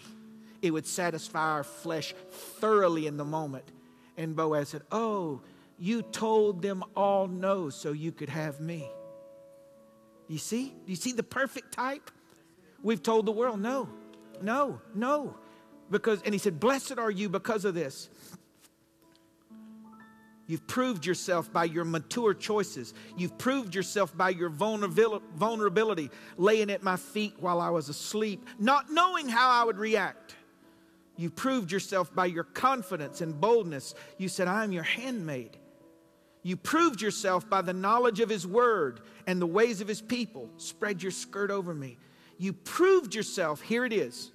it 0.63 0.71
would 0.71 0.87
satisfy 0.87 1.51
our 1.51 1.63
flesh 1.65 2.15
thoroughly 2.31 3.05
in 3.05 3.17
the 3.17 3.25
moment. 3.25 3.69
And 4.15 4.33
Boaz 4.33 4.69
said, 4.69 4.83
Oh, 4.91 5.41
you 5.77 6.01
told 6.01 6.61
them 6.61 6.85
all 6.95 7.27
no 7.27 7.69
so 7.69 7.91
you 7.91 8.13
could 8.13 8.29
have 8.29 8.61
me. 8.61 8.89
You 10.29 10.37
see? 10.37 10.69
Do 10.69 10.89
you 10.89 10.95
see 10.95 11.11
the 11.11 11.21
perfect 11.21 11.73
type? 11.73 12.09
We've 12.81 13.03
told 13.03 13.25
the 13.25 13.31
world 13.33 13.59
no, 13.59 13.89
no, 14.41 14.79
no. 14.95 15.35
Because, 15.93 16.23
and 16.23 16.33
he 16.33 16.39
said, 16.39 16.59
Blessed 16.59 16.97
are 16.97 17.11
you 17.11 17.29
because 17.29 17.65
of 17.65 17.75
this. 17.75 18.09
You've 20.47 20.65
proved 20.65 21.05
yourself 21.05 21.53
by 21.53 21.65
your 21.65 21.85
mature 21.85 22.33
choices. 22.33 22.95
You've 23.15 23.37
proved 23.37 23.75
yourself 23.75 24.17
by 24.17 24.29
your 24.29 24.49
vulnerability, 24.49 26.09
laying 26.35 26.71
at 26.71 26.81
my 26.81 26.97
feet 26.97 27.35
while 27.39 27.61
I 27.61 27.69
was 27.69 27.89
asleep, 27.89 28.45
not 28.57 28.91
knowing 28.91 29.29
how 29.29 29.49
I 29.51 29.63
would 29.63 29.77
react. 29.77 30.35
You 31.15 31.29
proved 31.29 31.71
yourself 31.71 32.13
by 32.13 32.25
your 32.25 32.43
confidence 32.43 33.21
and 33.21 33.39
boldness. 33.39 33.93
You 34.17 34.29
said, 34.29 34.47
I 34.47 34.63
am 34.63 34.71
your 34.71 34.83
handmaid. 34.83 35.57
You 36.41 36.57
proved 36.57 37.01
yourself 37.01 37.47
by 37.47 37.61
the 37.61 37.71
knowledge 37.71 38.19
of 38.19 38.29
His 38.29 38.47
word 38.47 39.01
and 39.27 39.39
the 39.39 39.47
ways 39.47 39.79
of 39.79 39.87
His 39.87 40.01
people. 40.01 40.49
Spread 40.57 41.03
your 41.03 41.11
skirt 41.11 41.51
over 41.51 41.73
me. 41.73 41.99
You 42.39 42.51
proved 42.51 43.13
yourself, 43.13 43.61
here 43.61 43.85
it 43.85 43.93
is, 43.93 44.31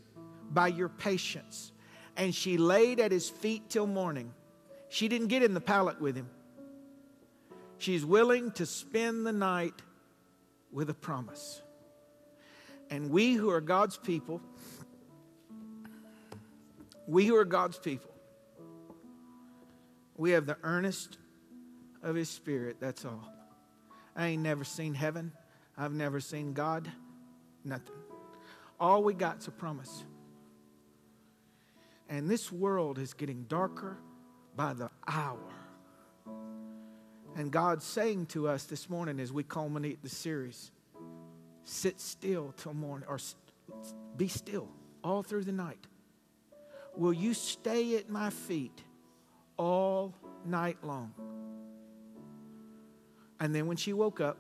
by 0.52 0.68
your 0.68 0.88
patience. 0.88 1.72
And 2.16 2.34
she 2.34 2.58
laid 2.58 3.00
at 3.00 3.12
His 3.12 3.28
feet 3.28 3.68
till 3.68 3.86
morning. 3.86 4.32
She 4.88 5.08
didn't 5.08 5.28
get 5.28 5.42
in 5.42 5.54
the 5.54 5.60
pallet 5.60 6.00
with 6.00 6.16
Him. 6.16 6.28
She's 7.78 8.04
willing 8.04 8.50
to 8.52 8.66
spend 8.66 9.26
the 9.26 9.32
night 9.32 9.74
with 10.72 10.90
a 10.90 10.94
promise. 10.94 11.62
And 12.90 13.10
we 13.10 13.34
who 13.34 13.50
are 13.50 13.60
God's 13.60 13.96
people, 13.96 14.40
we 17.06 17.26
who 17.26 17.36
are 17.36 17.44
God's 17.44 17.78
people, 17.78 18.10
we 20.16 20.32
have 20.32 20.46
the 20.46 20.56
earnest 20.64 21.18
of 22.02 22.16
His 22.16 22.28
Spirit. 22.28 22.78
That's 22.80 23.04
all. 23.04 23.32
I 24.16 24.28
ain't 24.28 24.42
never 24.42 24.64
seen 24.64 24.94
heaven. 24.94 25.32
I've 25.76 25.92
never 25.92 26.18
seen 26.18 26.52
God. 26.52 26.90
Nothing. 27.64 27.94
All 28.80 29.04
we 29.04 29.14
got's 29.14 29.46
a 29.46 29.52
promise. 29.52 30.04
And 32.08 32.30
this 32.30 32.50
world 32.50 32.98
is 32.98 33.12
getting 33.14 33.44
darker 33.44 33.98
by 34.56 34.72
the 34.72 34.90
hour. 35.06 35.52
And 37.36 37.50
God's 37.50 37.84
saying 37.84 38.26
to 38.26 38.48
us 38.48 38.64
this 38.64 38.88
morning 38.88 39.20
as 39.20 39.32
we 39.32 39.42
culminate 39.42 40.02
the 40.02 40.08
series 40.08 40.72
sit 41.68 42.00
still 42.00 42.54
till 42.56 42.72
morning, 42.72 43.06
or 43.08 43.18
be 44.16 44.26
still 44.26 44.68
all 45.04 45.22
through 45.22 45.44
the 45.44 45.52
night. 45.52 45.86
Will 46.96 47.12
you 47.12 47.34
stay 47.34 47.96
at 47.96 48.08
my 48.08 48.30
feet 48.30 48.82
all 49.56 50.14
night 50.44 50.78
long? 50.82 51.12
And 53.38 53.54
then 53.54 53.66
when 53.66 53.76
she 53.76 53.92
woke 53.92 54.20
up, 54.20 54.38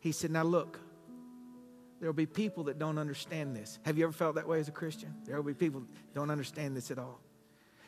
he 0.00 0.12
said, 0.12 0.30
Now 0.30 0.42
look, 0.42 0.80
there'll 2.00 2.14
be 2.14 2.26
people 2.26 2.64
that 2.64 2.78
don't 2.78 2.98
understand 2.98 3.54
this. 3.54 3.78
Have 3.84 3.98
you 3.98 4.04
ever 4.04 4.12
felt 4.12 4.34
that 4.36 4.48
way 4.48 4.58
as 4.58 4.68
a 4.68 4.72
Christian? 4.72 5.14
There'll 5.24 5.42
be 5.42 5.54
people 5.54 5.80
that 5.80 6.14
don't 6.14 6.30
understand 6.30 6.76
this 6.76 6.90
at 6.90 6.98
all. 6.98 7.20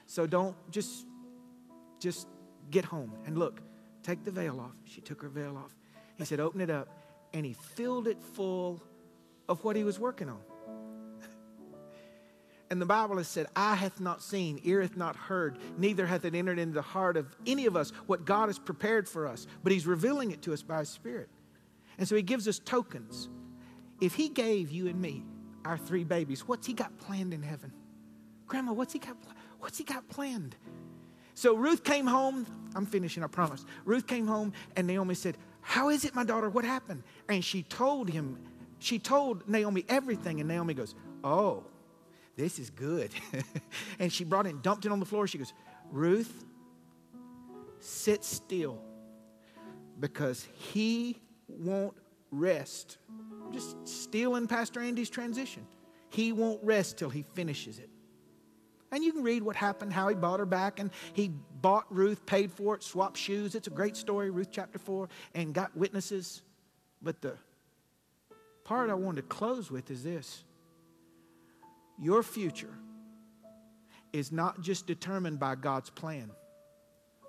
So 0.06 0.26
don't 0.26 0.54
just 0.70 1.06
just 1.98 2.26
get 2.70 2.84
home 2.84 3.12
and 3.26 3.38
look, 3.38 3.60
take 4.02 4.24
the 4.24 4.30
veil 4.30 4.60
off. 4.60 4.74
She 4.84 5.00
took 5.00 5.22
her 5.22 5.28
veil 5.28 5.56
off. 5.56 5.74
He 6.18 6.24
said, 6.24 6.40
Open 6.40 6.60
it 6.60 6.70
up. 6.70 6.88
And 7.32 7.46
he 7.46 7.54
filled 7.54 8.08
it 8.08 8.22
full 8.22 8.82
of 9.48 9.64
what 9.64 9.76
he 9.76 9.84
was 9.84 9.98
working 9.98 10.28
on. 10.28 10.40
And 12.70 12.80
the 12.80 12.86
Bible 12.86 13.18
has 13.18 13.28
said, 13.28 13.48
Eye 13.54 13.74
hath 13.74 14.00
not 14.00 14.22
seen, 14.22 14.58
ear 14.64 14.80
hath 14.80 14.96
not 14.96 15.14
heard, 15.14 15.58
neither 15.76 16.06
hath 16.06 16.24
it 16.24 16.34
entered 16.34 16.58
into 16.58 16.72
the 16.72 16.80
heart 16.80 17.18
of 17.18 17.36
any 17.46 17.66
of 17.66 17.76
us 17.76 17.90
what 18.06 18.24
God 18.24 18.46
has 18.46 18.58
prepared 18.58 19.06
for 19.06 19.26
us. 19.26 19.46
But 19.62 19.72
He's 19.72 19.86
revealing 19.86 20.30
it 20.30 20.40
to 20.42 20.54
us 20.54 20.62
by 20.62 20.78
His 20.78 20.88
Spirit. 20.88 21.28
And 21.98 22.08
so 22.08 22.16
He 22.16 22.22
gives 22.22 22.48
us 22.48 22.58
tokens. 22.58 23.28
If 24.02 24.14
He 24.14 24.28
gave 24.28 24.72
you 24.72 24.88
and 24.88 25.00
me 25.00 25.22
our 25.64 25.78
three 25.78 26.02
babies, 26.02 26.46
what's 26.46 26.66
He 26.66 26.72
got 26.72 26.98
planned 26.98 27.32
in 27.32 27.42
heaven? 27.42 27.72
Grandma, 28.48 28.72
what's 28.72 28.92
He 28.92 28.98
got, 28.98 29.16
what's 29.60 29.78
he 29.78 29.84
got 29.84 30.06
planned? 30.08 30.56
So 31.34 31.54
Ruth 31.54 31.84
came 31.84 32.06
home. 32.06 32.46
I'm 32.74 32.84
finishing, 32.84 33.22
I 33.22 33.26
promise. 33.28 33.64
Ruth 33.84 34.06
came 34.06 34.26
home, 34.26 34.52
and 34.76 34.86
Naomi 34.86 35.14
said, 35.14 35.38
How 35.60 35.88
is 35.88 36.04
it, 36.04 36.14
my 36.14 36.24
daughter? 36.24 36.50
What 36.50 36.64
happened? 36.64 37.04
And 37.28 37.44
she 37.44 37.62
told 37.62 38.10
him, 38.10 38.38
she 38.80 38.98
told 38.98 39.48
Naomi 39.48 39.84
everything. 39.88 40.40
And 40.40 40.48
Naomi 40.48 40.74
goes, 40.74 40.94
Oh, 41.22 41.64
this 42.36 42.58
is 42.58 42.70
good. 42.70 43.12
and 43.98 44.12
she 44.12 44.24
brought 44.24 44.46
it 44.46 44.50
and 44.50 44.62
dumped 44.62 44.84
it 44.84 44.92
on 44.92 45.00
the 45.00 45.06
floor. 45.06 45.26
She 45.26 45.38
goes, 45.38 45.54
Ruth, 45.90 46.44
sit 47.78 48.24
still 48.24 48.82
because 50.00 50.48
he 50.54 51.20
won't 51.48 51.96
rest. 52.32 52.98
Just 53.52 53.86
stealing 53.86 54.48
Pastor 54.48 54.80
Andy's 54.80 55.10
transition. 55.10 55.66
He 56.10 56.32
won't 56.32 56.62
rest 56.64 56.98
till 56.98 57.10
he 57.10 57.22
finishes 57.22 57.78
it. 57.78 57.90
And 58.90 59.02
you 59.02 59.12
can 59.12 59.22
read 59.22 59.42
what 59.42 59.56
happened, 59.56 59.92
how 59.92 60.08
he 60.08 60.14
bought 60.14 60.40
her 60.40 60.46
back, 60.46 60.78
and 60.78 60.90
he 61.14 61.30
bought 61.62 61.86
Ruth, 61.88 62.26
paid 62.26 62.52
for 62.52 62.74
it, 62.74 62.82
swapped 62.82 63.16
shoes. 63.16 63.54
It's 63.54 63.66
a 63.66 63.70
great 63.70 63.96
story, 63.96 64.28
Ruth 64.30 64.48
chapter 64.50 64.78
4, 64.78 65.08
and 65.34 65.54
got 65.54 65.74
witnesses. 65.76 66.42
But 67.00 67.22
the 67.22 67.36
part 68.64 68.90
I 68.90 68.94
wanted 68.94 69.22
to 69.22 69.28
close 69.28 69.70
with 69.70 69.90
is 69.90 70.02
this 70.02 70.44
your 71.98 72.22
future 72.22 72.74
is 74.12 74.30
not 74.30 74.60
just 74.60 74.86
determined 74.86 75.38
by 75.38 75.54
God's 75.54 75.88
plan, 75.88 76.30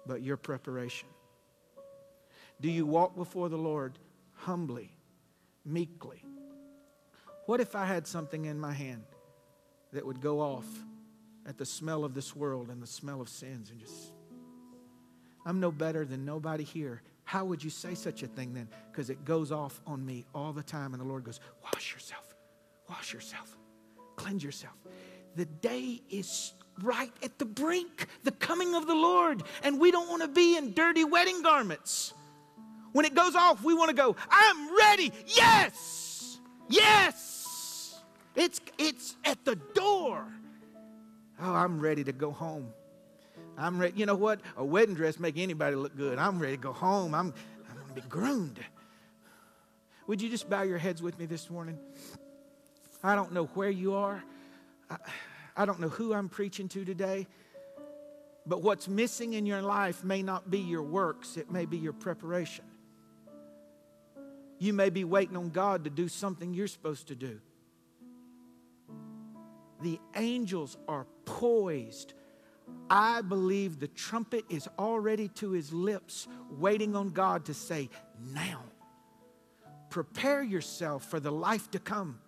but 0.06 0.22
your 0.22 0.36
preparation. 0.36 1.08
Do 2.60 2.70
you 2.70 2.86
walk 2.86 3.16
before 3.16 3.50
the 3.50 3.58
Lord 3.58 4.00
humbly, 4.34 4.93
meekly? 5.66 6.26
What 7.46 7.60
if 7.60 7.76
I 7.76 7.86
had 7.86 8.08
something 8.08 8.46
in 8.46 8.60
my 8.60 8.72
hand 8.72 9.04
that 9.92 10.06
would 10.06 10.22
go 10.22 10.40
off 10.40 10.66
at 11.46 11.58
the 11.58 11.66
smell 11.66 12.04
of 12.04 12.14
this 12.14 12.36
world 12.36 12.70
and 12.70 12.82
the 12.82 12.88
smell 12.88 13.22
of 13.22 13.30
sins 13.30 13.70
and 13.70 13.80
just, 13.80 14.14
I'm 15.46 15.60
no 15.60 15.72
better 15.72 16.06
than 16.06 16.26
nobody 16.26 16.64
here. 16.64 17.02
How 17.26 17.46
would 17.46 17.64
you 17.64 17.70
say 17.70 17.96
such 17.96 18.24
a 18.24 18.28
thing 18.28 18.54
then? 18.54 18.68
Because 18.92 19.10
it 19.10 19.26
goes 19.26 19.52
off 19.52 19.82
on 19.86 20.06
me 20.06 20.26
all 20.34 20.54
the 20.54 20.64
time, 20.64 20.94
and 20.94 21.02
the 21.02 21.08
Lord 21.08 21.24
goes, 21.24 21.40
Wash 21.64 21.94
yourself, 21.94 22.36
wash 22.90 23.14
yourself, 23.14 23.58
cleanse 24.16 24.44
yourself. 24.44 24.76
The 25.36 25.46
day 25.46 26.02
is 26.10 26.54
right 26.82 27.12
at 27.24 27.40
the 27.40 27.46
brink, 27.46 28.08
the 28.24 28.32
coming 28.32 28.76
of 28.76 28.88
the 28.88 28.96
Lord, 28.96 29.44
and 29.64 29.80
we 29.80 29.92
don't 29.92 30.10
want 30.10 30.22
to 30.22 30.28
be 30.28 30.58
in 30.58 30.74
dirty 30.74 31.04
wedding 31.04 31.42
garments. 31.42 32.14
When 32.94 33.06
it 33.06 33.14
goes 33.14 33.36
off, 33.36 33.64
we 33.64 33.74
want 33.74 33.90
to 33.90 33.96
go, 33.96 34.16
I'm 34.30 34.76
ready. 34.76 35.12
Yes, 35.28 36.40
yes. 36.70 38.02
It's, 38.36 38.62
it's 38.78 39.16
at 39.26 39.44
the 39.46 39.56
door. 39.56 40.26
Oh, 41.42 41.54
I'm 41.54 41.80
ready 41.80 42.04
to 42.04 42.12
go 42.12 42.32
home. 42.32 42.74
I'm 43.58 43.78
ready. 43.80 43.98
You 43.98 44.06
know 44.06 44.16
what? 44.16 44.40
A 44.58 44.66
wedding 44.66 44.96
dress 44.96 45.20
make 45.20 45.38
anybody 45.38 45.76
look 45.76 45.96
good. 45.96 46.18
I'm 46.18 46.40
ready 46.40 46.56
to 46.56 46.62
go 46.62 46.74
home. 46.74 47.14
I'm, 47.14 47.34
I'm 47.70 47.76
going 47.76 47.88
to 47.90 47.94
be 47.94 48.08
groomed. 48.08 48.60
Would 50.08 50.22
you 50.22 50.30
just 50.30 50.50
bow 50.50 50.64
your 50.64 50.78
heads 50.78 51.02
with 51.02 51.18
me 51.20 51.26
this 51.26 51.50
morning? 51.50 51.78
I 53.04 53.16
don't 53.16 53.34
know 53.34 53.46
where 53.54 53.70
you 53.70 53.94
are. 53.94 54.24
I, 54.90 54.98
I 55.56 55.66
don't 55.66 55.80
know 55.80 55.90
who 55.90 56.14
I'm 56.14 56.30
preaching 56.30 56.68
to 56.70 56.86
today. 56.86 57.28
But 58.46 58.62
what's 58.62 58.88
missing 58.88 59.34
in 59.34 59.46
your 59.46 59.62
life 59.62 60.04
may 60.04 60.22
not 60.22 60.50
be 60.50 60.60
your 60.60 60.84
works, 60.84 61.38
it 61.38 61.52
may 61.52 61.66
be 61.66 61.78
your 61.78 61.94
preparation. 61.94 62.66
You 64.64 64.72
may 64.72 64.90
be 64.90 65.04
waiting 65.04 65.36
on 65.36 65.50
God 65.50 65.84
to 65.84 65.90
do 65.90 66.08
something 66.08 66.54
you're 66.54 66.68
supposed 66.68 67.10
to 67.10 67.16
do. 67.16 67.42
The 69.82 70.00
angels 70.16 70.78
are 70.88 71.06
poised. 71.26 72.14
I 72.90 73.24
believe 73.24 73.82
the 73.82 73.90
trumpet 73.90 74.46
is 74.48 74.70
already 74.80 75.28
to 75.40 75.52
his 75.52 75.74
lips, 75.74 76.30
waiting 76.50 76.96
on 76.96 77.10
God 77.10 77.44
to 77.48 77.54
say, 77.54 77.90
Now, 78.34 78.64
prepare 79.90 80.42
yourself 80.42 81.04
for 81.04 81.20
the 81.20 81.30
life 81.30 81.70
to 81.72 81.80
come. 81.80 82.22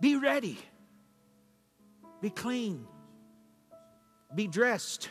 Be 0.00 0.14
ready, 0.14 0.58
be 2.20 2.30
clean, 2.30 2.86
be 4.32 4.46
dressed, 4.46 5.08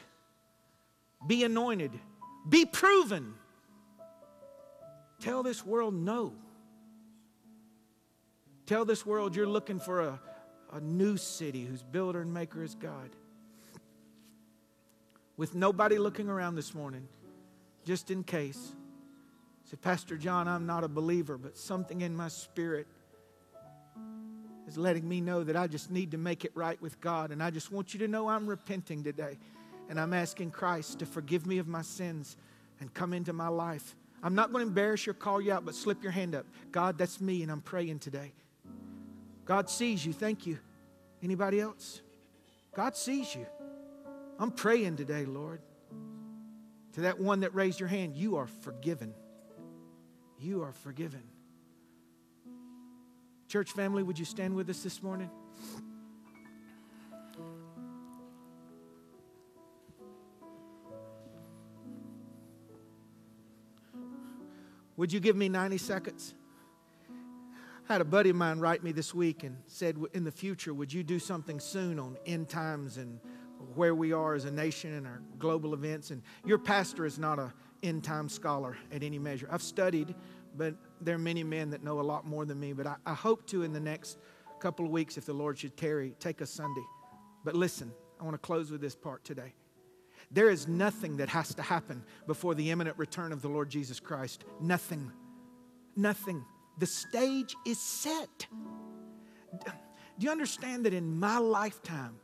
be 1.27 1.43
anointed, 1.43 1.91
be 2.47 2.65
proven. 2.65 3.34
Tell 5.24 5.41
this 5.41 5.65
world 5.65 5.93
no. 5.93 6.34
Tell 8.65 8.84
this 8.86 9.05
world 9.05 9.36
you're 9.36 9.47
looking 9.47 9.80
for 9.80 10.01
a 10.01 10.19
a 10.74 10.82
new 10.82 11.17
city 11.17 11.63
whose 11.63 11.84
builder 11.84 12.21
and 12.21 12.34
maker 12.34 12.63
is 12.63 12.76
God. 12.76 13.11
With 15.38 15.55
nobody 15.55 15.99
looking 15.99 16.30
around 16.30 16.55
this 16.55 16.74
morning, 16.74 17.07
just 17.86 18.11
in 18.11 18.24
case. 18.24 18.74
Say, 19.65 19.78
Pastor 19.78 20.17
John, 20.17 20.47
I'm 20.47 20.65
not 20.65 20.84
a 20.84 20.88
believer, 20.88 21.38
but 21.38 21.57
something 21.57 22.01
in 22.01 22.15
my 22.15 22.28
spirit 22.28 22.88
is 24.67 24.78
letting 24.78 25.07
me 25.07 25.21
know 25.21 25.43
that 25.43 25.55
I 25.55 25.67
just 25.67 25.91
need 25.91 26.11
to 26.11 26.17
make 26.17 26.43
it 26.43 26.51
right 26.55 26.82
with 26.82 26.99
God. 26.99 27.32
And 27.32 27.41
I 27.41 27.51
just 27.51 27.71
want 27.71 27.93
you 27.93 27.99
to 27.99 28.07
know 28.07 28.28
I'm 28.28 28.47
repenting 28.47 29.03
today. 29.03 29.38
And 29.89 29.99
I'm 29.99 30.13
asking 30.13 30.51
Christ 30.51 30.99
to 30.99 31.05
forgive 31.05 31.45
me 31.45 31.59
of 31.59 31.67
my 31.67 31.82
sins 31.82 32.36
and 32.80 32.91
come 32.93 33.13
into 33.13 33.34
my 33.34 33.47
life. 33.47 33.95
I'm 34.24 34.36
not 34.36 34.53
going 34.53 34.63
to 34.63 34.69
embarrass 34.69 35.05
you 35.05 35.11
or 35.11 35.13
call 35.15 35.41
you 35.41 35.51
out, 35.51 35.65
but 35.65 35.76
slip 35.76 36.01
your 36.01 36.13
hand 36.13 36.34
up. 36.34 36.45
God, 36.71 36.97
that's 36.97 37.19
me, 37.19 37.43
and 37.43 37.51
I'm 37.51 37.61
praying 37.61 37.99
today. 37.99 38.32
God 39.43 39.69
sees 39.69 40.05
you. 40.05 40.13
Thank 40.13 40.47
you. 40.47 40.59
Anybody 41.21 41.59
else? 41.59 42.01
God 42.74 42.95
sees 42.95 43.36
you. 43.36 43.45
I'm 44.39 44.51
praying 44.51 44.95
today, 44.95 45.26
Lord. 45.26 45.61
To 46.93 47.01
that 47.01 47.19
one 47.19 47.41
that 47.41 47.53
raised 47.53 47.80
your 47.80 47.89
hand, 47.89 48.15
you 48.15 48.38
are 48.38 48.47
forgiven. 48.47 49.13
You 50.39 50.63
are 50.63 50.71
forgiven. 50.71 51.24
Church 53.49 53.71
family, 53.71 54.03
would 54.03 54.17
you 54.17 54.26
stand 54.26 54.55
with 54.55 54.69
us 54.69 54.84
this 54.84 55.03
morning? 55.03 55.30
Would 64.98 65.12
you 65.12 65.20
give 65.20 65.36
me 65.36 65.50
90 65.50 65.78
seconds? 65.80 66.34
I 67.89 67.94
had 67.94 68.02
a 68.02 68.06
buddy 68.06 68.30
of 68.30 68.36
mine 68.36 68.60
write 68.60 68.84
me 68.84 68.91
this 68.91 69.14
week 69.14 69.44
and 69.44 69.58
said, 69.68 69.98
In 70.14 70.24
the 70.24 70.32
future, 70.32 70.74
would 70.74 70.94
you 70.94 71.04
do 71.04 71.20
something 71.20 71.60
soon 71.60 72.00
on 72.00 72.18
end 72.26 72.48
times 72.48 72.98
and 72.98 73.20
where 73.76 73.96
we 73.96 74.14
are 74.14 74.36
as 74.36 74.46
a 74.46 74.52
nation 74.52 74.94
and 74.94 75.06
our 75.06 75.22
global 75.39 75.74
events? 75.74 76.12
And 76.12 76.22
your 76.46 76.58
pastor 76.58 77.06
is 77.06 77.20
not 77.20 77.39
a 77.39 77.54
end 77.82 78.04
time 78.04 78.30
scholar 78.30 78.78
at 78.91 79.04
any 79.04 79.20
measure. 79.20 79.48
I've 79.52 79.62
studied, 79.62 80.16
but 80.56 80.76
there 81.02 81.16
are 81.16 81.20
many 81.20 81.44
men 81.44 81.72
that 81.72 81.84
know 81.84 82.00
a 82.00 82.02
lot 82.02 82.26
more 82.26 82.46
than 82.46 82.60
me. 82.60 82.72
But 82.72 82.88
I, 82.88 82.96
I 83.06 83.14
hope 83.14 83.46
to 83.48 83.64
in 83.64 83.74
the 83.74 83.80
next 83.80 84.18
couple 84.60 84.86
of 84.86 84.91
weeks, 84.91 85.18
if 85.18 85.26
the 85.26 85.34
Lord 85.34 85.60
should 85.60 85.76
tarry, 85.76 86.14
take 86.20 86.39
a 86.39 86.46
Sunday. 86.46 86.86
But 87.44 87.56
listen, 87.56 87.91
I 88.22 88.24
want 88.24 88.36
to 88.36 88.38
close 88.38 88.72
with 88.72 88.80
this 88.80 88.96
part 88.96 89.26
today. 89.26 89.54
There 90.34 90.49
is 90.49 90.67
nothing 90.67 91.17
that 91.17 91.29
has 91.29 91.53
to 91.55 91.61
happen 91.61 92.03
before 92.25 92.55
the 92.55 92.71
imminent 92.71 92.97
return 92.97 93.31
of 93.31 93.41
the 93.43 93.49
Lord 93.49 93.69
Jesus 93.69 93.99
Christ. 93.99 94.43
Nothing. 94.59 95.11
Nothing. 95.95 96.43
The 96.79 96.88
stage 96.88 97.55
is 97.65 97.79
set. 97.79 98.47
Do 99.65 100.25
you 100.25 100.31
understand 100.31 100.86
that 100.86 100.93
in 100.93 101.19
my 101.19 101.38
lifetime, 101.38 102.15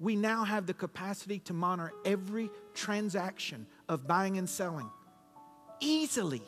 we 0.00 0.16
now 0.16 0.44
have 0.44 0.66
the 0.66 0.74
capacity 0.74 1.38
to 1.40 1.52
monitor 1.52 1.92
every 2.04 2.50
transaction 2.72 3.66
of 3.88 4.06
buying 4.06 4.38
and 4.38 4.48
selling 4.48 4.90
easily? 5.80 6.42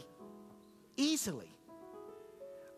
Easily. 0.97 1.51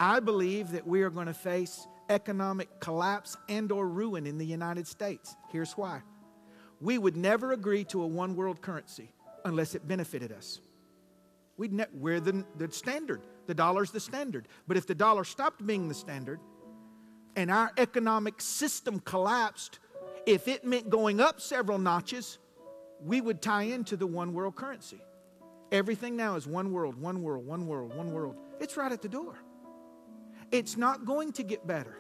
I 0.01 0.19
believe 0.19 0.73
that 0.73 0.87
we 0.87 1.03
are 1.03 1.11
going 1.11 1.27
to 1.27 1.35
face 1.35 1.87
economic 2.09 2.81
collapse 2.81 3.37
and 3.49 3.71
or 3.71 3.89
ruin 3.89 4.27
in 4.27 4.39
the 4.39 4.47
United 4.47 4.89
States. 4.89 5.37
Here's 5.51 5.73
why. 5.73 6.03
We 6.81 6.99
would 6.99 7.17
never 7.17 7.53
agree 7.53 7.85
to 7.85 8.03
a 8.03 8.07
one 8.07 8.37
world 8.37 8.61
currency 8.61 9.13
unless 9.45 9.75
it 9.75 9.87
benefited 9.87 10.33
us. 10.33 10.61
We'd 11.57 11.73
ne- 11.73 11.87
we're 11.93 12.21
the, 12.21 12.45
the 12.57 12.71
standard. 12.71 13.21
The 13.47 13.55
dollar's 13.55 13.91
the 13.91 14.01
standard. 14.01 14.47
But 14.67 14.77
if 14.77 14.87
the 14.87 14.95
dollar 14.95 15.25
stopped 15.25 15.67
being 15.67 15.89
the 15.89 15.95
standard 15.95 16.39
and 17.35 17.51
our 17.51 17.73
economic 17.77 18.41
system 18.41 19.01
collapsed, 19.01 19.81
if 20.27 20.47
it 20.47 20.65
meant 20.65 20.91
going 20.91 21.21
up 21.21 21.41
several 21.41 21.79
notches, 21.79 22.39
we 23.05 23.21
would 23.21 23.41
tie 23.43 23.63
into 23.63 23.97
the 23.97 24.07
one 24.07 24.33
world 24.33 24.55
currency. 24.55 25.01
Everything 25.73 26.17
now 26.17 26.37
is 26.37 26.47
one 26.47 26.73
world, 26.73 26.97
one 27.01 27.23
world, 27.23 27.47
one 27.47 27.67
world, 27.67 27.95
one 27.95 28.13
world. 28.13 28.37
It's 28.61 28.77
right 28.77 28.91
at 28.91 29.03
the 29.03 29.09
door. 29.09 29.39
It's 30.51 30.77
not 30.77 31.05
going 31.05 31.33
to 31.33 31.43
get 31.43 31.67
better. 31.67 31.99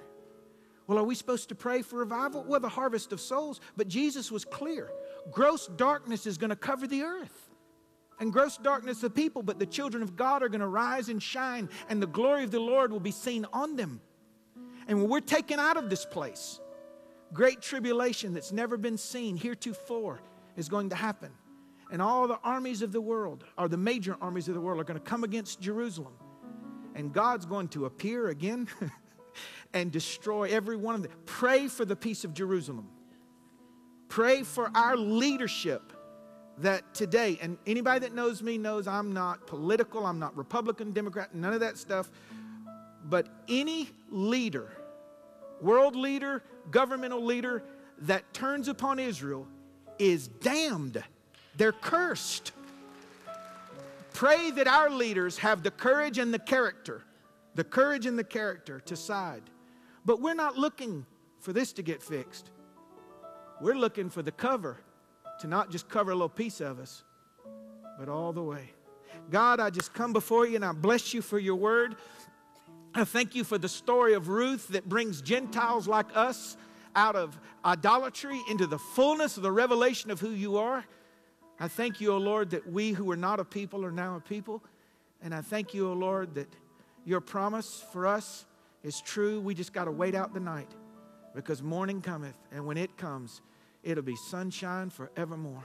Well, 0.88 0.98
are 0.98 1.04
we 1.04 1.14
supposed 1.14 1.50
to 1.50 1.54
pray 1.54 1.82
for 1.82 1.98
revival? 1.98 2.44
Well, 2.48 2.60
the 2.60 2.68
harvest 2.68 3.12
of 3.12 3.20
souls. 3.20 3.60
But 3.76 3.86
Jesus 3.86 4.32
was 4.32 4.44
clear 4.44 4.90
gross 5.30 5.66
darkness 5.66 6.26
is 6.26 6.38
going 6.38 6.50
to 6.50 6.56
cover 6.56 6.86
the 6.86 7.02
earth 7.02 7.50
and 8.18 8.32
gross 8.32 8.56
darkness 8.56 9.02
of 9.02 9.14
people, 9.14 9.42
but 9.42 9.58
the 9.58 9.66
children 9.66 10.02
of 10.02 10.16
God 10.16 10.42
are 10.42 10.48
going 10.48 10.62
to 10.62 10.66
rise 10.66 11.08
and 11.08 11.22
shine, 11.22 11.68
and 11.88 12.02
the 12.02 12.06
glory 12.06 12.42
of 12.42 12.50
the 12.50 12.58
Lord 12.58 12.90
will 12.90 13.00
be 13.00 13.12
seen 13.12 13.46
on 13.52 13.76
them. 13.76 14.00
And 14.88 14.98
when 14.98 15.08
we're 15.08 15.20
taken 15.20 15.60
out 15.60 15.76
of 15.76 15.90
this 15.90 16.04
place, 16.04 16.58
great 17.32 17.60
tribulation 17.60 18.32
that's 18.32 18.50
never 18.50 18.76
been 18.76 18.96
seen 18.96 19.36
heretofore 19.36 20.20
is 20.56 20.68
going 20.68 20.88
to 20.88 20.96
happen. 20.96 21.30
And 21.92 22.02
all 22.02 22.26
the 22.26 22.40
armies 22.42 22.82
of 22.82 22.92
the 22.92 23.00
world, 23.00 23.44
or 23.56 23.68
the 23.68 23.76
major 23.76 24.16
armies 24.20 24.48
of 24.48 24.54
the 24.54 24.60
world, 24.60 24.80
are 24.80 24.84
going 24.84 24.98
to 24.98 25.04
come 25.04 25.24
against 25.24 25.60
Jerusalem. 25.60 26.14
And 26.94 27.12
God's 27.12 27.46
going 27.46 27.68
to 27.68 27.84
appear 27.84 28.28
again 28.28 28.68
and 29.74 29.92
destroy 29.92 30.48
every 30.50 30.76
one 30.76 30.94
of 30.94 31.02
them. 31.02 31.12
Pray 31.26 31.68
for 31.68 31.84
the 31.84 31.96
peace 31.96 32.24
of 32.24 32.34
Jerusalem. 32.34 32.88
Pray 34.08 34.42
for 34.42 34.70
our 34.74 34.96
leadership 34.96 35.92
that 36.58 36.94
today, 36.94 37.38
and 37.40 37.56
anybody 37.66 38.00
that 38.00 38.14
knows 38.14 38.42
me 38.42 38.58
knows 38.58 38.86
I'm 38.86 39.12
not 39.12 39.46
political, 39.46 40.06
I'm 40.06 40.18
not 40.18 40.36
Republican, 40.36 40.92
Democrat, 40.92 41.34
none 41.34 41.52
of 41.52 41.60
that 41.60 41.78
stuff. 41.78 42.10
But 43.04 43.28
any 43.48 43.90
leader, 44.10 44.72
world 45.60 45.94
leader, 45.94 46.42
governmental 46.70 47.24
leader 47.24 47.62
that 48.02 48.32
turns 48.32 48.68
upon 48.68 48.98
Israel 48.98 49.46
is 49.98 50.28
damned. 50.28 51.02
They're 51.56 51.72
cursed. 51.72 52.52
Pray 54.14 54.50
that 54.52 54.66
our 54.66 54.90
leaders 54.90 55.38
have 55.38 55.62
the 55.62 55.70
courage 55.70 56.18
and 56.18 56.34
the 56.34 56.38
character, 56.38 57.04
the 57.54 57.64
courage 57.64 58.06
and 58.06 58.18
the 58.18 58.24
character 58.24 58.80
to 58.80 58.96
side. 58.96 59.42
But 60.04 60.20
we're 60.20 60.34
not 60.34 60.56
looking 60.56 61.06
for 61.40 61.52
this 61.52 61.72
to 61.74 61.82
get 61.82 62.02
fixed. 62.02 62.50
We're 63.60 63.74
looking 63.74 64.10
for 64.10 64.22
the 64.22 64.32
cover 64.32 64.78
to 65.40 65.46
not 65.46 65.70
just 65.70 65.88
cover 65.88 66.10
a 66.10 66.14
little 66.14 66.28
piece 66.28 66.60
of 66.60 66.78
us, 66.78 67.04
but 67.98 68.08
all 68.08 68.32
the 68.32 68.42
way. 68.42 68.72
God, 69.30 69.60
I 69.60 69.70
just 69.70 69.92
come 69.92 70.12
before 70.12 70.46
you 70.46 70.56
and 70.56 70.64
I 70.64 70.72
bless 70.72 71.12
you 71.12 71.22
for 71.22 71.38
your 71.38 71.56
word. 71.56 71.96
I 72.94 73.04
thank 73.04 73.34
you 73.34 73.44
for 73.44 73.58
the 73.58 73.68
story 73.68 74.14
of 74.14 74.28
Ruth 74.28 74.68
that 74.68 74.88
brings 74.88 75.20
Gentiles 75.20 75.86
like 75.86 76.06
us 76.16 76.56
out 76.96 77.16
of 77.16 77.38
idolatry 77.64 78.40
into 78.48 78.66
the 78.66 78.78
fullness 78.78 79.36
of 79.36 79.42
the 79.42 79.52
revelation 79.52 80.10
of 80.10 80.20
who 80.20 80.30
you 80.30 80.56
are. 80.56 80.84
I 81.60 81.68
thank 81.68 82.00
you, 82.00 82.12
O 82.12 82.18
Lord, 82.18 82.50
that 82.50 82.70
we 82.70 82.92
who 82.92 83.10
are 83.10 83.16
not 83.16 83.40
a 83.40 83.44
people 83.44 83.84
are 83.84 83.92
now 83.92 84.16
a 84.16 84.20
people. 84.20 84.62
And 85.22 85.34
I 85.34 85.40
thank 85.40 85.74
you, 85.74 85.90
O 85.90 85.92
Lord, 85.92 86.34
that 86.34 86.48
your 87.04 87.20
promise 87.20 87.84
for 87.92 88.06
us 88.06 88.46
is 88.82 89.00
true. 89.00 89.40
We 89.40 89.54
just 89.54 89.72
got 89.72 89.84
to 89.84 89.90
wait 89.90 90.14
out 90.14 90.34
the 90.34 90.40
night 90.40 90.70
because 91.34 91.62
morning 91.62 92.00
cometh. 92.00 92.36
And 92.52 92.66
when 92.66 92.76
it 92.76 92.96
comes, 92.96 93.40
it'll 93.82 94.02
be 94.02 94.16
sunshine 94.16 94.90
forevermore. 94.90 95.64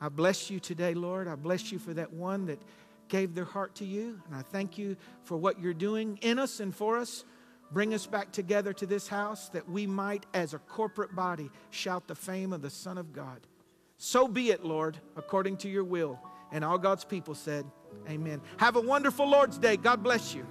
I 0.00 0.08
bless 0.08 0.50
you 0.50 0.58
today, 0.58 0.94
Lord. 0.94 1.28
I 1.28 1.36
bless 1.36 1.70
you 1.70 1.78
for 1.78 1.94
that 1.94 2.12
one 2.12 2.46
that 2.46 2.60
gave 3.08 3.34
their 3.34 3.44
heart 3.44 3.74
to 3.76 3.84
you. 3.84 4.20
And 4.26 4.34
I 4.34 4.42
thank 4.42 4.76
you 4.78 4.96
for 5.22 5.36
what 5.36 5.60
you're 5.60 5.74
doing 5.74 6.18
in 6.22 6.38
us 6.38 6.60
and 6.60 6.74
for 6.74 6.98
us. 6.98 7.24
Bring 7.70 7.94
us 7.94 8.06
back 8.06 8.32
together 8.32 8.72
to 8.74 8.86
this 8.86 9.08
house 9.08 9.48
that 9.50 9.68
we 9.68 9.86
might, 9.86 10.26
as 10.34 10.54
a 10.54 10.58
corporate 10.58 11.14
body, 11.14 11.50
shout 11.70 12.06
the 12.06 12.14
fame 12.14 12.52
of 12.52 12.60
the 12.60 12.68
Son 12.68 12.98
of 12.98 13.12
God. 13.12 13.46
So 13.96 14.28
be 14.28 14.50
it, 14.50 14.64
Lord, 14.64 14.98
according 15.16 15.58
to 15.58 15.68
your 15.68 15.84
will. 15.84 16.18
And 16.50 16.64
all 16.64 16.78
God's 16.78 17.04
people 17.04 17.34
said, 17.34 17.64
Amen. 18.08 18.40
Have 18.58 18.76
a 18.76 18.80
wonderful 18.80 19.28
Lord's 19.28 19.58
Day. 19.58 19.76
God 19.76 20.02
bless 20.02 20.34
you. 20.34 20.46